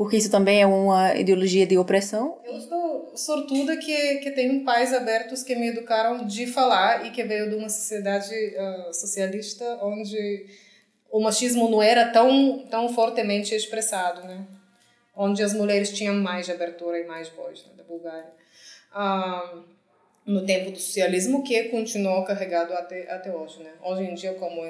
porque 0.00 0.16
isso 0.16 0.30
também 0.30 0.62
é 0.62 0.66
uma 0.66 1.14
ideologia 1.14 1.66
de 1.66 1.76
opressão. 1.76 2.40
Eu 2.46 2.58
sou 2.58 3.12
sortuda 3.14 3.76
que, 3.76 4.16
que 4.20 4.30
tenho 4.30 4.64
pais 4.64 4.94
abertos 4.94 5.42
que 5.42 5.54
me 5.54 5.68
educaram 5.68 6.26
de 6.26 6.46
falar 6.46 7.04
e 7.04 7.10
que 7.10 7.22
veio 7.22 7.50
de 7.50 7.56
uma 7.56 7.68
sociedade 7.68 8.34
uh, 8.34 8.94
socialista 8.94 9.62
onde 9.82 10.46
o 11.12 11.20
machismo 11.20 11.68
não 11.68 11.82
era 11.82 12.10
tão, 12.10 12.66
tão 12.70 12.88
fortemente 12.88 13.54
expressado, 13.54 14.26
né? 14.26 14.46
Onde 15.14 15.42
as 15.42 15.52
mulheres 15.52 15.92
tinham 15.92 16.14
mais 16.14 16.48
abertura 16.48 16.98
e 16.98 17.06
mais 17.06 17.28
voz 17.28 17.62
né, 17.66 17.72
da 17.76 17.84
Bulgária. 17.84 18.32
Ah, 18.90 19.60
no 20.30 20.46
tempo 20.46 20.70
do 20.70 20.78
socialismo, 20.78 21.42
que 21.42 21.64
continuou 21.64 22.24
carregado 22.24 22.72
até, 22.74 23.10
até 23.10 23.34
hoje, 23.34 23.60
né? 23.64 23.72
Hoje 23.82 24.04
em 24.04 24.14
dia, 24.14 24.32
como, 24.34 24.62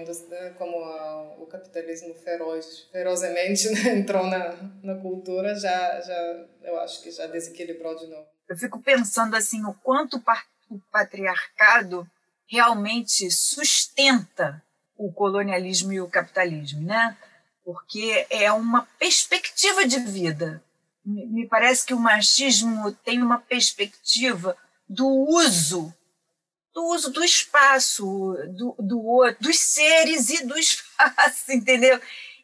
como 0.57 0.85
a, 0.85 1.35
o 1.39 1.47
capitalismo 1.47 2.15
feroz, 2.15 2.89
ferozmente 2.91 3.69
né, 3.71 3.99
entrou 3.99 4.27
na, 4.27 4.57
na 4.83 4.95
cultura, 4.95 5.55
já, 5.55 6.01
já, 6.01 6.47
eu 6.63 6.81
acho 6.81 7.03
que 7.03 7.11
já 7.11 7.27
desequilibrou 7.27 7.95
de 7.95 8.07
novo. 8.07 8.27
Eu 8.49 8.57
fico 8.57 8.81
pensando 8.81 9.37
assim, 9.37 9.63
o 9.67 9.75
quanto 9.75 10.23
o 10.71 10.81
patriarcado 10.91 12.09
realmente 12.49 13.31
sustenta 13.31 14.63
o 14.97 15.13
colonialismo 15.13 15.93
e 15.93 16.01
o 16.01 16.09
capitalismo, 16.09 16.81
né? 16.81 17.15
Porque 17.63 18.27
é 18.31 18.51
uma 18.51 18.89
perspectiva 18.99 19.87
de 19.87 20.01
vida. 20.01 20.63
Me 21.05 21.47
parece 21.47 21.85
que 21.85 21.93
o 21.93 22.01
machismo 22.01 22.93
tem 23.05 23.23
uma 23.23 23.39
perspectiva 23.39 24.57
do 24.91 25.07
uso, 25.07 25.95
do 26.75 26.85
uso 26.87 27.13
do 27.13 27.23
espaço, 27.23 28.05
do, 28.57 28.75
do 28.77 29.01
outro, 29.07 29.41
dos 29.41 29.61
seres 29.61 30.29
e 30.31 30.45
do 30.45 30.59
espaço, 30.59 31.53
entendeu? 31.53 32.01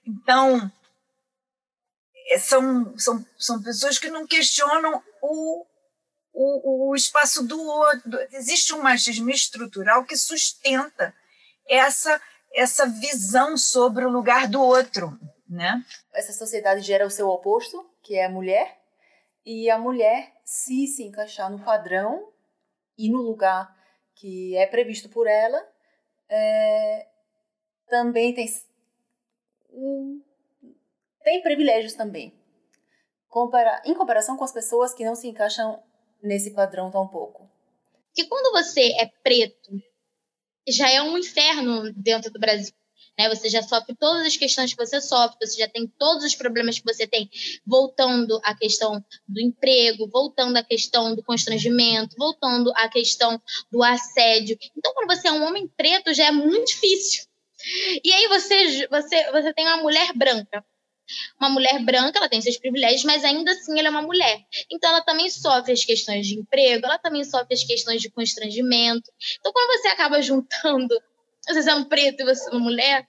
Então, 0.07 0.71
é, 2.29 2.39
são, 2.39 2.97
são, 2.97 3.27
são 3.37 3.61
pessoas 3.61 3.99
que 3.99 4.09
não 4.09 4.25
questionam 4.25 5.03
o, 5.21 5.67
o, 6.33 6.91
o 6.91 6.95
espaço 6.95 7.43
do 7.45 7.61
outro. 7.61 8.17
Existe 8.31 8.73
um 8.73 8.81
machismo 8.81 9.29
estrutural 9.29 10.05
que 10.05 10.17
sustenta 10.17 11.13
essa, 11.69 12.21
essa 12.55 12.87
visão 12.87 13.57
sobre 13.57 14.05
o 14.05 14.11
lugar 14.11 14.47
do 14.47 14.63
outro. 14.63 15.19
Né? 15.49 15.85
Essa 16.15 16.33
sociedade 16.33 16.83
gera 16.83 17.07
o 17.07 17.11
seu 17.11 17.29
oposto, 17.29 17.85
que 18.05 18.15
é 18.15 18.27
a 18.27 18.31
mulher, 18.31 18.81
e 19.45 19.69
a 19.69 19.79
mulher, 19.79 20.33
se 20.45 20.87
se 20.87 21.03
encaixar 21.03 21.51
no 21.51 21.65
padrão 21.65 22.36
e 22.97 23.11
no 23.11 23.21
lugar 23.23 23.75
que 24.15 24.57
é 24.57 24.67
previsto 24.67 25.09
por 25.09 25.27
ela, 25.27 25.63
é, 26.29 27.07
também 27.89 28.35
tem, 28.35 28.47
tem 31.23 31.43
privilégios 31.43 31.95
também. 31.95 32.33
Compara, 33.29 33.83
em 33.85 33.95
comparação 33.95 34.37
com 34.37 34.45
as 34.45 34.53
pessoas 34.53 34.95
que 34.95 35.05
não 35.05 35.15
se 35.15 35.29
encaixam 35.29 35.83
nesse 36.23 36.55
padrão 36.55 36.91
tão 36.91 37.07
pouco. 37.07 37.49
Que 38.15 38.27
quando 38.27 38.53
você 38.53 38.93
é 38.99 39.07
preto, 39.23 39.71
já 40.67 40.91
é 40.91 41.03
um 41.03 41.19
inferno 41.19 41.93
dentro 41.93 42.33
do 42.33 42.41
Brasil. 42.41 42.75
Né? 43.19 43.29
Você 43.29 43.49
já 43.49 43.63
sofre 43.63 43.95
todas 43.95 44.27
as 44.27 44.37
questões 44.37 44.73
que 44.73 44.85
você 44.85 45.01
sofre, 45.01 45.39
você 45.41 45.59
já 45.59 45.69
tem 45.69 45.87
todos 45.99 46.25
os 46.25 46.35
problemas 46.35 46.79
que 46.79 46.85
você 46.85 47.07
tem, 47.07 47.31
voltando 47.67 48.41
à 48.45 48.55
questão 48.55 49.03
do 49.27 49.41
emprego, 49.41 50.09
voltando 50.09 50.57
à 50.57 50.63
questão 50.63 51.15
do 51.15 51.23
constrangimento, 51.23 52.17
voltando 52.17 52.73
à 52.77 52.89
questão 52.89 53.41
do 53.71 53.83
assédio. 53.83 54.59
Então, 54.77 54.93
quando 54.95 55.15
você 55.15 55.29
é 55.29 55.33
um 55.33 55.45
homem 55.45 55.67
preto, 55.67 56.13
já 56.13 56.27
é 56.27 56.33
muito 56.33 56.67
difícil. 56.67 57.25
E 58.05 58.13
aí 58.13 58.29
você, 58.29 58.87
você, 58.89 59.31
você 59.33 59.53
tem 59.53 59.67
uma 59.67 59.79
mulher 59.79 60.13
branca. 60.15 60.65
Uma 61.39 61.49
mulher 61.49 61.79
branca, 61.85 62.19
ela 62.19 62.29
tem 62.29 62.41
seus 62.41 62.57
privilégios, 62.57 63.05
mas 63.05 63.25
ainda 63.25 63.53
assim 63.53 63.79
ela 63.79 63.89
é 63.89 63.91
uma 63.91 64.03
mulher. 64.03 64.45
Então 64.71 64.91
ela 64.91 65.01
também 65.01 65.31
sofre 65.31 65.73
as 65.73 65.85
questões 65.85 66.27
de 66.27 66.35
emprego, 66.35 66.85
ela 66.85 66.99
também 66.99 67.25
sofre 67.25 67.55
as 67.55 67.63
questões 67.63 68.03
de 68.03 68.11
constrangimento. 68.11 69.11
Então 69.39 69.53
quando 69.53 69.81
você 69.81 69.89
acaba 69.89 70.21
juntando 70.21 71.01
você 71.55 71.71
é 71.71 71.75
um 71.75 71.85
preto 71.85 72.21
e 72.21 72.25
você 72.25 72.49
é 72.49 72.53
uma 72.53 72.61
mulher, 72.61 73.07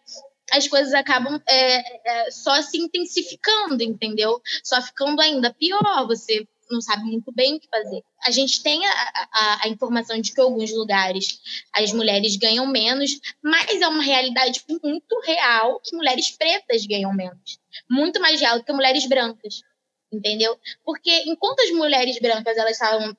as 0.52 0.68
coisas 0.68 0.94
acabam 0.94 1.42
é, 1.48 2.26
é, 2.26 2.32
só 2.32 2.62
se 2.62 2.78
intensificando, 2.78 3.84
entendeu? 3.84 4.42
Só 4.64 4.82
ficando 4.82 5.22
ainda 5.22 5.54
pior. 5.54 6.08
Você 6.08 6.48
não 6.70 6.82
sabe 6.82 7.04
muito 7.04 7.32
bem 7.34 7.56
o 7.56 7.60
que 7.60 7.68
fazer. 7.70 8.02
A 8.24 8.32
gente 8.32 8.62
tem 8.62 8.86
a, 8.86 8.92
a, 8.92 9.64
a, 9.64 9.70
informação 9.70 10.20
de 10.20 10.34
que 10.34 10.42
alguns 10.42 10.72
lugares 10.72 11.40
as 11.74 11.92
mulheres 11.92 12.36
ganham 12.36 12.66
menos, 12.66 13.20
mas 13.42 13.82
é 13.82 13.88
uma 13.88 14.04
realidade 14.04 14.62
muito 14.68 15.20
real 15.26 15.80
que 15.82 15.96
mulheres 15.96 16.32
pretas 16.32 16.86
ganham 16.86 17.14
menos. 17.14 17.60
Muito 17.90 18.20
mais 18.20 18.40
real 18.40 18.58
do 18.58 18.66
que 18.66 18.74
mulheres 18.74 19.06
brancas, 19.06 19.62
entendeu? 20.12 20.58
Porque 20.84 21.24
enquanto 21.26 21.62
as 21.62 21.72
mulheres 21.72 22.20
brancas 22.20 22.58
elas 22.58 22.74
estavam 22.74 23.16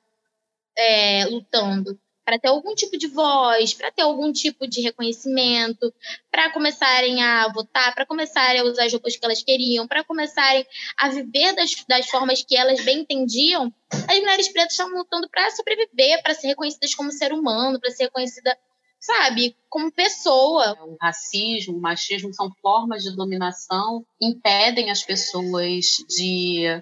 é, 0.77 1.25
lutando 1.25 1.99
para 2.29 2.37
ter 2.37 2.49
algum 2.49 2.75
tipo 2.75 2.95
de 2.95 3.07
voz, 3.07 3.73
para 3.73 3.91
ter 3.91 4.03
algum 4.03 4.31
tipo 4.31 4.67
de 4.67 4.81
reconhecimento, 4.81 5.91
para 6.29 6.51
começarem 6.51 7.23
a 7.23 7.51
votar, 7.51 7.95
para 7.95 8.05
começarem 8.05 8.61
a 8.61 8.65
usar 8.65 8.85
as 8.85 8.93
roupas 8.93 9.15
que 9.15 9.25
elas 9.25 9.41
queriam, 9.41 9.87
para 9.87 10.03
começarem 10.03 10.63
a 10.95 11.09
viver 11.09 11.55
das, 11.55 11.73
das 11.87 12.07
formas 12.07 12.43
que 12.43 12.55
elas 12.55 12.85
bem 12.85 12.99
entendiam, 12.99 13.73
as 14.07 14.19
mulheres 14.19 14.47
pretas 14.47 14.73
estão 14.73 14.89
lutando 14.89 15.27
para 15.27 15.49
sobreviver, 15.49 16.21
para 16.21 16.35
ser 16.35 16.49
reconhecidas 16.49 16.93
como 16.93 17.11
ser 17.11 17.33
humano, 17.33 17.79
para 17.79 17.89
ser 17.89 18.03
reconhecida, 18.03 18.55
sabe, 18.99 19.57
como 19.67 19.91
pessoa. 19.91 20.77
O 20.83 20.97
racismo, 21.01 21.77
o 21.77 21.81
machismo 21.81 22.31
são 22.31 22.51
formas 22.61 23.01
de 23.01 23.15
dominação, 23.15 24.05
impedem 24.21 24.91
as 24.91 25.01
pessoas 25.01 25.85
de 26.07 26.79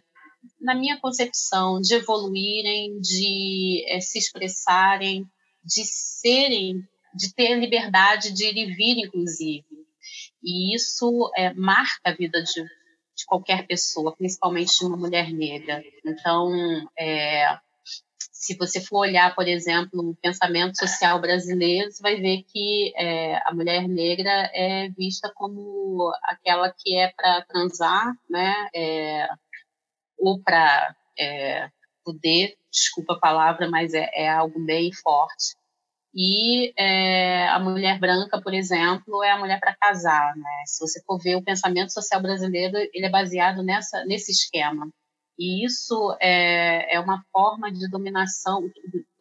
na 0.59 0.75
minha 0.75 0.97
concepção, 0.99 1.79
de 1.79 1.93
evoluírem, 1.95 2.99
de 2.99 3.85
é, 3.87 3.99
se 3.99 4.17
expressarem, 4.17 5.25
de 5.67 5.83
serem, 5.83 6.87
de 7.13 7.33
ter 7.33 7.55
liberdade 7.59 8.31
de 8.31 8.45
ir 8.45 8.57
e 8.57 8.73
vir, 8.73 9.05
inclusive. 9.05 9.65
E 10.41 10.73
isso 10.73 11.29
é, 11.35 11.53
marca 11.53 12.01
a 12.05 12.13
vida 12.13 12.41
de, 12.41 12.63
de 12.63 13.25
qualquer 13.25 13.67
pessoa, 13.67 14.15
principalmente 14.15 14.79
de 14.79 14.85
uma 14.85 14.95
mulher 14.95 15.33
negra. 15.33 15.83
Então, 16.05 16.49
é, 16.97 17.57
se 18.31 18.55
você 18.55 18.79
for 18.79 18.99
olhar, 18.99 19.35
por 19.35 19.47
exemplo, 19.47 20.11
o 20.11 20.15
pensamento 20.15 20.77
social 20.77 21.19
brasileiro, 21.19 21.91
você 21.91 22.01
vai 22.01 22.15
ver 22.15 22.43
que 22.43 22.93
é, 22.95 23.35
a 23.45 23.53
mulher 23.53 23.87
negra 23.87 24.49
é 24.53 24.87
vista 24.89 25.29
como 25.35 26.11
aquela 26.23 26.71
que 26.71 26.95
é 26.97 27.11
para 27.11 27.41
transar, 27.41 28.15
né? 28.29 28.69
É, 28.73 29.27
ou 30.17 30.39
para 30.41 30.95
é, 31.19 31.69
poder, 32.07 32.55
desculpa 32.71 33.13
a 33.13 33.19
palavra, 33.19 33.69
mas 33.69 33.93
é, 33.93 34.09
é 34.13 34.29
algo 34.29 34.63
bem 34.63 34.91
forte. 34.93 35.57
E 36.15 36.73
é, 36.77 37.47
a 37.49 37.59
mulher 37.59 37.99
branca, 37.99 38.41
por 38.41 38.53
exemplo, 38.53 39.23
é 39.23 39.31
a 39.31 39.37
mulher 39.37 39.59
para 39.59 39.75
casar. 39.75 40.35
Né? 40.37 40.63
Se 40.65 40.79
você 40.79 41.01
for 41.03 41.19
ver 41.19 41.35
o 41.35 41.43
pensamento 41.43 41.91
social 41.91 42.21
brasileiro, 42.21 42.77
ele 42.93 43.05
é 43.05 43.09
baseado 43.09 43.61
nessa, 43.61 44.05
nesse 44.05 44.31
esquema. 44.31 44.89
E 45.37 45.63
isso 45.65 46.17
é, 46.19 46.95
é 46.95 46.99
uma 46.99 47.23
forma 47.31 47.71
de 47.71 47.87
dominação, 47.89 48.63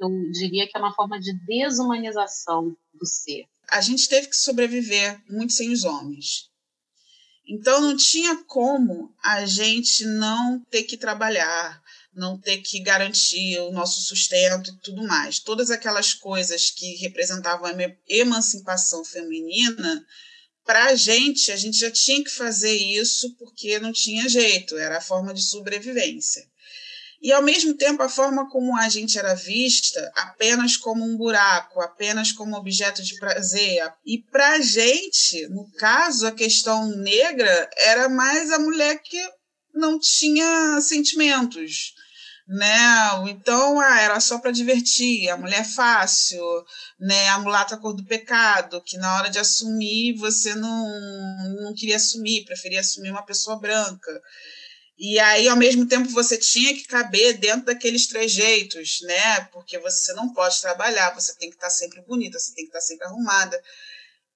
eu 0.01 0.09
diria 0.33 0.67
que 0.67 0.77
é 0.77 0.81
uma 0.81 0.95
forma 0.95 1.21
de 1.21 1.35
desumanização 1.45 2.75
do 2.95 3.05
ser. 3.05 3.45
A 3.71 3.83
gente 3.83 4.09
teve 4.09 4.29
que 4.29 4.37
sobreviver 4.37 5.21
muito 5.29 5.53
sem 5.53 5.73
os 5.73 5.85
homens. 5.85 6.49
Então 7.49 7.81
não 7.81 7.97
tinha 7.97 8.43
como 8.45 9.15
a 9.23 9.45
gente 9.47 10.05
não 10.05 10.61
ter 10.71 10.83
que 10.83 10.97
trabalhar, 10.97 11.81
não 12.17 12.39
ter 12.39 12.59
que 12.59 12.81
garantir 12.81 13.59
o 13.61 13.71
nosso 13.71 14.01
sustento 14.01 14.71
e 14.71 14.77
tudo 14.79 15.07
mais. 15.07 15.39
Todas 15.39 15.71
aquelas 15.71 16.15
coisas 16.15 16.71
que 16.71 16.97
representavam 16.97 17.67
a 17.67 17.75
emancipação 18.09 19.05
feminina, 19.05 20.05
para 20.65 20.87
a 20.87 20.95
gente, 20.95 21.53
a 21.53 21.57
gente 21.57 21.79
já 21.79 21.91
tinha 21.91 22.25
que 22.25 22.31
fazer 22.31 22.75
isso 22.75 23.37
porque 23.37 23.79
não 23.79 23.93
tinha 23.93 24.29
jeito, 24.29 24.77
era 24.77 24.99
a 24.99 25.03
forma 25.03 25.33
de 25.33 25.43
sobrevivência. 25.43 26.43
E, 27.21 27.33
ao 27.33 27.43
mesmo 27.43 27.75
tempo, 27.75 28.03
a 28.03 28.09
forma 28.09 28.49
como 28.51 28.77
a 28.77 28.89
gente 28.89 29.19
era 29.19 29.35
vista 29.35 30.13
apenas 30.15 30.77
como 30.77 31.05
um 31.05 31.17
buraco, 31.17 31.81
apenas 31.81 32.31
como 32.31 32.57
objeto 32.57 33.03
de 33.03 33.19
prazer. 33.19 33.83
E, 34.05 34.19
para 34.19 34.55
a 34.55 34.61
gente, 34.61 35.47
no 35.49 35.71
caso, 35.73 36.27
a 36.27 36.33
questão 36.33 36.89
negra 36.97 37.71
era 37.77 38.09
mais 38.09 38.51
a 38.51 38.59
mulher 38.59 39.01
que 39.03 39.19
não 39.75 39.99
tinha 39.99 40.81
sentimentos 40.81 41.95
né? 42.47 43.29
Então, 43.29 43.81
ah, 43.81 44.01
era 44.01 44.21
só 44.21 44.39
para 44.39 44.53
divertir, 44.53 45.29
a 45.29 45.37
mulher 45.37 45.65
fácil, 45.65 46.41
né? 46.99 47.29
A 47.31 47.39
mulata 47.41 47.77
cor 47.77 47.93
do 47.95 48.05
pecado, 48.05 48.81
que 48.83 48.97
na 48.97 49.17
hora 49.17 49.31
de 49.31 49.39
assumir 49.39 50.15
você 50.17 50.55
não, 50.55 50.89
não 51.63 51.75
queria 51.75 51.97
assumir, 51.97 52.45
preferia 52.45 52.81
assumir 52.81 53.11
uma 53.11 53.25
pessoa 53.25 53.59
branca. 53.59 54.23
E 54.99 55.19
aí, 55.19 55.49
ao 55.49 55.57
mesmo 55.57 55.87
tempo, 55.87 56.09
você 56.11 56.39
tinha 56.39 56.73
que 56.75 56.85
caber 56.85 57.39
dentro 57.39 57.67
daqueles 57.67 58.07
trejeitos, 58.07 59.01
né? 59.03 59.41
Porque 59.53 59.79
você 59.79 60.13
não 60.15 60.33
pode 60.33 60.61
trabalhar, 60.61 61.15
você 61.15 61.37
tem 61.37 61.51
que 61.51 61.57
estar 61.57 61.71
sempre 61.71 62.01
bonita, 62.03 62.39
você 62.39 62.55
tem 62.55 62.65
que 62.65 62.71
estar 62.71 62.81
sempre 62.81 63.07
arrumada. 63.07 63.61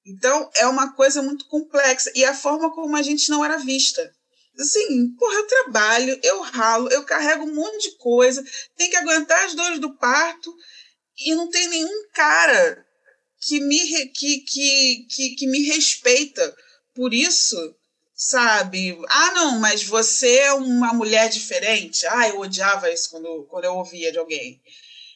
Então, 0.04 0.50
é 0.56 0.66
uma 0.66 0.92
coisa 0.94 1.22
muito 1.22 1.46
complexa. 1.46 2.10
E 2.14 2.24
a 2.24 2.34
forma 2.34 2.72
como 2.74 2.96
a 2.96 3.02
gente 3.02 3.30
não 3.30 3.44
era 3.44 3.56
vista 3.58 4.12
assim, 4.60 5.08
porra, 5.16 5.34
eu 5.34 5.46
trabalho, 5.46 6.20
eu 6.22 6.40
ralo, 6.42 6.88
eu 6.90 7.04
carrego 7.04 7.44
um 7.44 7.54
monte 7.54 7.90
de 7.90 7.96
coisa, 7.96 8.44
tem 8.76 8.90
que 8.90 8.96
aguentar 8.96 9.44
as 9.44 9.54
dores 9.54 9.78
do 9.78 9.96
parto 9.96 10.54
e 11.18 11.34
não 11.34 11.48
tem 11.48 11.68
nenhum 11.68 12.08
cara 12.12 12.84
que 13.40 13.60
me, 13.60 14.06
que, 14.08 14.38
que, 14.40 15.06
que, 15.08 15.34
que 15.36 15.46
me 15.46 15.62
respeita 15.62 16.54
por 16.94 17.14
isso, 17.14 17.56
sabe? 18.14 18.98
Ah, 19.08 19.32
não, 19.32 19.58
mas 19.58 19.82
você 19.82 20.38
é 20.38 20.52
uma 20.52 20.92
mulher 20.92 21.28
diferente. 21.30 22.06
Ah, 22.06 22.28
eu 22.28 22.40
odiava 22.40 22.92
isso 22.92 23.10
quando, 23.10 23.46
quando 23.48 23.64
eu 23.64 23.76
ouvia 23.76 24.12
de 24.12 24.18
alguém. 24.18 24.60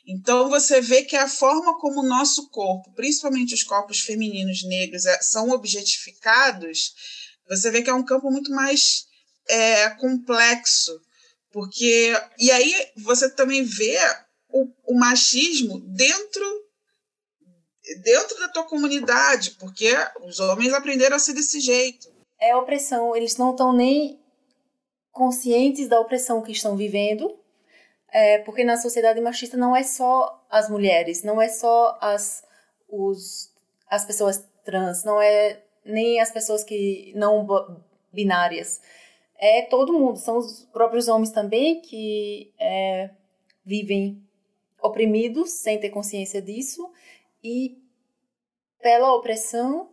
Então 0.06 0.48
você 0.50 0.80
vê 0.80 1.02
que 1.02 1.16
a 1.16 1.28
forma 1.28 1.78
como 1.78 2.00
o 2.00 2.08
nosso 2.08 2.48
corpo, 2.50 2.92
principalmente 2.94 3.54
os 3.54 3.62
corpos 3.62 4.00
femininos 4.00 4.62
negros, 4.64 5.06
é, 5.06 5.20
são 5.22 5.50
objetificados, 5.50 6.92
você 7.48 7.70
vê 7.70 7.82
que 7.82 7.90
é 7.90 7.94
um 7.94 8.04
campo 8.04 8.30
muito 8.30 8.50
mais 8.50 9.06
é, 9.48 9.90
complexo, 9.90 11.00
porque 11.52 12.12
e 12.38 12.50
aí 12.50 12.74
você 12.96 13.30
também 13.30 13.62
vê 13.62 13.98
o, 14.48 14.68
o 14.86 14.98
machismo 14.98 15.80
dentro 15.80 16.64
dentro 18.02 18.38
da 18.40 18.48
tua 18.48 18.64
comunidade, 18.64 19.52
porque 19.52 19.94
os 20.22 20.40
homens 20.40 20.72
aprenderam 20.72 21.16
a 21.16 21.18
ser 21.18 21.34
desse 21.34 21.60
jeito. 21.60 22.08
É 22.40 22.56
opressão, 22.56 23.14
eles 23.14 23.36
não 23.36 23.50
estão 23.50 23.72
nem 23.72 24.18
conscientes 25.12 25.88
da 25.88 26.00
opressão 26.00 26.42
que 26.42 26.52
estão 26.52 26.76
vivendo, 26.76 27.38
é, 28.10 28.38
porque 28.38 28.64
na 28.64 28.76
sociedade 28.76 29.20
machista 29.20 29.56
não 29.56 29.76
é 29.76 29.82
só 29.82 30.44
as 30.50 30.68
mulheres, 30.68 31.22
não 31.22 31.40
é 31.40 31.48
só 31.48 31.98
as, 32.00 32.42
os, 32.88 33.50
as 33.88 34.04
pessoas 34.04 34.44
trans, 34.64 35.04
não 35.04 35.20
é 35.20 35.62
nem 35.84 36.20
as 36.20 36.30
pessoas 36.30 36.64
que 36.64 37.12
não 37.14 37.46
binárias. 38.12 38.80
É 39.46 39.60
todo 39.60 39.92
mundo, 39.92 40.16
são 40.16 40.38
os 40.38 40.64
próprios 40.72 41.06
homens 41.06 41.30
também 41.30 41.82
que 41.82 42.50
é, 42.58 43.10
vivem 43.62 44.26
oprimidos 44.80 45.50
sem 45.50 45.78
ter 45.78 45.90
consciência 45.90 46.40
disso 46.40 46.90
e 47.42 47.76
pela 48.80 49.12
opressão 49.12 49.90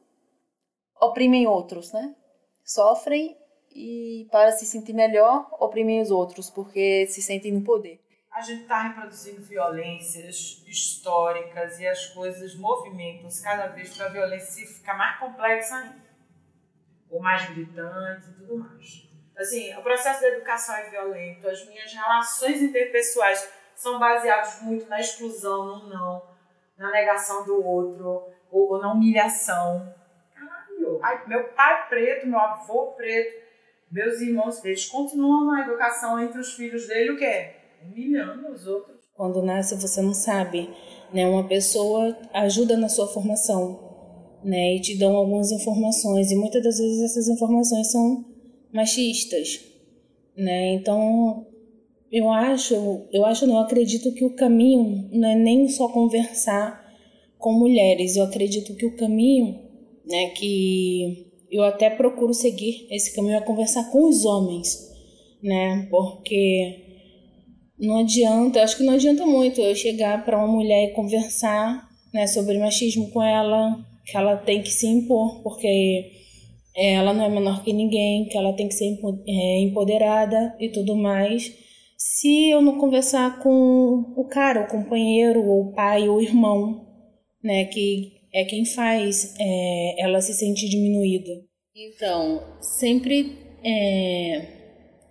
oprimem 1.01 1.47
outros, 1.47 1.91
né? 1.91 2.15
Sofrem 2.63 3.37
e 3.75 4.25
para 4.31 4.53
se 4.53 4.65
sentir 4.65 4.93
melhor 4.93 5.49
oprimem 5.59 6.01
os 6.01 6.11
outros 6.11 6.49
porque 6.49 7.05
se 7.07 7.21
sentem 7.21 7.51
no 7.51 7.61
poder. 7.61 8.01
A 8.31 8.39
gente 8.39 8.61
está 8.61 8.83
reproduzindo 8.83 9.41
violências 9.41 10.63
históricas 10.65 11.77
e 11.77 11.85
as 11.85 12.05
coisas 12.13 12.55
movimentam-se 12.55 13.43
cada 13.43 13.67
vez 13.67 13.97
para 13.97 14.05
a 14.05 14.09
violência 14.09 14.65
ficar 14.65 14.97
mais 14.97 15.19
complexa 15.19 15.75
ainda, 15.75 16.05
ou 17.09 17.21
mais 17.21 17.49
militante 17.49 18.29
e 18.29 18.33
tudo 18.35 18.57
mais. 18.57 19.10
Assim, 19.37 19.73
o 19.75 19.81
processo 19.81 20.21
da 20.21 20.27
educação 20.29 20.75
é 20.75 20.89
violento, 20.89 21.47
as 21.47 21.65
minhas 21.67 21.91
relações 21.91 22.61
interpessoais 22.61 23.49
são 23.75 23.97
baseadas 23.97 24.61
muito 24.61 24.87
na 24.87 24.99
exclusão, 24.99 25.79
no 25.79 25.89
não, 25.89 26.21
na 26.77 26.91
negação 26.91 27.45
do 27.45 27.65
outro, 27.65 28.23
ou, 28.51 28.73
ou 28.73 28.81
na 28.81 28.91
humilhação. 28.91 29.93
Caralho, 30.35 30.99
ai, 31.01 31.27
meu 31.27 31.45
pai 31.49 31.87
preto, 31.87 32.27
meu 32.27 32.39
avô 32.39 32.93
preto, 32.93 33.41
meus 33.91 34.21
irmãos, 34.21 34.63
eles 34.63 34.85
continuam 34.85 35.45
na 35.45 35.61
educação 35.61 36.19
entre 36.19 36.39
os 36.39 36.53
filhos 36.53 36.87
dele 36.87 37.11
o 37.11 37.17
quê? 37.17 37.61
humilhando 37.83 38.51
os 38.51 38.67
outros. 38.67 39.01
Quando 39.15 39.41
nasce, 39.41 39.75
você 39.75 40.01
não 40.01 40.13
sabe, 40.13 40.69
né? 41.13 41.27
Uma 41.27 41.47
pessoa 41.47 42.17
ajuda 42.33 42.77
na 42.77 42.89
sua 42.89 43.07
formação, 43.07 44.39
né? 44.43 44.75
E 44.75 44.81
te 44.81 44.97
dão 44.97 45.15
algumas 45.15 45.51
informações 45.51 46.31
e 46.31 46.35
muitas 46.35 46.63
das 46.63 46.77
vezes 46.77 47.03
essas 47.03 47.27
informações 47.27 47.91
são 47.91 48.25
machistas, 48.73 49.61
né? 50.35 50.73
Então, 50.73 51.45
eu 52.11 52.29
acho, 52.29 53.07
eu 53.11 53.25
acho 53.25 53.47
não, 53.47 53.55
eu 53.55 53.61
acredito 53.61 54.13
que 54.13 54.25
o 54.25 54.35
caminho 54.35 55.09
não 55.11 55.29
é 55.29 55.35
nem 55.35 55.67
só 55.69 55.87
conversar 55.87 56.81
com 57.37 57.53
mulheres, 57.53 58.15
eu 58.15 58.23
acredito 58.23 58.75
que 58.75 58.85
o 58.85 58.95
caminho, 58.95 59.59
né, 60.05 60.29
que 60.29 61.31
eu 61.49 61.63
até 61.63 61.89
procuro 61.89 62.33
seguir 62.33 62.87
esse 62.91 63.15
caminho 63.15 63.35
é 63.35 63.41
conversar 63.41 63.91
com 63.91 64.07
os 64.07 64.25
homens, 64.25 64.89
né? 65.41 65.87
Porque 65.89 66.91
não 67.79 67.97
adianta, 67.97 68.61
acho 68.61 68.77
que 68.77 68.83
não 68.83 68.93
adianta 68.93 69.25
muito 69.25 69.59
eu 69.59 69.75
chegar 69.75 70.23
para 70.23 70.37
uma 70.37 70.47
mulher 70.47 70.89
e 70.89 70.93
conversar 70.93 71.89
né, 72.13 72.27
sobre 72.27 72.59
machismo 72.59 73.09
com 73.09 73.23
ela, 73.23 73.75
que 74.05 74.15
ela 74.15 74.37
tem 74.37 74.61
que 74.61 74.69
se 74.69 74.85
impor, 74.85 75.41
porque 75.41 76.20
ela 76.75 77.13
não 77.13 77.25
é 77.25 77.29
menor 77.29 77.63
que 77.63 77.73
ninguém, 77.73 78.25
que 78.25 78.37
ela 78.37 78.53
tem 78.53 78.67
que 78.67 78.73
ser 78.73 78.97
é, 79.27 79.59
empoderada 79.59 80.55
e 80.59 80.69
tudo 80.69 80.95
mais. 80.95 81.51
Se 81.97 82.49
eu 82.49 82.61
não 82.61 82.79
conversar 82.79 83.41
com 83.43 84.13
o 84.15 84.25
cara, 84.25 84.63
o 84.63 84.67
companheiro, 84.67 85.45
ou 85.45 85.67
o 85.67 85.73
pai, 85.73 86.07
ou 86.07 86.17
o 86.17 86.21
irmão, 86.21 86.87
né, 87.43 87.65
que 87.65 88.13
é 88.33 88.45
quem 88.45 88.65
faz 88.65 89.35
é, 89.39 90.01
ela 90.01 90.21
se 90.21 90.33
sentir 90.33 90.69
diminuída. 90.69 91.31
Então, 91.75 92.41
sempre 92.61 93.37
é, 93.63 94.47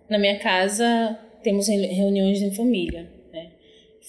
na 0.09 0.19
minha 0.19 0.39
casa 0.39 1.19
temos 1.43 1.69
reuniões 1.69 2.43
em 2.43 2.53
família, 2.53 3.11
né? 3.33 3.53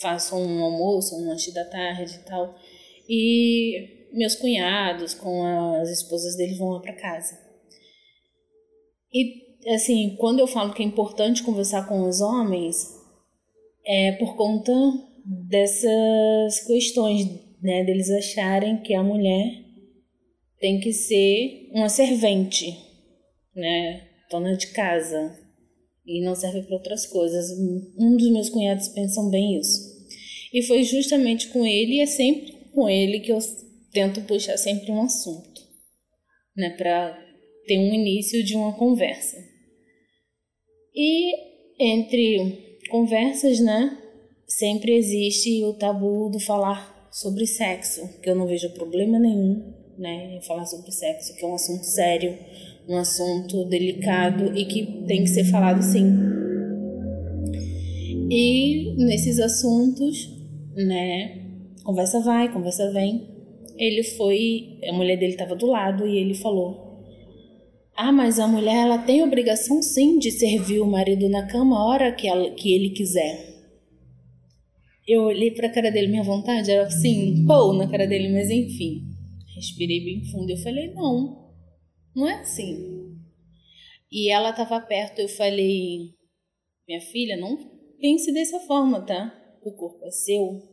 Faço 0.02 0.36
um 0.36 0.64
almoço, 0.64 1.16
um 1.16 1.28
lanche 1.28 1.54
da 1.54 1.66
tarde 1.66 2.16
e 2.16 2.26
tal. 2.26 2.56
E 3.08 4.01
meus 4.14 4.36
cunhados 4.36 5.14
com 5.14 5.44
as 5.82 5.90
esposas 5.90 6.36
deles 6.36 6.58
vão 6.58 6.70
lá 6.70 6.80
para 6.80 6.94
casa. 6.94 7.38
E 9.14 9.74
assim, 9.74 10.16
quando 10.18 10.40
eu 10.40 10.48
falo 10.48 10.74
que 10.74 10.82
é 10.82 10.86
importante 10.86 11.44
conversar 11.44 11.88
com 11.88 12.08
os 12.08 12.22
homens, 12.22 12.88
é 13.86 14.14
por 14.14 14.36
conta 14.36 14.72
dessas 15.26 16.66
questões, 16.66 17.28
né, 17.62 17.84
deles 17.84 18.10
acharem 18.10 18.82
que 18.82 18.94
a 18.94 19.04
mulher 19.04 19.62
tem 20.60 20.80
que 20.80 20.94
ser 20.94 21.70
uma 21.72 21.90
servente, 21.90 22.78
né, 23.56 24.08
dona 24.30 24.56
de 24.56 24.68
casa, 24.68 25.38
e 26.06 26.24
não 26.24 26.36
serve 26.36 26.64
para 26.64 26.76
outras 26.76 27.06
coisas. 27.06 27.52
Um 27.98 28.18
dos 28.18 28.32
meus 28.32 28.50
cunhados 28.50 28.88
pensam 28.90 29.30
bem 29.30 29.60
isso. 29.60 29.92
E 30.54 30.64
foi 30.64 30.84
justamente 30.84 31.50
com 31.50 31.66
ele, 31.66 31.96
e 31.96 32.02
é 32.02 32.06
sempre 32.06 32.52
com 32.74 32.90
ele 32.90 33.20
que 33.20 33.32
eu 33.32 33.40
tento 33.92 34.22
puxar 34.22 34.58
sempre 34.58 34.92
um 34.92 35.02
assunto, 35.02 35.62
né, 36.56 36.72
para 36.72 37.18
ter 37.68 37.78
um 37.78 37.94
início 37.94 38.44
de 38.44 38.56
uma 38.56 38.74
conversa. 38.74 39.38
E 40.96 41.34
entre 41.80 42.80
conversas, 42.90 43.60
né, 43.60 43.98
sempre 44.48 44.96
existe 44.96 45.64
o 45.64 45.74
tabu 45.74 46.30
do 46.30 46.40
falar 46.40 47.10
sobre 47.12 47.46
sexo, 47.46 48.08
que 48.22 48.30
eu 48.30 48.36
não 48.36 48.48
vejo 48.48 48.74
problema 48.74 49.20
nenhum, 49.20 49.74
né, 49.98 50.36
em 50.36 50.42
falar 50.42 50.66
sobre 50.66 50.92
sexo, 50.92 51.36
que 51.36 51.46
é 51.46 51.48
um 51.48 51.56
assunto 51.56 51.84
sério, 51.84 52.38
um 52.88 52.98
assunto 52.98 53.66
delicado 53.66 54.58
e 54.58 54.66
que 54.66 55.06
tem 55.06 55.24
que 55.24 55.30
ser 55.30 55.46
falado 55.46 55.82
sim. 55.82 56.10
E 58.30 58.96
nesses 58.98 59.40
assuntos, 59.40 60.30
né, 60.76 61.42
conversa 61.84 62.20
vai, 62.22 62.52
conversa 62.52 62.92
vem. 62.92 63.31
Ele 63.82 64.04
foi, 64.04 64.78
a 64.88 64.94
mulher 64.94 65.18
dele 65.18 65.32
estava 65.32 65.56
do 65.56 65.66
lado 65.66 66.08
e 66.08 66.16
ele 66.16 66.36
falou: 66.36 67.02
"Ah, 67.96 68.12
mas 68.12 68.38
a 68.38 68.48
mulher 68.48 68.76
ela 68.86 69.00
tem 69.00 69.24
obrigação 69.24 69.82
sim 69.82 70.20
de 70.20 70.30
servir 70.30 70.80
o 70.82 70.86
marido 70.86 71.28
na 71.28 71.48
cama 71.48 71.76
a 71.76 71.86
hora 71.86 72.12
que, 72.12 72.28
ela, 72.28 72.52
que 72.52 72.72
ele 72.72 72.92
quiser." 72.92 73.50
Eu 75.08 75.24
olhei 75.24 75.50
para 75.50 75.66
a 75.68 75.72
cara 75.72 75.90
dele, 75.90 76.10
minha 76.10 76.22
vontade 76.22 76.70
era 76.70 76.86
assim, 76.86 77.44
pô, 77.48 77.74
na 77.74 77.90
cara 77.90 78.06
dele, 78.06 78.30
mas 78.30 78.52
enfim. 78.52 79.02
Respirei 79.56 80.06
bem 80.06 80.26
fundo 80.26 80.52
eu 80.52 80.58
falei: 80.58 80.94
"Não, 80.94 81.52
não 82.16 82.28
é 82.28 82.36
assim. 82.36 83.02
E 84.12 84.30
ela 84.30 84.52
estava 84.52 84.80
perto, 84.80 85.20
eu 85.20 85.28
falei: 85.28 86.14
Minha 86.88 87.02
filha, 87.02 87.36
não 87.36 87.58
pense 88.00 88.32
dessa 88.32 88.60
forma, 88.60 89.02
tá? 89.02 89.34
O 89.64 89.72
corpo 89.72 90.06
é 90.06 90.12
seu. 90.12 90.71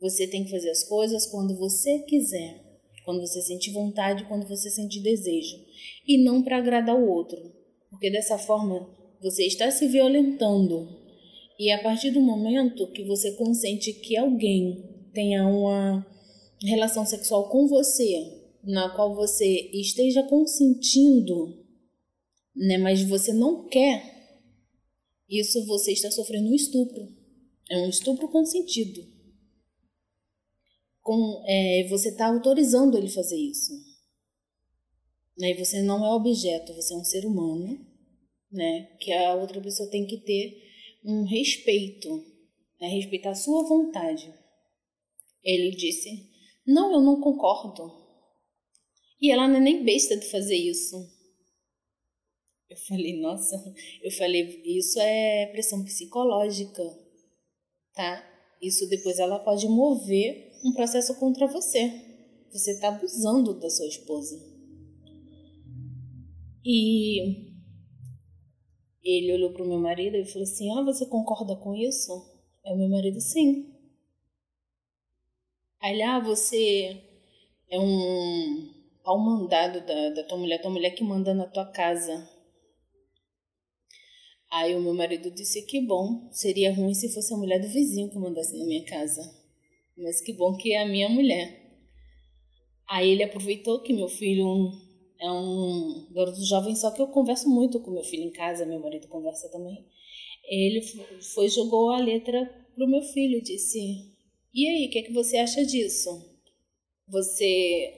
Você 0.00 0.26
tem 0.26 0.44
que 0.44 0.50
fazer 0.50 0.70
as 0.70 0.84
coisas 0.84 1.26
quando 1.26 1.56
você 1.56 2.00
quiser, 2.00 2.64
quando 3.04 3.20
você 3.20 3.42
sentir 3.42 3.72
vontade, 3.72 4.24
quando 4.28 4.46
você 4.46 4.70
sentir 4.70 5.00
desejo, 5.00 5.56
e 6.06 6.18
não 6.22 6.42
para 6.42 6.58
agradar 6.58 6.96
o 6.96 7.08
outro, 7.08 7.38
porque 7.90 8.10
dessa 8.10 8.38
forma 8.38 8.88
você 9.20 9.44
está 9.44 9.70
se 9.70 9.88
violentando. 9.88 10.88
E 11.58 11.72
a 11.72 11.82
partir 11.82 12.10
do 12.10 12.20
momento 12.20 12.92
que 12.92 13.04
você 13.04 13.32
consente 13.32 13.92
que 13.92 14.16
alguém 14.16 15.08
tenha 15.12 15.46
uma 15.46 16.06
relação 16.62 17.04
sexual 17.04 17.48
com 17.48 17.66
você, 17.66 18.38
na 18.62 18.90
qual 18.94 19.14
você 19.14 19.70
esteja 19.72 20.22
consentindo, 20.22 21.64
né, 22.54 22.78
mas 22.78 23.02
você 23.02 23.32
não 23.32 23.66
quer, 23.66 24.18
isso 25.28 25.64
você 25.66 25.92
está 25.92 26.10
sofrendo 26.10 26.48
um 26.48 26.54
estupro. 26.54 27.08
É 27.70 27.78
um 27.78 27.88
estupro 27.88 28.28
consentido. 28.28 29.17
Com, 31.08 31.42
é, 31.46 31.86
você 31.88 32.10
está 32.10 32.26
autorizando 32.26 32.98
ele 32.98 33.08
fazer 33.08 33.38
isso. 33.38 33.72
Né, 35.38 35.52
e 35.52 35.54
você 35.54 35.80
não 35.80 36.04
é 36.04 36.10
objeto, 36.10 36.74
você 36.74 36.92
é 36.92 36.96
um 36.98 37.04
ser 37.04 37.24
humano, 37.24 37.82
né, 38.52 38.94
que 39.00 39.10
a 39.10 39.32
outra 39.34 39.58
pessoa 39.58 39.90
tem 39.90 40.06
que 40.06 40.18
ter 40.18 40.62
um 41.02 41.24
respeito, 41.24 42.14
né, 42.78 42.88
respeitar 42.88 43.30
a 43.30 43.34
sua 43.34 43.66
vontade. 43.66 44.30
Ele 45.42 45.70
disse: 45.70 46.28
Não, 46.66 46.92
eu 46.92 47.00
não 47.00 47.22
concordo. 47.22 47.90
E 49.18 49.30
ela 49.30 49.48
não 49.48 49.56
é 49.56 49.60
nem 49.60 49.82
besta 49.82 50.14
de 50.14 50.30
fazer 50.30 50.56
isso. 50.56 50.94
Eu 52.68 52.76
falei, 52.76 53.18
nossa, 53.18 53.56
eu 54.02 54.10
falei, 54.10 54.60
isso 54.62 55.00
é 55.00 55.46
pressão 55.46 55.82
psicológica, 55.82 56.82
tá? 57.94 58.22
Isso 58.60 58.86
depois 58.90 59.18
ela 59.18 59.38
pode 59.38 59.66
mover 59.68 60.47
um 60.64 60.72
processo 60.72 61.14
contra 61.18 61.46
você. 61.46 61.90
Você 62.50 62.72
está 62.72 62.88
abusando 62.88 63.58
da 63.58 63.68
sua 63.68 63.86
esposa. 63.86 64.38
E 66.64 67.48
ele 69.02 69.32
olhou 69.32 69.52
para 69.52 69.62
o 69.62 69.68
meu 69.68 69.78
marido 69.78 70.16
e 70.16 70.24
falou 70.24 70.42
assim: 70.42 70.70
Ah, 70.72 70.82
você 70.82 71.06
concorda 71.06 71.56
com 71.56 71.74
isso? 71.74 72.12
Aí 72.64 72.76
meu 72.76 72.88
marido, 72.88 73.20
sim. 73.20 73.74
Aí 75.80 75.96
lá 75.98 76.16
ah, 76.16 76.20
você 76.20 77.02
é 77.70 77.78
um 77.78 78.74
pau 79.04 79.18
mandado 79.18 79.80
da, 79.86 80.10
da 80.10 80.24
tua 80.24 80.36
mulher, 80.36 80.60
tua 80.60 80.70
mulher 80.70 80.90
que 80.90 81.04
manda 81.04 81.32
na 81.32 81.46
tua 81.46 81.66
casa. 81.66 82.28
Aí 84.50 84.74
o 84.74 84.80
meu 84.80 84.94
marido 84.94 85.30
disse 85.30 85.62
que 85.66 85.80
bom, 85.80 86.28
seria 86.32 86.74
ruim 86.74 86.94
se 86.94 87.12
fosse 87.12 87.32
a 87.32 87.36
mulher 87.36 87.60
do 87.60 87.68
vizinho 87.68 88.10
que 88.10 88.18
mandasse 88.18 88.58
na 88.58 88.64
minha 88.64 88.84
casa. 88.84 89.37
Mas 89.98 90.20
que 90.20 90.32
bom 90.32 90.56
que 90.56 90.72
é 90.72 90.82
a 90.82 90.88
minha 90.88 91.08
mulher. 91.08 91.60
Aí 92.88 93.10
ele 93.10 93.24
aproveitou 93.24 93.82
que 93.82 93.92
meu 93.92 94.08
filho 94.08 94.70
é 95.20 95.30
um 95.30 96.06
garoto 96.12 96.42
jovem, 96.44 96.74
só 96.76 96.92
que 96.92 97.02
eu 97.02 97.08
converso 97.08 97.48
muito 97.48 97.80
com 97.80 97.90
meu 97.90 98.04
filho 98.04 98.22
em 98.22 98.30
casa, 98.30 98.64
meu 98.64 98.80
marido 98.80 99.08
conversa 99.08 99.50
também. 99.50 99.84
Ele 100.48 100.80
foi 101.34 101.48
jogou 101.48 101.90
a 101.90 102.00
letra 102.00 102.46
pro 102.74 102.88
meu 102.88 103.02
filho, 103.02 103.42
disse: 103.42 103.78
"E 104.54 104.68
aí, 104.68 104.86
o 104.86 104.90
que 104.90 105.00
é 105.00 105.02
que 105.02 105.12
você 105.12 105.36
acha 105.36 105.66
disso? 105.66 106.08
Você 107.08 107.92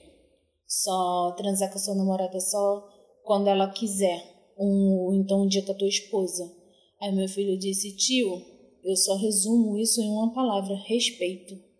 só 0.67 1.33
transar 1.37 1.69
com 1.69 1.77
a 1.77 1.81
sua 1.81 1.95
namorada 1.95 2.39
só 2.39 2.89
quando 3.23 3.47
ela 3.47 3.71
quiser, 3.71 4.51
um, 4.57 5.13
então 5.13 5.43
um 5.43 5.47
dia 5.47 5.61
com 5.61 5.71
a 5.71 5.75
tua 5.75 5.87
esposa?" 5.87 6.51
Aí 6.99 7.13
meu 7.13 7.29
filho 7.29 7.57
disse: 7.57 7.95
"Tio, 7.95 8.41
eu 8.83 8.95
só 8.95 9.15
resumo 9.15 9.77
isso 9.77 10.01
em 10.01 10.09
uma 10.09 10.33
palavra: 10.33 10.75
respeito." 10.75 11.70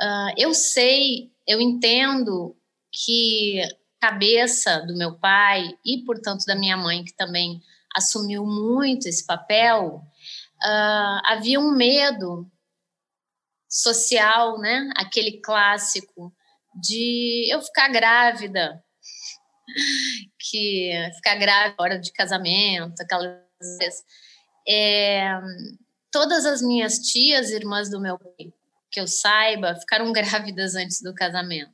Uh, 0.00 0.32
eu 0.36 0.52
sei, 0.52 1.30
eu 1.46 1.60
entendo 1.60 2.56
que 2.92 3.60
cabeça 4.00 4.80
do 4.80 4.96
meu 4.96 5.18
pai 5.18 5.76
e, 5.84 6.04
portanto, 6.04 6.44
da 6.46 6.54
minha 6.54 6.76
mãe, 6.76 7.04
que 7.04 7.14
também 7.16 7.60
assumiu 7.94 8.44
muito 8.44 9.08
esse 9.08 9.26
papel, 9.26 10.02
uh, 10.64 11.20
havia 11.24 11.58
um 11.58 11.72
medo 11.72 12.50
social, 13.68 14.58
né? 14.58 14.90
Aquele 14.96 15.40
clássico 15.40 16.32
de 16.80 17.48
eu 17.50 17.62
ficar 17.62 17.88
grávida, 17.88 18.82
que 20.38 20.92
ficar 21.16 21.36
grávida 21.36 21.82
hora 21.82 21.98
de 21.98 22.12
casamento, 22.12 23.00
aquelas 23.00 23.46
é, 24.68 25.40
todas 26.10 26.44
as 26.44 26.60
minhas 26.60 26.98
tias, 26.98 27.50
irmãs 27.50 27.88
do 27.88 28.00
meu 28.00 28.18
pai, 28.18 28.52
que 28.96 29.00
eu 29.00 29.06
saiba, 29.06 29.74
ficaram 29.74 30.10
grávidas 30.14 30.74
antes 30.74 31.02
do 31.02 31.14
casamento. 31.14 31.70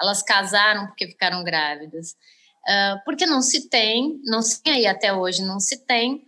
Elas 0.00 0.22
casaram 0.22 0.86
porque 0.86 1.06
ficaram 1.06 1.44
grávidas. 1.44 2.12
Uh, 2.66 3.04
porque 3.04 3.26
não 3.26 3.42
se 3.42 3.68
tem, 3.68 4.18
não 4.24 4.40
se 4.40 4.62
tem 4.62 4.72
aí 4.72 4.86
até 4.86 5.12
hoje, 5.12 5.42
não 5.42 5.60
se 5.60 5.84
tem 5.84 6.26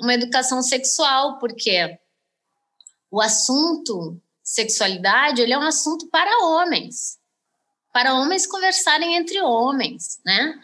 uma 0.00 0.14
educação 0.14 0.62
sexual, 0.62 1.38
porque 1.38 1.98
o 3.10 3.20
assunto 3.20 4.20
sexualidade 4.42 5.42
ele 5.42 5.52
é 5.52 5.58
um 5.58 5.62
assunto 5.62 6.08
para 6.08 6.44
homens, 6.46 7.18
para 7.92 8.14
homens 8.14 8.46
conversarem 8.46 9.14
entre 9.16 9.40
homens, 9.42 10.20
né? 10.24 10.58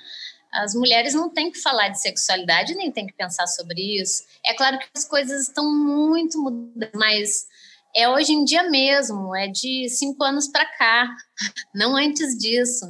As 0.52 0.74
mulheres 0.74 1.14
não 1.14 1.30
têm 1.30 1.50
que 1.50 1.60
falar 1.60 1.88
de 1.88 2.00
sexualidade, 2.00 2.74
nem 2.74 2.90
têm 2.90 3.06
que 3.06 3.14
pensar 3.14 3.46
sobre 3.46 4.00
isso. 4.00 4.24
É 4.44 4.54
claro 4.54 4.78
que 4.78 4.88
as 4.94 5.04
coisas 5.04 5.48
estão 5.48 5.72
muito 5.72 6.38
mudadas, 6.42 6.90
mas 6.94 7.46
é 7.94 8.08
hoje 8.08 8.32
em 8.32 8.44
dia 8.44 8.68
mesmo, 8.70 9.34
é 9.36 9.48
de 9.48 9.88
cinco 9.88 10.22
anos 10.24 10.48
para 10.48 10.64
cá, 10.64 11.14
não 11.74 11.96
antes 11.96 12.36
disso. 12.36 12.86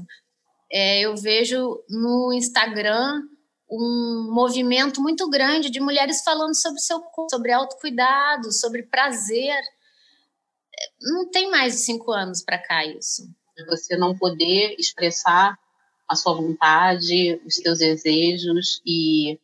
É, 0.71 1.01
eu 1.01 1.17
vejo 1.17 1.83
no 1.89 2.33
Instagram 2.33 3.23
um 3.71 4.31
movimento 4.33 5.01
muito 5.01 5.29
grande 5.29 5.71
de 5.71 5.81
mulheres 5.81 6.23
falando 6.23 6.55
sobre 6.55 6.81
seu 6.81 7.01
corpo, 7.01 7.31
sobre 7.31 7.53
autocuidado, 7.53 8.53
sobre 8.53 8.83
prazer. 8.83 9.59
Não 11.01 11.31
tem 11.31 11.51
mais 11.51 11.75
de 11.75 11.81
cinco 11.81 12.13
anos 12.13 12.43
para 12.43 12.59
cá 12.59 12.85
isso. 12.85 13.23
Você 13.69 13.97
não 13.97 14.17
poder 14.17 14.77
expressar 14.79 15.59
a 16.09 16.15
sua 16.15 16.35
vontade, 16.35 17.41
os 17.47 17.55
seus 17.57 17.79
desejos 17.79 18.83
e 18.85 19.39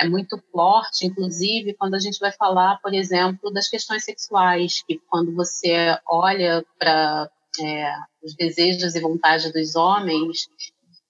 é 0.00 0.08
muito 0.08 0.42
forte, 0.50 1.06
inclusive 1.06 1.74
quando 1.74 1.94
a 1.94 1.98
gente 1.98 2.18
vai 2.18 2.32
falar, 2.32 2.80
por 2.80 2.94
exemplo, 2.94 3.52
das 3.52 3.68
questões 3.68 4.02
sexuais, 4.02 4.82
que 4.86 4.98
quando 5.08 5.34
você 5.34 5.98
olha 6.06 6.64
para 6.78 7.30
é, 7.60 7.92
os 8.24 8.34
desejos 8.34 8.94
e 8.94 9.00
vontades 9.00 9.52
dos 9.52 9.76
homens, 9.76 10.48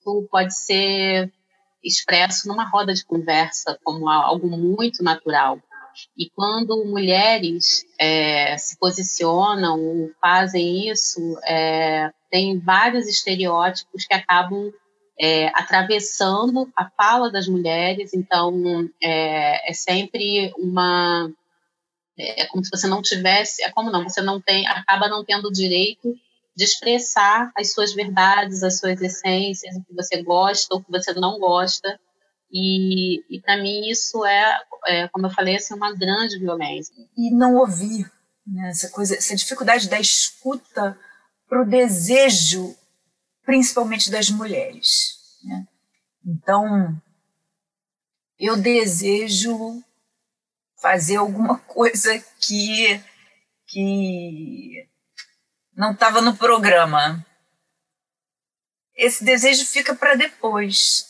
isso 0.01 0.29
pode 0.29 0.55
ser 0.55 1.33
expresso 1.85 2.49
numa 2.49 2.69
roda 2.69 2.93
de 2.93 3.05
conversa 3.05 3.79
como 3.85 4.09
algo 4.09 4.49
muito 4.49 5.05
natural. 5.05 5.59
E 6.17 6.29
quando 6.31 6.85
mulheres 6.85 7.85
é, 7.99 8.57
se 8.57 8.77
posicionam, 8.77 10.11
fazem 10.21 10.91
isso, 10.91 11.21
é, 11.45 12.11
tem 12.29 12.59
vários 12.59 13.07
estereótipos 13.07 14.05
que 14.05 14.15
acabam 14.15 14.73
é, 15.21 15.49
atravessando 15.49 16.73
a 16.75 16.89
fala 16.89 17.31
das 17.31 17.47
mulheres, 17.47 18.15
então 18.15 18.89
é, 19.03 19.71
é, 19.71 19.75
sempre 19.75 20.51
uma 20.57 21.31
é 22.19 22.47
como 22.47 22.65
se 22.65 22.71
você 22.71 22.87
não 22.87 23.01
tivesse, 23.01 23.63
é 23.63 23.71
como 23.71 23.91
não, 23.91 24.03
você 24.03 24.21
não 24.21 24.41
tem, 24.41 24.67
acaba 24.67 25.09
não 25.09 25.25
tendo 25.25 25.49
o 25.49 25.53
direito 25.53 26.15
de 26.55 26.65
expressar 26.65 27.51
as 27.57 27.73
suas 27.73 27.95
verdades, 27.95 28.63
as 28.63 28.79
suas 28.79 29.01
essências, 29.01 29.75
o 29.77 29.85
que 29.85 29.95
você 29.95 30.23
gosta, 30.23 30.75
o 30.75 30.83
que 30.83 30.91
você 30.91 31.15
não 31.15 31.39
gosta, 31.39 31.99
e, 32.53 33.23
e 33.31 33.41
para 33.41 33.57
mim 33.57 33.89
isso 33.89 34.25
é, 34.27 34.59
é, 34.87 35.09
como 35.09 35.27
eu 35.27 35.31
falei, 35.31 35.57
assim, 35.57 35.73
uma 35.73 35.95
grande 35.95 36.39
violência. 36.39 36.95
E 37.17 37.31
não 37.31 37.57
ouvir, 37.57 38.11
né, 38.47 38.69
essa 38.69 38.91
coisa, 38.91 39.15
essa 39.15 39.37
dificuldade 39.37 39.89
da 39.89 39.99
escuta 39.99 40.99
para 41.49 41.63
o 41.63 41.67
desejo 41.67 42.77
principalmente 43.45 44.11
das 44.11 44.31
mulheres. 44.31 45.19
Né? 45.43 45.67
Então, 46.25 47.01
eu 48.39 48.57
desejo 48.57 49.83
fazer 50.81 51.17
alguma 51.17 51.59
coisa 51.67 52.19
que, 52.41 53.03
que 53.67 54.89
não 55.75 55.93
estava 55.93 56.21
no 56.21 56.37
programa. 56.37 57.25
Esse 58.95 59.25
desejo 59.25 59.65
fica 59.65 59.95
para 59.95 60.15
depois, 60.15 61.07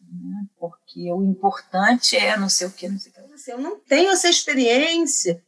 né? 0.00 0.46
porque 0.58 1.10
o 1.12 1.22
importante 1.22 2.16
é 2.16 2.36
não 2.36 2.48
sei 2.48 2.66
o 2.66 2.72
que, 2.72 2.88
não 2.88 2.98
sei 2.98 3.12
o 3.12 3.14
que. 3.14 3.50
Eu 3.50 3.58
não 3.58 3.80
tenho 3.80 4.10
essa 4.10 4.28
experiência 4.28 5.42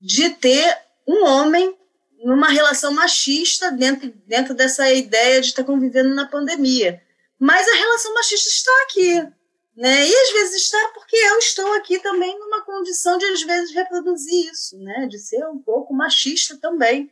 de 0.00 0.30
ter 0.30 0.78
um 1.06 1.26
homem 1.26 1.76
numa 2.24 2.48
relação 2.48 2.92
machista 2.92 3.70
dentro, 3.70 4.12
dentro 4.26 4.54
dessa 4.54 4.90
ideia 4.92 5.40
de 5.40 5.48
estar 5.48 5.64
convivendo 5.64 6.14
na 6.14 6.26
pandemia. 6.26 7.02
Mas 7.38 7.66
a 7.66 7.74
relação 7.74 8.14
machista 8.14 8.48
está 8.48 8.72
aqui. 8.84 9.40
Né? 9.76 10.06
E 10.06 10.14
às 10.14 10.32
vezes 10.32 10.62
está 10.62 10.90
porque 10.92 11.16
eu 11.16 11.38
estou 11.38 11.72
aqui 11.74 11.98
também 12.00 12.38
numa 12.38 12.62
condição 12.64 13.16
de, 13.16 13.24
às 13.26 13.42
vezes, 13.42 13.74
reproduzir 13.74 14.50
isso, 14.52 14.76
né? 14.78 15.06
de 15.06 15.18
ser 15.18 15.46
um 15.46 15.58
pouco 15.58 15.94
machista 15.94 16.56
também 16.58 17.10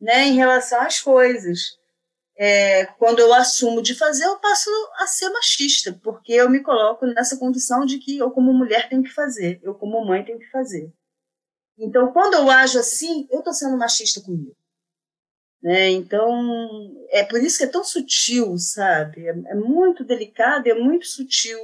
né? 0.00 0.24
em 0.24 0.36
relação 0.36 0.80
às 0.80 1.00
coisas. 1.00 1.78
É, 2.38 2.86
quando 2.98 3.18
eu 3.18 3.34
assumo 3.34 3.82
de 3.82 3.94
fazer, 3.94 4.24
eu 4.24 4.38
passo 4.38 4.70
a 4.96 5.06
ser 5.06 5.28
machista, 5.28 6.00
porque 6.02 6.32
eu 6.32 6.48
me 6.48 6.60
coloco 6.60 7.04
nessa 7.04 7.36
condição 7.36 7.84
de 7.84 7.98
que 7.98 8.16
eu, 8.16 8.30
como 8.30 8.54
mulher, 8.54 8.88
tenho 8.88 9.02
que 9.02 9.12
fazer, 9.12 9.60
eu, 9.62 9.74
como 9.74 10.02
mãe, 10.02 10.24
tenho 10.24 10.38
que 10.38 10.50
fazer. 10.50 10.90
Então, 11.80 12.12
quando 12.12 12.34
eu 12.34 12.50
ajo 12.50 12.78
assim, 12.78 13.26
eu 13.30 13.38
estou 13.38 13.54
sendo 13.54 13.76
machista 13.78 14.20
comigo. 14.20 14.54
Né? 15.62 15.90
Então, 15.90 16.94
é 17.08 17.24
por 17.24 17.42
isso 17.42 17.56
que 17.56 17.64
é 17.64 17.68
tão 17.68 17.82
sutil, 17.82 18.56
sabe? 18.58 19.26
É, 19.26 19.30
é 19.30 19.54
muito 19.54 20.04
delicado, 20.04 20.66
é 20.66 20.74
muito 20.74 21.06
sutil, 21.06 21.58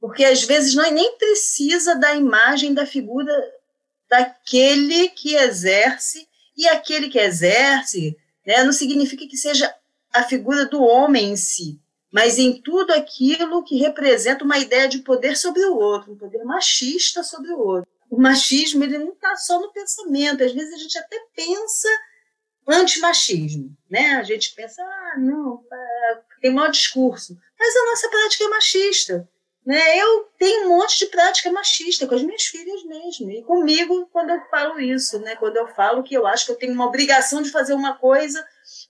porque 0.00 0.24
às 0.24 0.44
vezes 0.44 0.74
nós 0.74 0.92
nem 0.92 1.16
precisa 1.18 1.96
da 1.96 2.14
imagem 2.14 2.72
da 2.72 2.86
figura 2.86 3.32
daquele 4.08 5.08
que 5.08 5.34
exerce 5.34 6.28
e 6.56 6.68
aquele 6.68 7.08
que 7.08 7.18
exerce 7.18 8.16
né, 8.46 8.62
não 8.62 8.72
significa 8.72 9.26
que 9.26 9.36
seja 9.36 9.72
a 10.12 10.22
figura 10.22 10.64
do 10.66 10.82
homem 10.82 11.32
em 11.32 11.36
si, 11.36 11.80
mas 12.10 12.38
em 12.38 12.60
tudo 12.60 12.92
aquilo 12.92 13.64
que 13.64 13.78
representa 13.78 14.44
uma 14.44 14.58
ideia 14.58 14.88
de 14.88 14.98
poder 14.98 15.36
sobre 15.36 15.64
o 15.64 15.76
outro, 15.76 16.12
um 16.12 16.16
poder 16.16 16.44
machista 16.44 17.22
sobre 17.22 17.52
o 17.52 17.58
outro 17.58 17.89
o 18.10 18.20
machismo 18.20 18.82
ele 18.82 18.98
não 18.98 19.12
está 19.12 19.36
só 19.36 19.60
no 19.60 19.72
pensamento, 19.72 20.42
às 20.42 20.52
vezes 20.52 20.74
a 20.74 20.78
gente 20.78 20.98
até 20.98 21.16
pensa 21.34 21.88
antimachismo, 22.68 23.76
né? 23.88 24.14
A 24.14 24.22
gente 24.22 24.54
pensa, 24.54 24.82
ah, 24.82 25.14
não, 25.18 25.62
tem 26.40 26.52
mau 26.52 26.70
discurso, 26.70 27.36
mas 27.58 27.76
a 27.76 27.86
nossa 27.86 28.08
prática 28.08 28.44
é 28.44 28.48
machista, 28.48 29.28
né? 29.64 29.98
Eu 29.98 30.28
tenho 30.38 30.66
um 30.66 30.68
monte 30.70 30.98
de 30.98 31.06
prática 31.06 31.50
machista 31.52 32.06
com 32.06 32.14
as 32.14 32.22
minhas 32.22 32.42
filhas 32.42 32.84
mesmo 32.84 33.30
e 33.30 33.42
comigo 33.42 34.08
quando 34.12 34.30
eu 34.30 34.40
falo 34.50 34.80
isso, 34.80 35.18
né? 35.20 35.36
Quando 35.36 35.56
eu 35.56 35.68
falo 35.68 36.02
que 36.02 36.14
eu 36.14 36.26
acho 36.26 36.46
que 36.46 36.52
eu 36.52 36.56
tenho 36.56 36.72
uma 36.72 36.86
obrigação 36.86 37.42
de 37.42 37.50
fazer 37.50 37.74
uma 37.74 37.96
coisa 37.96 38.44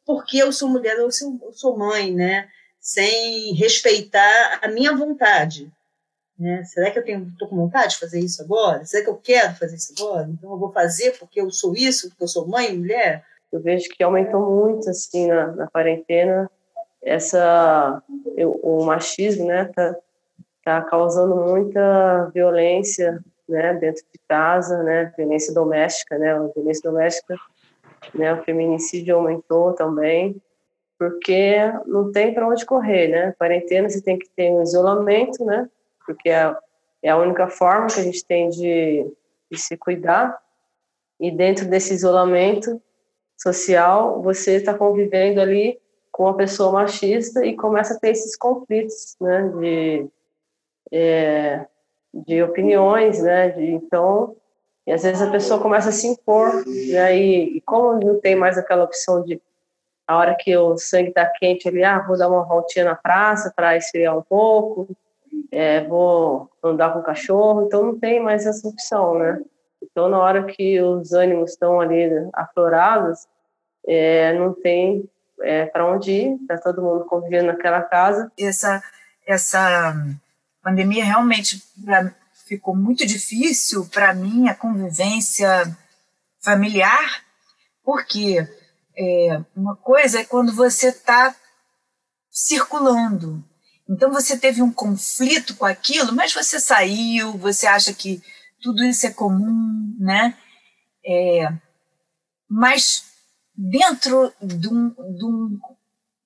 porque 0.04 0.38
eu 0.38 0.52
sou 0.52 0.68
mulher 0.68 0.98
ou 0.98 1.08
eu 1.08 1.52
sou 1.52 1.76
mãe, 1.76 2.12
né? 2.12 2.48
Sem 2.78 3.54
respeitar 3.54 4.60
a 4.62 4.68
minha 4.68 4.96
vontade, 4.96 5.70
Né? 6.40 6.64
Será 6.64 6.90
que 6.90 6.98
eu 6.98 7.04
estou 7.04 7.46
com 7.46 7.56
vontade 7.56 7.92
de 7.92 8.00
fazer 8.00 8.18
isso 8.18 8.42
agora? 8.42 8.82
Será 8.86 9.04
que 9.04 9.10
eu 9.10 9.16
quero 9.16 9.54
fazer 9.56 9.76
isso 9.76 9.92
agora? 9.98 10.26
Então 10.32 10.50
eu 10.50 10.58
vou 10.58 10.72
fazer 10.72 11.18
porque 11.18 11.38
eu 11.38 11.50
sou 11.50 11.74
isso, 11.76 12.08
porque 12.08 12.24
eu 12.24 12.28
sou 12.28 12.48
mãe 12.48 12.72
e 12.72 12.78
mulher? 12.78 13.22
Eu 13.52 13.60
vejo 13.60 13.90
que 13.90 14.02
aumentou 14.02 14.50
muito 14.50 14.88
assim 14.88 15.26
na, 15.26 15.48
na 15.48 15.66
quarentena 15.66 16.50
essa 17.02 18.02
eu, 18.36 18.52
o 18.62 18.84
machismo, 18.84 19.46
né, 19.46 19.66
tá, 19.74 19.96
tá 20.64 20.82
causando 20.82 21.36
muita 21.36 22.30
violência, 22.34 23.22
né, 23.48 23.74
dentro 23.74 24.02
de 24.12 24.18
casa, 24.28 24.82
né, 24.82 25.12
violência 25.16 25.52
doméstica, 25.52 26.18
né, 26.18 26.34
violência 26.54 26.90
doméstica, 26.90 27.36
né, 28.14 28.34
o 28.34 28.42
feminicídio 28.44 29.16
aumentou 29.16 29.72
também, 29.72 30.40
porque 30.98 31.56
não 31.86 32.12
tem 32.12 32.32
para 32.32 32.46
onde 32.46 32.64
correr, 32.66 33.08
né, 33.08 33.34
quarentena 33.38 33.88
você 33.88 34.00
tem 34.00 34.18
que 34.18 34.28
ter 34.30 34.50
um 34.50 34.62
isolamento, 34.62 35.44
né, 35.44 35.68
porque 36.14 36.28
é, 36.28 36.54
é 37.02 37.10
a 37.10 37.16
única 37.16 37.48
forma 37.48 37.86
que 37.86 38.00
a 38.00 38.02
gente 38.02 38.24
tem 38.24 38.48
de, 38.48 39.06
de 39.50 39.58
se 39.58 39.76
cuidar, 39.76 40.36
e 41.18 41.30
dentro 41.30 41.66
desse 41.66 41.94
isolamento 41.94 42.80
social, 43.36 44.20
você 44.22 44.56
está 44.56 44.74
convivendo 44.74 45.40
ali 45.40 45.78
com 46.10 46.24
uma 46.24 46.36
pessoa 46.36 46.72
machista 46.72 47.44
e 47.44 47.54
começa 47.56 47.94
a 47.94 47.98
ter 47.98 48.10
esses 48.10 48.36
conflitos, 48.36 49.16
né, 49.20 49.48
de, 49.48 50.06
é, 50.90 51.66
de 52.12 52.42
opiniões, 52.42 53.22
né, 53.22 53.50
de, 53.50 53.66
então, 53.66 54.34
e 54.86 54.92
às 54.92 55.02
vezes 55.02 55.22
a 55.22 55.30
pessoa 55.30 55.60
começa 55.60 55.90
a 55.90 55.92
se 55.92 56.06
impor, 56.06 56.64
né, 56.66 57.16
e, 57.16 57.58
e 57.58 57.60
como 57.60 58.00
não 58.00 58.20
tem 58.20 58.34
mais 58.34 58.58
aquela 58.58 58.84
opção 58.84 59.22
de 59.22 59.40
a 60.06 60.16
hora 60.16 60.34
que 60.34 60.56
o 60.56 60.76
sangue 60.76 61.10
está 61.10 61.24
quente 61.24 61.68
ali, 61.68 61.84
ah, 61.84 62.00
vou 62.00 62.18
dar 62.18 62.28
uma 62.28 62.42
voltinha 62.42 62.84
na 62.84 62.96
praça 62.96 63.52
para 63.54 63.76
esfriar 63.76 64.18
um 64.18 64.22
pouco, 64.22 64.88
é, 65.50 65.84
vou 65.84 66.50
andar 66.62 66.92
com 66.92 67.00
o 67.00 67.04
cachorro, 67.04 67.66
então 67.66 67.82
não 67.82 67.98
tem 67.98 68.20
mais 68.20 68.46
essa 68.46 68.66
opção, 68.68 69.18
né? 69.18 69.40
Então, 69.82 70.08
na 70.08 70.18
hora 70.18 70.44
que 70.44 70.80
os 70.80 71.12
ânimos 71.12 71.52
estão 71.52 71.80
ali 71.80 72.08
aflorados, 72.34 73.26
é, 73.86 74.32
não 74.38 74.52
tem 74.52 75.08
é, 75.40 75.66
para 75.66 75.86
onde 75.86 76.12
ir, 76.12 76.38
está 76.42 76.58
todo 76.58 76.82
mundo 76.82 77.04
convivendo 77.06 77.46
naquela 77.46 77.82
casa. 77.82 78.30
Essa, 78.38 78.82
essa 79.26 79.94
pandemia 80.62 81.04
realmente 81.04 81.62
pra, 81.84 82.14
ficou 82.46 82.76
muito 82.76 83.06
difícil 83.06 83.86
para 83.88 84.12
mim, 84.12 84.48
a 84.48 84.54
convivência 84.54 85.76
familiar, 86.40 87.24
porque 87.82 88.46
é, 88.96 89.40
uma 89.56 89.76
coisa 89.76 90.20
é 90.20 90.24
quando 90.24 90.52
você 90.52 90.88
está 90.88 91.34
circulando. 92.30 93.42
Então 93.90 94.12
você 94.12 94.38
teve 94.38 94.62
um 94.62 94.72
conflito 94.72 95.56
com 95.56 95.64
aquilo, 95.64 96.14
mas 96.14 96.32
você 96.32 96.60
saiu, 96.60 97.36
você 97.36 97.66
acha 97.66 97.92
que 97.92 98.22
tudo 98.62 98.84
isso 98.84 99.04
é 99.04 99.10
comum, 99.10 99.96
né? 99.98 100.38
É, 101.04 101.48
mas 102.48 103.02
dentro 103.56 104.32
de, 104.40 104.68
um, 104.68 104.90
de 104.90 105.24
um, 105.24 105.58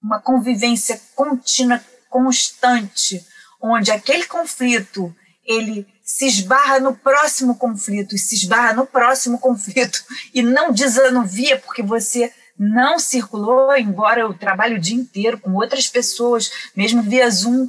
uma 0.02 0.20
convivência 0.20 1.00
contínua, 1.14 1.82
constante, 2.10 3.24
onde 3.62 3.90
aquele 3.90 4.26
conflito 4.26 5.14
ele 5.42 5.86
se 6.02 6.26
esbarra 6.26 6.78
no 6.80 6.94
próximo 6.94 7.56
conflito 7.56 8.14
e 8.14 8.18
se 8.18 8.34
esbarra 8.34 8.74
no 8.74 8.86
próximo 8.86 9.38
conflito 9.40 10.04
e 10.34 10.42
não 10.42 10.70
desanuvia 10.70 11.58
porque 11.58 11.82
você 11.82 12.30
não 12.59 12.98
circulou, 12.98 13.76
embora 13.76 14.20
eu 14.20 14.34
trabalhe 14.34 14.76
o 14.76 14.80
dia 14.80 14.96
inteiro 14.96 15.40
com 15.40 15.55
outras 15.55 15.88
pessoas, 15.88 16.70
mesmo 16.76 17.02
via 17.02 17.28
Zoom, 17.30 17.66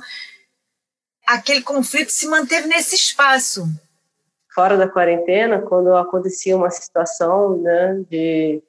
aquele 1.26 1.62
conflito 1.62 2.12
se 2.12 2.28
manteve 2.28 2.68
nesse 2.68 2.96
espaço. 2.96 3.68
Fora 4.54 4.78
da 4.78 4.88
quarentena, 4.88 5.62
quando 5.62 5.96
acontecia 5.96 6.56
uma 6.56 6.70
situação 6.70 7.58
né, 7.58 8.04
de 8.10 8.64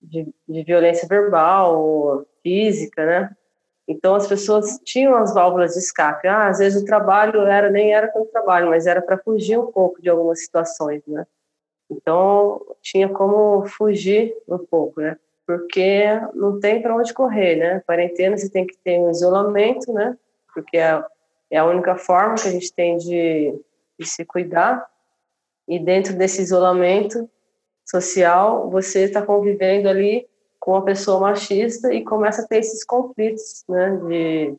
de, 0.00 0.32
de 0.48 0.62
violência 0.62 1.06
verbal, 1.08 2.24
física, 2.42 3.04
né? 3.04 3.36
Então 3.88 4.14
as 4.14 4.26
pessoas 4.26 4.78
tinham 4.84 5.16
as 5.16 5.32
válvulas 5.32 5.74
de 5.74 5.78
escape. 5.78 6.26
Ah, 6.26 6.48
às 6.48 6.58
vezes 6.58 6.82
o 6.82 6.84
trabalho 6.84 7.42
era 7.42 7.70
nem 7.70 7.94
era 7.94 8.10
o 8.16 8.26
trabalho, 8.26 8.68
mas 8.68 8.86
era 8.86 9.00
para 9.00 9.18
fugir 9.18 9.58
um 9.58 9.70
pouco 9.70 10.00
de 10.00 10.08
algumas 10.08 10.40
situações, 10.40 11.02
né? 11.06 11.26
Então 11.90 12.60
tinha 12.82 13.08
como 13.08 13.64
fugir 13.66 14.34
um 14.48 14.58
pouco, 14.58 15.00
né? 15.00 15.16
Porque 15.46 16.04
não 16.34 16.58
tem 16.58 16.82
para 16.82 16.96
onde 16.96 17.14
correr, 17.14 17.56
né? 17.56 17.82
Quarentena 17.86 18.36
você 18.36 18.50
tem 18.50 18.66
que 18.66 18.76
ter 18.78 18.98
um 18.98 19.10
isolamento, 19.10 19.92
né? 19.92 20.16
Porque 20.52 20.76
é, 20.76 21.02
é 21.50 21.58
a 21.58 21.64
única 21.64 21.96
forma 21.96 22.34
que 22.34 22.48
a 22.48 22.50
gente 22.50 22.72
tem 22.72 22.96
de, 22.96 23.54
de 23.98 24.06
se 24.06 24.24
cuidar. 24.24 24.84
E 25.68 25.78
dentro 25.78 26.14
desse 26.14 26.42
isolamento 26.42 27.28
social, 27.88 28.68
você 28.70 29.04
está 29.04 29.22
convivendo 29.22 29.88
ali 29.88 30.26
com 30.58 30.72
uma 30.72 30.84
pessoa 30.84 31.20
machista 31.20 31.94
e 31.94 32.02
começa 32.02 32.42
a 32.42 32.46
ter 32.46 32.58
esses 32.58 32.84
conflitos, 32.84 33.64
né, 33.68 33.96
de, 34.08 34.54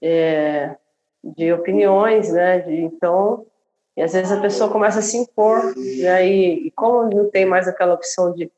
é, 0.00 0.76
de 1.22 1.52
opiniões, 1.52 2.32
né, 2.32 2.60
de, 2.60 2.76
então, 2.76 3.44
e 3.94 4.02
às 4.02 4.14
vezes 4.14 4.32
a 4.32 4.40
pessoa 4.40 4.70
começa 4.70 5.00
a 5.00 5.02
se 5.02 5.18
impor, 5.18 5.74
né, 5.76 6.26
e, 6.26 6.68
e 6.68 6.70
como 6.70 7.10
não 7.10 7.30
tem 7.30 7.44
mais 7.44 7.68
aquela 7.68 7.92
opção 7.92 8.32
de 8.32 8.50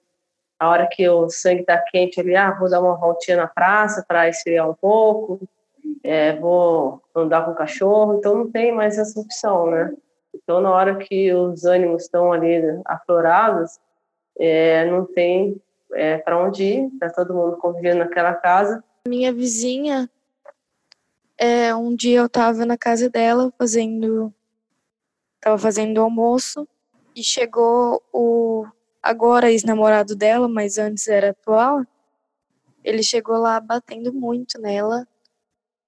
a 0.61 0.69
hora 0.69 0.87
que 0.87 1.09
o 1.09 1.31
sangue 1.31 1.63
está 1.63 1.79
quente 1.79 2.21
ali, 2.21 2.37
ah, 2.37 2.51
vou 2.51 2.69
dar 2.69 2.81
uma 2.81 2.95
voltinha 2.95 3.39
na 3.39 3.47
praça 3.47 4.05
para 4.07 4.29
esfriar 4.29 4.69
um 4.69 4.75
pouco, 4.75 5.41
é, 6.05 6.37
vou 6.37 7.03
andar 7.17 7.47
com 7.47 7.53
o 7.53 7.55
cachorro, 7.55 8.19
então 8.19 8.35
não 8.35 8.51
tem 8.51 8.71
mais 8.71 8.99
essa 8.99 9.19
opção, 9.19 9.71
né? 9.71 9.91
Então, 10.35 10.61
na 10.61 10.71
hora 10.71 10.97
que 10.97 11.33
os 11.33 11.65
ânimos 11.65 12.03
estão 12.03 12.31
ali 12.31 12.61
aflorados, 12.85 13.81
é, 14.39 14.85
não 14.85 15.07
tem 15.07 15.59
é, 15.95 16.19
para 16.19 16.39
onde 16.39 16.63
ir, 16.63 16.91
está 16.93 17.09
todo 17.09 17.35
mundo 17.35 17.57
convivendo 17.57 18.01
naquela 18.01 18.35
casa. 18.35 18.85
Minha 19.09 19.33
vizinha, 19.33 20.11
é, 21.39 21.75
um 21.75 21.97
dia 21.97 22.19
eu 22.19 22.27
estava 22.27 22.67
na 22.67 22.77
casa 22.77 23.09
dela 23.09 23.51
fazendo, 23.57 24.31
estava 25.37 25.57
fazendo 25.57 26.03
almoço 26.03 26.69
e 27.17 27.25
chegou 27.25 28.03
o 28.13 28.67
agora 29.03 29.51
ex-namorado 29.51 30.15
dela, 30.15 30.49
mas 30.49 30.79
antes 30.79 31.09
era 31.09 31.31
atual. 31.31 31.85
Ele 32.83 33.03
chegou 33.03 33.37
lá 33.37 33.61
batendo 33.61 34.13
muito 34.13 34.61
nela 34.61 35.07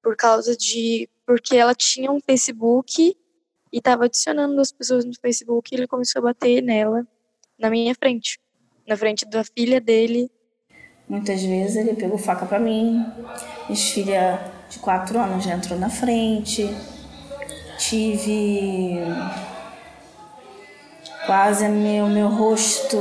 por 0.03 0.17
causa 0.17 0.57
de 0.57 1.09
porque 1.27 1.57
ela 1.57 1.75
tinha 1.75 2.11
um 2.11 2.21
Facebook 2.21 3.17
e 3.73 3.79
estava 3.79 4.05
adicionando 4.05 4.61
as 4.61 4.73
pessoas 4.73 5.05
no 5.05 5.15
Facebook 5.15 5.73
e 5.73 5.79
ele 5.79 5.87
começou 5.87 6.21
a 6.21 6.25
bater 6.25 6.63
nela 6.63 7.07
na 7.59 7.71
minha 7.71 7.95
frente, 7.95 8.39
na 8.87 8.97
frente 8.97 9.25
da 9.25 9.45
filha 9.45 9.81
dele. 9.81 10.31
Muitas 11.09 11.43
vezes 11.43 11.77
ele 11.77 11.95
pegou 11.95 12.19
faca 12.19 12.45
para 12.45 12.59
mim. 12.59 13.05
Minha 13.69 13.81
filha 13.81 14.53
de 14.69 14.79
quatro 14.79 15.19
anos 15.19 15.45
já 15.45 15.55
entrou 15.55 15.79
na 15.79 15.89
frente. 15.89 16.69
Tive 17.79 18.99
quase 21.27 21.69
meu, 21.69 22.07
meu 22.09 22.29
rosto 22.29 22.99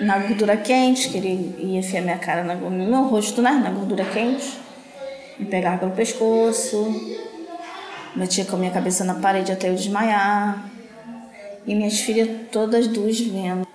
na 0.00 0.18
gordura 0.18 0.56
quente, 0.56 1.08
que 1.08 1.18
ele 1.18 1.54
ia 1.58 1.78
enfiar 1.78 2.02
minha 2.02 2.18
cara 2.18 2.42
no 2.42 2.70
meu 2.70 3.04
rosto 3.04 3.40
né, 3.40 3.52
na 3.52 3.70
gordura 3.70 4.04
quente, 4.04 4.58
me 5.38 5.46
pegar 5.46 5.78
pelo 5.78 5.92
pescoço, 5.92 6.92
Batia 8.16 8.44
com 8.44 8.54
a 8.54 8.58
minha 8.60 8.70
cabeça 8.70 9.02
na 9.02 9.14
parede 9.14 9.50
até 9.50 9.68
eu 9.68 9.74
desmaiar. 9.74 10.70
E 11.66 11.74
minhas 11.74 11.98
filhas 11.98 12.28
todas 12.52 12.86
duas 12.86 13.18
vendo. 13.18 13.66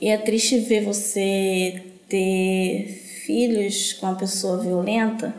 E 0.00 0.08
é 0.08 0.16
triste 0.16 0.58
ver 0.58 0.84
você 0.84 1.82
ter 2.08 2.86
filhos 3.26 3.94
com 3.94 4.06
uma 4.06 4.14
pessoa 4.14 4.62
violenta 4.62 5.34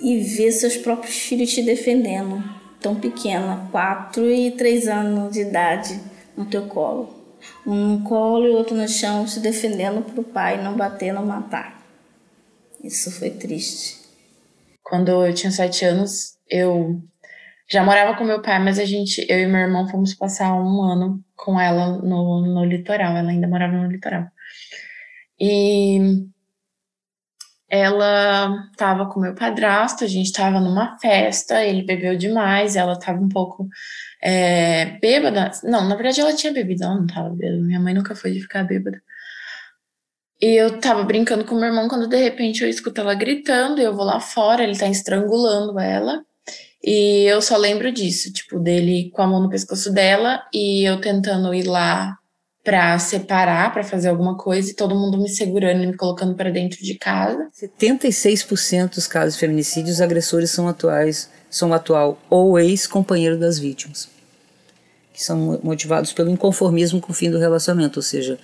e 0.00 0.18
ver 0.18 0.52
seus 0.52 0.76
próprios 0.76 1.16
filhos 1.16 1.52
te 1.52 1.62
defendendo, 1.62 2.42
tão 2.82 2.96
pequena, 2.96 3.68
quatro 3.70 4.24
e 4.30 4.50
três 4.50 4.88
anos 4.88 5.32
de 5.32 5.40
idade, 5.40 6.00
no 6.36 6.44
teu 6.44 6.66
colo. 6.66 7.22
Um 7.66 7.98
no 7.98 8.04
colo 8.04 8.46
e 8.46 8.50
outro 8.50 8.74
no 8.74 8.88
chão, 8.88 9.26
se 9.26 9.40
defendendo 9.40 10.02
para 10.02 10.20
o 10.20 10.24
pai 10.24 10.62
não 10.62 10.76
bater, 10.76 11.12
não 11.12 11.24
matar. 11.24 11.82
Isso 12.82 13.10
foi 13.10 13.30
triste. 13.30 14.00
Quando 14.82 15.24
eu 15.24 15.32
tinha 15.32 15.50
sete 15.50 15.84
anos, 15.84 16.36
eu 16.50 17.00
já 17.70 17.84
morava 17.84 18.16
com 18.16 18.24
meu 18.24 18.42
pai, 18.42 18.58
mas 18.58 18.78
a 18.78 18.84
gente, 18.84 19.24
eu 19.28 19.38
e 19.38 19.46
meu 19.46 19.60
irmão 19.60 19.88
fomos 19.88 20.14
passar 20.14 20.52
um 20.54 20.82
ano 20.82 21.24
com 21.36 21.58
ela 21.58 21.98
no, 21.98 22.44
no 22.46 22.64
litoral. 22.64 23.16
Ela 23.16 23.30
ainda 23.30 23.48
morava 23.48 23.72
no 23.72 23.88
litoral. 23.90 24.26
E 25.40 26.26
ela 27.72 28.68
estava 28.70 29.06
com 29.06 29.18
meu 29.18 29.34
padrasto, 29.34 30.04
a 30.04 30.06
gente 30.06 30.26
estava 30.26 30.60
numa 30.60 30.98
festa, 30.98 31.64
ele 31.64 31.82
bebeu 31.82 32.14
demais, 32.18 32.76
ela 32.76 32.92
estava 32.92 33.18
um 33.18 33.30
pouco 33.30 33.66
é, 34.22 34.98
bêbada. 35.00 35.50
Não, 35.64 35.88
na 35.88 35.94
verdade 35.94 36.20
ela 36.20 36.34
tinha 36.34 36.52
bebido, 36.52 36.84
ela 36.84 36.96
não 36.96 37.06
estava 37.06 37.30
bêbada. 37.30 37.62
Minha 37.62 37.80
mãe 37.80 37.94
nunca 37.94 38.14
foi 38.14 38.32
de 38.32 38.40
ficar 38.42 38.64
bêbada. 38.64 39.02
E 40.38 40.54
eu 40.54 40.78
tava 40.80 41.02
brincando 41.04 41.46
com 41.46 41.54
meu 41.54 41.64
irmão 41.64 41.88
quando 41.88 42.06
de 42.06 42.16
repente 42.16 42.62
eu 42.62 42.68
escuto 42.68 43.00
ela 43.00 43.14
gritando, 43.14 43.80
e 43.80 43.84
eu 43.84 43.94
vou 43.96 44.04
lá 44.04 44.20
fora, 44.20 44.62
ele 44.64 44.76
tá 44.76 44.88
estrangulando 44.88 45.78
ela. 45.80 46.22
E 46.84 47.24
eu 47.24 47.40
só 47.40 47.56
lembro 47.56 47.90
disso, 47.90 48.30
tipo, 48.32 48.58
dele 48.58 49.10
com 49.14 49.22
a 49.22 49.26
mão 49.26 49.40
no 49.40 49.48
pescoço 49.48 49.90
dela 49.90 50.42
e 50.52 50.84
eu 50.84 51.00
tentando 51.00 51.54
ir 51.54 51.62
lá 51.62 52.18
para 52.64 52.96
separar, 52.98 53.72
para 53.72 53.82
fazer 53.82 54.08
alguma 54.08 54.36
coisa 54.36 54.70
e 54.70 54.74
todo 54.74 54.94
mundo 54.94 55.18
me 55.18 55.28
segurando 55.28 55.82
e 55.82 55.86
me 55.88 55.96
colocando 55.96 56.34
para 56.34 56.50
dentro 56.50 56.82
de 56.82 56.94
casa. 56.94 57.48
76% 57.60 58.94
dos 58.94 59.06
casos 59.06 59.34
de 59.34 59.40
feminicídios, 59.40 59.96
os 59.96 60.00
agressores 60.00 60.50
são 60.50 60.68
atuais, 60.68 61.28
são 61.50 61.72
atual 61.72 62.20
ou 62.30 62.58
ex-companheiro 62.58 63.36
das 63.36 63.58
vítimas, 63.58 64.08
que 65.12 65.22
são 65.22 65.58
motivados 65.62 66.12
pelo 66.12 66.30
inconformismo 66.30 67.00
com 67.00 67.10
o 67.10 67.14
fim 67.14 67.30
do 67.30 67.38
relacionamento, 67.38 67.98
ou 67.98 68.02
seja, 68.02 68.38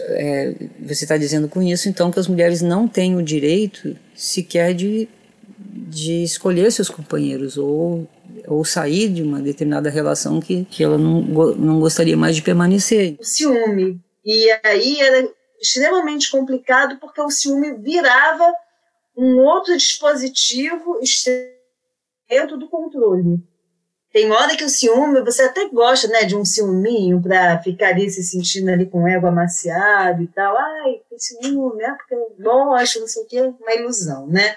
é, 0.00 0.54
você 0.80 1.04
está 1.04 1.16
dizendo 1.16 1.48
com 1.48 1.62
isso 1.62 1.88
então 1.88 2.10
que 2.10 2.18
as 2.18 2.26
mulheres 2.26 2.60
não 2.60 2.86
têm 2.86 3.16
o 3.16 3.22
direito 3.22 3.96
sequer 4.14 4.74
de, 4.74 5.08
de 5.56 6.24
escolher 6.24 6.70
seus 6.72 6.90
companheiros 6.90 7.56
ou 7.56 8.06
ou 8.48 8.64
sair 8.64 9.08
de 9.08 9.22
uma 9.22 9.40
determinada 9.40 9.90
relação 9.90 10.40
que, 10.40 10.64
que 10.64 10.82
ela 10.82 10.98
não, 10.98 11.20
não 11.54 11.80
gostaria 11.80 12.16
mais 12.16 12.34
de 12.34 12.42
permanecer. 12.42 13.16
O 13.20 13.24
ciúme. 13.24 14.00
E 14.24 14.50
aí 14.64 15.00
era 15.00 15.28
extremamente 15.60 16.30
complicado 16.30 16.98
porque 17.00 17.20
o 17.20 17.30
ciúme 17.30 17.74
virava 17.74 18.52
um 19.16 19.38
outro 19.38 19.76
dispositivo 19.76 21.00
dentro 22.28 22.56
do 22.56 22.68
controle. 22.68 23.42
Tem 24.12 24.30
hora 24.30 24.56
que 24.56 24.64
o 24.64 24.68
ciúme, 24.70 25.22
você 25.22 25.42
até 25.42 25.68
gosta 25.68 26.08
né, 26.08 26.24
de 26.24 26.34
um 26.34 26.44
ciúminho 26.44 27.20
para 27.20 27.62
ficar 27.62 27.88
ali 27.88 28.08
se 28.10 28.22
sentindo 28.22 28.70
ali 28.70 28.86
com 28.86 29.06
ego 29.06 29.26
amaciado 29.26 30.22
e 30.22 30.26
tal. 30.28 30.56
Ai, 30.56 31.02
tem 31.10 31.18
ciúme, 31.18 31.82
é 31.82 31.92
porque 31.92 32.14
eu 32.14 32.34
gosto, 32.38 33.00
não 33.00 33.06
sei 33.06 33.22
o 33.22 33.26
quê, 33.26 33.40
uma 33.42 33.74
ilusão, 33.74 34.26
né? 34.26 34.56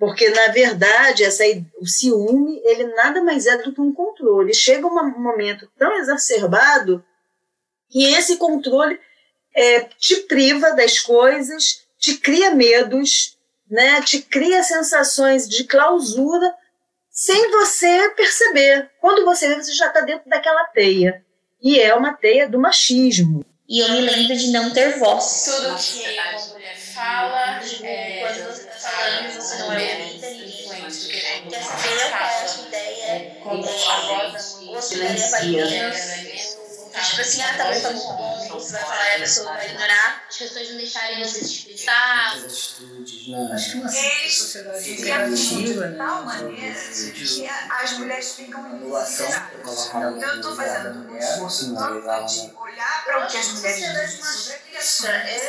Porque, 0.00 0.30
na 0.30 0.48
verdade, 0.48 1.24
essa, 1.24 1.44
o 1.78 1.86
ciúme, 1.86 2.58
ele 2.64 2.84
nada 2.94 3.22
mais 3.22 3.44
é 3.46 3.58
do 3.58 3.70
que 3.70 3.82
um 3.82 3.92
controle. 3.92 4.54
Chega 4.54 4.86
um 4.86 5.20
momento 5.20 5.70
tão 5.78 5.94
exacerbado 5.98 7.04
que 7.90 8.06
esse 8.14 8.38
controle 8.38 8.98
é, 9.54 9.80
te 9.98 10.16
priva 10.22 10.70
das 10.70 10.98
coisas, 10.98 11.82
te 11.98 12.16
cria 12.16 12.54
medos, 12.54 13.36
né, 13.70 14.00
te 14.00 14.22
cria 14.22 14.62
sensações 14.62 15.46
de 15.46 15.64
clausura 15.64 16.54
sem 17.10 17.50
você 17.50 18.08
perceber. 18.16 18.90
Quando 19.02 19.26
você 19.26 19.48
vê, 19.48 19.62
você 19.62 19.74
já 19.74 19.88
está 19.88 20.00
dentro 20.00 20.30
daquela 20.30 20.64
teia. 20.64 21.22
E 21.60 21.78
é 21.78 21.94
uma 21.94 22.14
teia 22.14 22.48
do 22.48 22.58
machismo. 22.58 23.44
E 23.68 23.80
eu 23.80 23.88
me 23.90 24.00
lembro 24.00 24.34
de 24.34 24.50
não 24.50 24.72
ter 24.72 24.98
voz. 24.98 25.44
Tudo 25.44 25.76
que 25.76 26.00
uma 26.08 26.54
mulher 26.54 26.76
fala, 26.76 27.49
você 29.50 29.58
não 29.58 29.72
é 29.72 29.96
ouvida 29.96 30.30
e 30.30 30.52
quer 31.50 31.62
saber 31.62 32.10
qual 32.10 32.22
é 32.22 32.44
a 32.44 32.48
sua 32.48 32.66
ideia, 32.68 33.36
como 33.42 33.64
a 33.64 34.00
voz 34.00 34.60
da 34.60 34.60
mulher 34.60 34.82
silencia. 34.82 35.90
Tipo 36.90 37.20
assim, 37.20 37.42
ah, 37.42 37.56
tá 37.56 37.64
bom, 37.64 37.80
tá 37.80 37.90
bom, 37.92 38.58
você 38.58 38.72
vai 38.72 38.82
falar 38.82 39.10
e 39.10 39.14
a 39.14 39.18
pessoa 39.20 39.52
vai 39.52 39.66
ignorar, 39.66 40.24
as 40.28 40.36
pessoas 40.36 40.70
não 40.70 40.76
deixarem 40.76 41.24
você 41.24 41.38
se 41.38 41.44
expressar. 41.44 42.34
Acho 42.34 42.76
que 42.76 43.78
uma 43.78 43.88
sociedade 44.28 44.92
interativa, 44.92 45.86
né? 45.86 45.92
De 45.92 45.96
tal 45.98 46.24
maneira 46.24 46.74
que 47.14 47.48
as 47.48 47.92
mulheres 47.98 48.34
ficam 48.34 48.62
vulneráveis. 48.62 49.20
Então 49.20 50.20
eu 50.20 50.36
estou 50.36 50.56
fazendo 50.56 51.10
um 51.10 51.18
esforço 51.18 51.64
enorme 51.66 52.26
de 52.26 52.40
olhar 52.56 53.04
para 53.04 53.24
o 53.24 53.28
que 53.28 53.36
as 53.36 53.48
mulheres 53.48 54.16
dizem. 54.16 54.58
Isso 54.78 55.06
é 55.06 55.40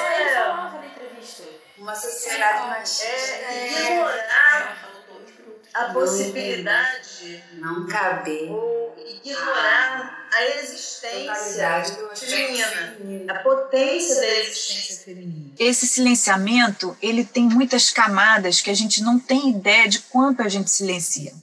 uma 1.81 1.95
sociedade 1.95 2.67
mais 2.67 3.01
é, 3.01 3.67
ignorar 3.67 4.91
a 5.73 5.85
possibilidade 5.85 7.41
não 7.53 7.87
cabe. 7.87 8.47
ou 8.49 8.95
ignorar 9.23 10.27
a 10.31 10.45
existência 10.59 11.83
feminina, 12.15 13.33
a 13.33 13.39
potência 13.39 14.15
da 14.15 14.39
existência 14.39 15.05
feminina. 15.05 15.53
Esse 15.57 15.87
silenciamento, 15.87 16.95
ele 17.01 17.23
tem 17.25 17.43
muitas 17.43 17.89
camadas 17.89 18.61
que 18.61 18.69
a 18.69 18.73
gente 18.73 19.01
não 19.01 19.19
tem 19.19 19.49
ideia 19.49 19.87
de 19.87 19.99
quanto 19.99 20.41
a 20.41 20.49
gente 20.49 20.69
silencia. 20.69 21.33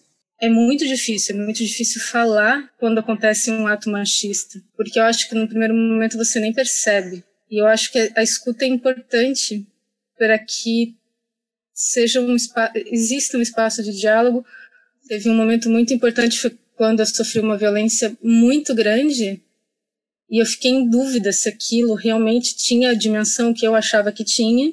É 0.41 0.49
muito 0.49 0.87
difícil, 0.87 1.35
é 1.35 1.39
muito 1.39 1.57
difícil 1.57 2.01
falar 2.01 2.71
quando 2.79 2.99
acontece 2.99 3.51
um 3.51 3.67
ato 3.67 3.91
machista, 3.91 4.61
porque 4.77 5.01
eu 5.01 5.05
acho 5.05 5.29
que 5.29 5.35
no 5.35 5.49
primeiro 5.49 5.75
momento 5.75 6.17
você 6.17 6.39
nem 6.39 6.53
percebe. 6.53 7.25
E 7.51 7.61
eu 7.61 7.67
acho 7.67 7.91
que 7.91 8.13
a 8.15 8.23
escuta 8.23 8.65
é 8.65 8.69
importante 8.69 9.67
para 10.19 10.39
que 10.39 10.97
seja 11.73 12.21
um 12.21 12.35
exista 12.87 13.39
um 13.39 13.43
espaço 13.43 13.83
de 13.83 13.93
diálogo. 13.93 14.45
Teve 15.07 15.31
um 15.31 15.37
momento 15.37 15.71
muito 15.71 15.95
importante 15.95 16.39
foi 16.39 16.59
quando 16.77 17.01
eu 17.01 17.07
sofri 17.07 17.41
uma 17.41 17.57
violência 17.57 18.17
muito 18.23 18.75
grande 18.75 19.43
e 20.31 20.39
eu 20.43 20.47
fiquei 20.47 20.71
em 20.71 20.89
dúvida 20.89 21.33
se 21.33 21.49
aquilo 21.49 21.95
realmente 21.95 22.57
tinha 22.57 22.91
a 22.91 22.95
dimensão 22.95 23.55
que 23.55 23.67
eu 23.67 23.75
achava 23.75 24.13
que 24.13 24.25
tinha. 24.25 24.73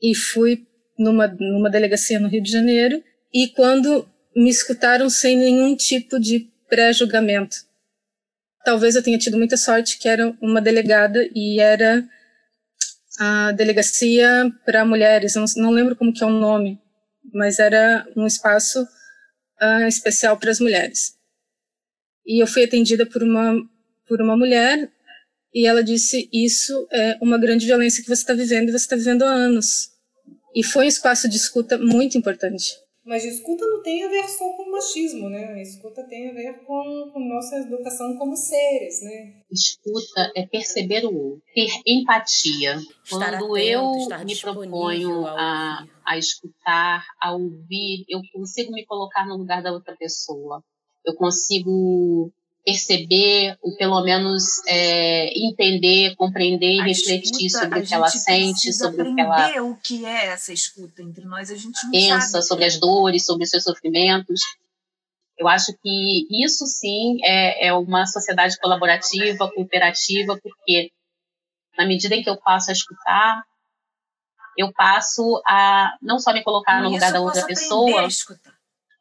E 0.00 0.14
fui 0.14 0.66
numa, 0.98 1.26
numa 1.26 1.70
delegacia 1.70 2.20
no 2.20 2.28
Rio 2.28 2.42
de 2.42 2.50
Janeiro 2.50 3.02
e 3.32 3.48
quando 3.48 4.08
me 4.36 4.50
escutaram 4.50 5.08
sem 5.08 5.36
nenhum 5.36 5.74
tipo 5.74 6.20
de 6.20 6.48
pré-julgamento. 6.68 7.56
Talvez 8.64 8.94
eu 8.94 9.02
tenha 9.02 9.18
tido 9.18 9.38
muita 9.38 9.56
sorte 9.56 9.98
que 9.98 10.08
era 10.08 10.36
uma 10.40 10.60
delegada 10.60 11.26
e 11.34 11.58
era 11.58 12.06
a 13.18 13.52
delegacia 13.52 14.50
para 14.64 14.84
mulheres, 14.84 15.34
não, 15.34 15.44
não, 15.56 15.70
lembro 15.70 15.96
como 15.96 16.12
que 16.12 16.22
é 16.22 16.26
o 16.26 16.30
nome, 16.30 16.80
mas 17.32 17.58
era 17.58 18.06
um 18.16 18.26
espaço 18.26 18.82
uh, 18.82 19.86
especial 19.88 20.36
para 20.36 20.50
as 20.50 20.60
mulheres. 20.60 21.16
E 22.26 22.42
eu 22.42 22.46
fui 22.46 22.64
atendida 22.64 23.04
por 23.06 23.22
uma 23.22 23.56
por 24.06 24.22
uma 24.22 24.36
mulher 24.36 24.90
e 25.54 25.66
ela 25.66 25.84
disse 25.84 26.30
isso 26.32 26.88
é 26.90 27.18
uma 27.20 27.38
grande 27.38 27.66
violência 27.66 28.02
que 28.02 28.08
você 28.08 28.22
está 28.22 28.32
vivendo 28.32 28.68
e 28.68 28.72
você 28.72 28.84
está 28.84 28.96
vivendo 28.96 29.22
há 29.22 29.30
anos. 29.30 29.90
E 30.54 30.62
foi 30.62 30.86
um 30.86 30.88
espaço 30.88 31.28
de 31.28 31.36
escuta 31.36 31.76
muito 31.76 32.16
importante. 32.16 32.74
Mas 33.08 33.24
escuta 33.24 33.64
não 33.66 33.82
tem 33.82 34.04
a 34.04 34.08
ver 34.08 34.28
só 34.28 34.44
com 34.54 34.70
machismo, 34.70 35.30
né? 35.30 35.62
Escuta 35.62 36.06
tem 36.06 36.28
a 36.28 36.34
ver 36.34 36.62
com, 36.66 37.10
com 37.10 37.18
nossa 37.20 37.56
educação 37.56 38.14
como 38.18 38.36
seres, 38.36 39.00
né? 39.00 39.32
Escuta 39.50 40.30
é 40.36 40.46
perceber 40.46 41.06
o 41.06 41.16
outro, 41.16 41.42
ter 41.54 41.70
empatia. 41.86 42.76
Estar 42.76 42.98
Quando 43.08 43.54
atento, 43.56 43.56
eu 43.56 44.24
me 44.26 44.36
proponho 44.38 45.26
a, 45.26 45.86
a 46.04 46.18
escutar, 46.18 47.06
a 47.18 47.32
ouvir, 47.32 48.04
eu 48.10 48.20
consigo 48.30 48.72
me 48.72 48.84
colocar 48.84 49.26
no 49.26 49.38
lugar 49.38 49.62
da 49.62 49.72
outra 49.72 49.96
pessoa. 49.96 50.62
Eu 51.02 51.14
consigo 51.14 52.30
perceber, 52.68 53.56
ou 53.62 53.74
pelo 53.76 54.02
menos 54.02 54.44
é, 54.66 55.32
entender, 55.38 56.14
compreender 56.16 56.74
e 56.74 56.82
refletir 56.82 57.46
escuta, 57.46 57.64
sobre 57.64 57.80
o 57.80 57.86
que 57.86 57.94
ela 57.94 58.08
sente, 58.08 58.72
sobre 58.74 59.08
o 59.08 59.14
que 59.14 59.20
ela 59.22 59.62
o 59.62 59.76
que 59.76 60.04
é 60.04 60.26
essa 60.26 60.52
escuta 60.52 61.02
entre 61.02 61.24
nós, 61.24 61.50
a 61.50 61.56
gente 61.56 61.82
não 61.82 61.90
pensa 61.90 62.28
sabe. 62.28 62.44
sobre 62.44 62.64
as 62.66 62.78
dores, 62.78 63.24
sobre 63.24 63.44
os 63.44 63.50
seus 63.50 63.64
sofrimentos. 63.64 64.40
Eu 65.38 65.48
acho 65.48 65.72
que 65.82 66.26
isso 66.44 66.66
sim 66.66 67.18
é, 67.24 67.68
é 67.68 67.72
uma 67.72 68.04
sociedade 68.04 68.58
colaborativa, 68.58 69.50
cooperativa, 69.50 70.38
porque 70.42 70.90
na 71.78 71.86
medida 71.86 72.14
em 72.16 72.22
que 72.22 72.28
eu 72.28 72.36
passo 72.36 72.68
a 72.68 72.74
escutar, 72.74 73.44
eu 74.58 74.70
passo 74.74 75.40
a 75.46 75.96
não 76.02 76.18
só 76.18 76.34
me 76.34 76.42
colocar 76.42 76.82
no 76.82 76.90
lugar 76.90 77.12
da 77.12 77.20
outra 77.20 77.46
pessoa, 77.46 78.06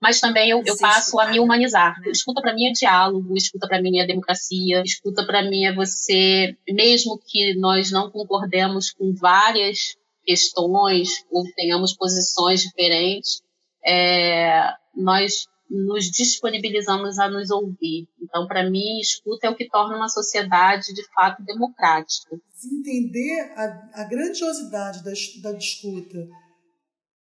mas 0.01 0.19
também 0.19 0.49
eu, 0.49 0.61
eu 0.65 0.77
passo 0.77 1.19
a 1.19 1.27
me 1.27 1.39
humanizar. 1.39 1.99
Né? 2.01 2.11
Escuta 2.11 2.41
para 2.41 2.53
mim 2.53 2.67
é 2.67 2.71
diálogo, 2.71 3.35
escuta 3.35 3.67
para 3.67 3.81
mim 3.81 3.99
é 3.99 4.05
democracia, 4.05 4.81
escuta 4.83 5.25
para 5.25 5.43
mim 5.43 5.65
é 5.65 5.73
você, 5.73 6.55
mesmo 6.69 7.19
que 7.25 7.55
nós 7.55 7.91
não 7.91 8.09
concordemos 8.11 8.91
com 8.91 9.13
várias 9.13 9.97
questões 10.23 11.25
ou 11.31 11.43
tenhamos 11.55 11.95
posições 11.95 12.61
diferentes, 12.61 13.41
é, 13.85 14.73
nós 14.95 15.47
nos 15.69 16.05
disponibilizamos 16.05 17.19
a 17.19 17.29
nos 17.29 17.49
ouvir. 17.49 18.07
Então, 18.21 18.47
para 18.47 18.69
mim, 18.69 18.99
escuta 18.99 19.47
é 19.47 19.49
o 19.49 19.55
que 19.55 19.69
torna 19.69 19.97
uma 19.97 20.07
sociedade 20.07 20.93
de 20.93 21.03
fato 21.13 21.43
democrática. 21.43 22.39
Entender 22.65 23.53
a, 23.55 24.01
a 24.01 24.03
grandiosidade 24.05 25.03
da, 25.03 25.11
da 25.41 25.57
escuta 25.57 26.27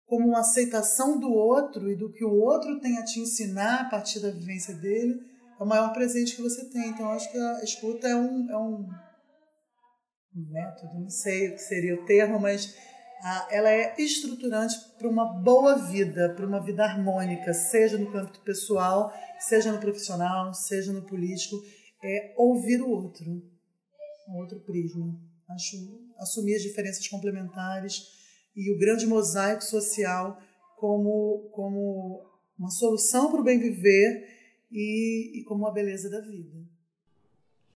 como 0.10 0.28
uma 0.28 0.40
aceitação 0.40 1.20
do 1.20 1.32
outro 1.32 1.90
e 1.90 1.96
do 1.96 2.12
que 2.12 2.26
o 2.26 2.34
outro 2.34 2.80
tem 2.80 2.98
a 2.98 3.06
te 3.06 3.20
ensinar 3.20 3.82
a 3.82 3.90
partir 3.90 4.20
da 4.20 4.32
vivência 4.32 4.74
dele, 4.74 5.20
é 5.60 5.64
o 5.64 5.68
maior 5.68 5.94
presente 5.94 6.36
que 6.36 6.42
você 6.42 6.66
tem. 6.70 6.90
Então, 6.90 7.12
acho 7.12 7.32
que 7.32 7.38
a 7.38 7.64
escuta 7.64 8.08
é 8.08 8.16
um, 8.16 8.50
é 8.50 8.58
um 8.58 8.90
método, 10.34 11.00
não 11.00 11.10
sei 11.10 11.50
o 11.50 11.54
que 11.54 11.62
seria 11.62 11.94
o 11.94 12.06
termo, 12.06 12.40
mas 12.40 12.76
a, 13.22 13.48
ela 13.52 13.70
é 13.70 13.94
estruturante 14.00 14.76
para 14.98 15.08
uma 15.08 15.26
boa 15.42 15.76
vida, 15.76 16.34
para 16.36 16.46
uma 16.46 16.64
vida 16.64 16.84
harmônica, 16.84 17.54
seja 17.54 17.98
no 17.98 18.12
campo 18.12 18.40
pessoal, 18.40 19.14
seja 19.38 19.72
no 19.72 19.80
profissional, 19.80 20.54
seja 20.56 20.92
no 20.92 21.04
político. 21.04 21.56
É 22.04 22.34
ouvir 22.36 22.82
o 22.82 22.90
outro, 22.90 23.26
um 24.28 24.38
outro 24.38 24.60
prisma. 24.62 25.20
Acho 25.50 25.78
assumir 26.18 26.56
as 26.56 26.62
diferenças 26.64 27.08
complementares 27.08 28.19
e 28.60 28.70
o 28.72 28.78
grande 28.78 29.08
mosaico 29.08 29.64
social 29.64 30.38
como, 30.76 31.50
como 31.54 32.22
uma 32.58 32.70
solução 32.70 33.32
para 33.32 33.40
o 33.40 33.44
bem 33.44 33.58
viver 33.58 34.28
e, 34.70 35.40
e 35.40 35.44
como 35.46 35.66
a 35.66 35.72
beleza 35.72 36.10
da 36.10 36.20
vida. 36.20 36.69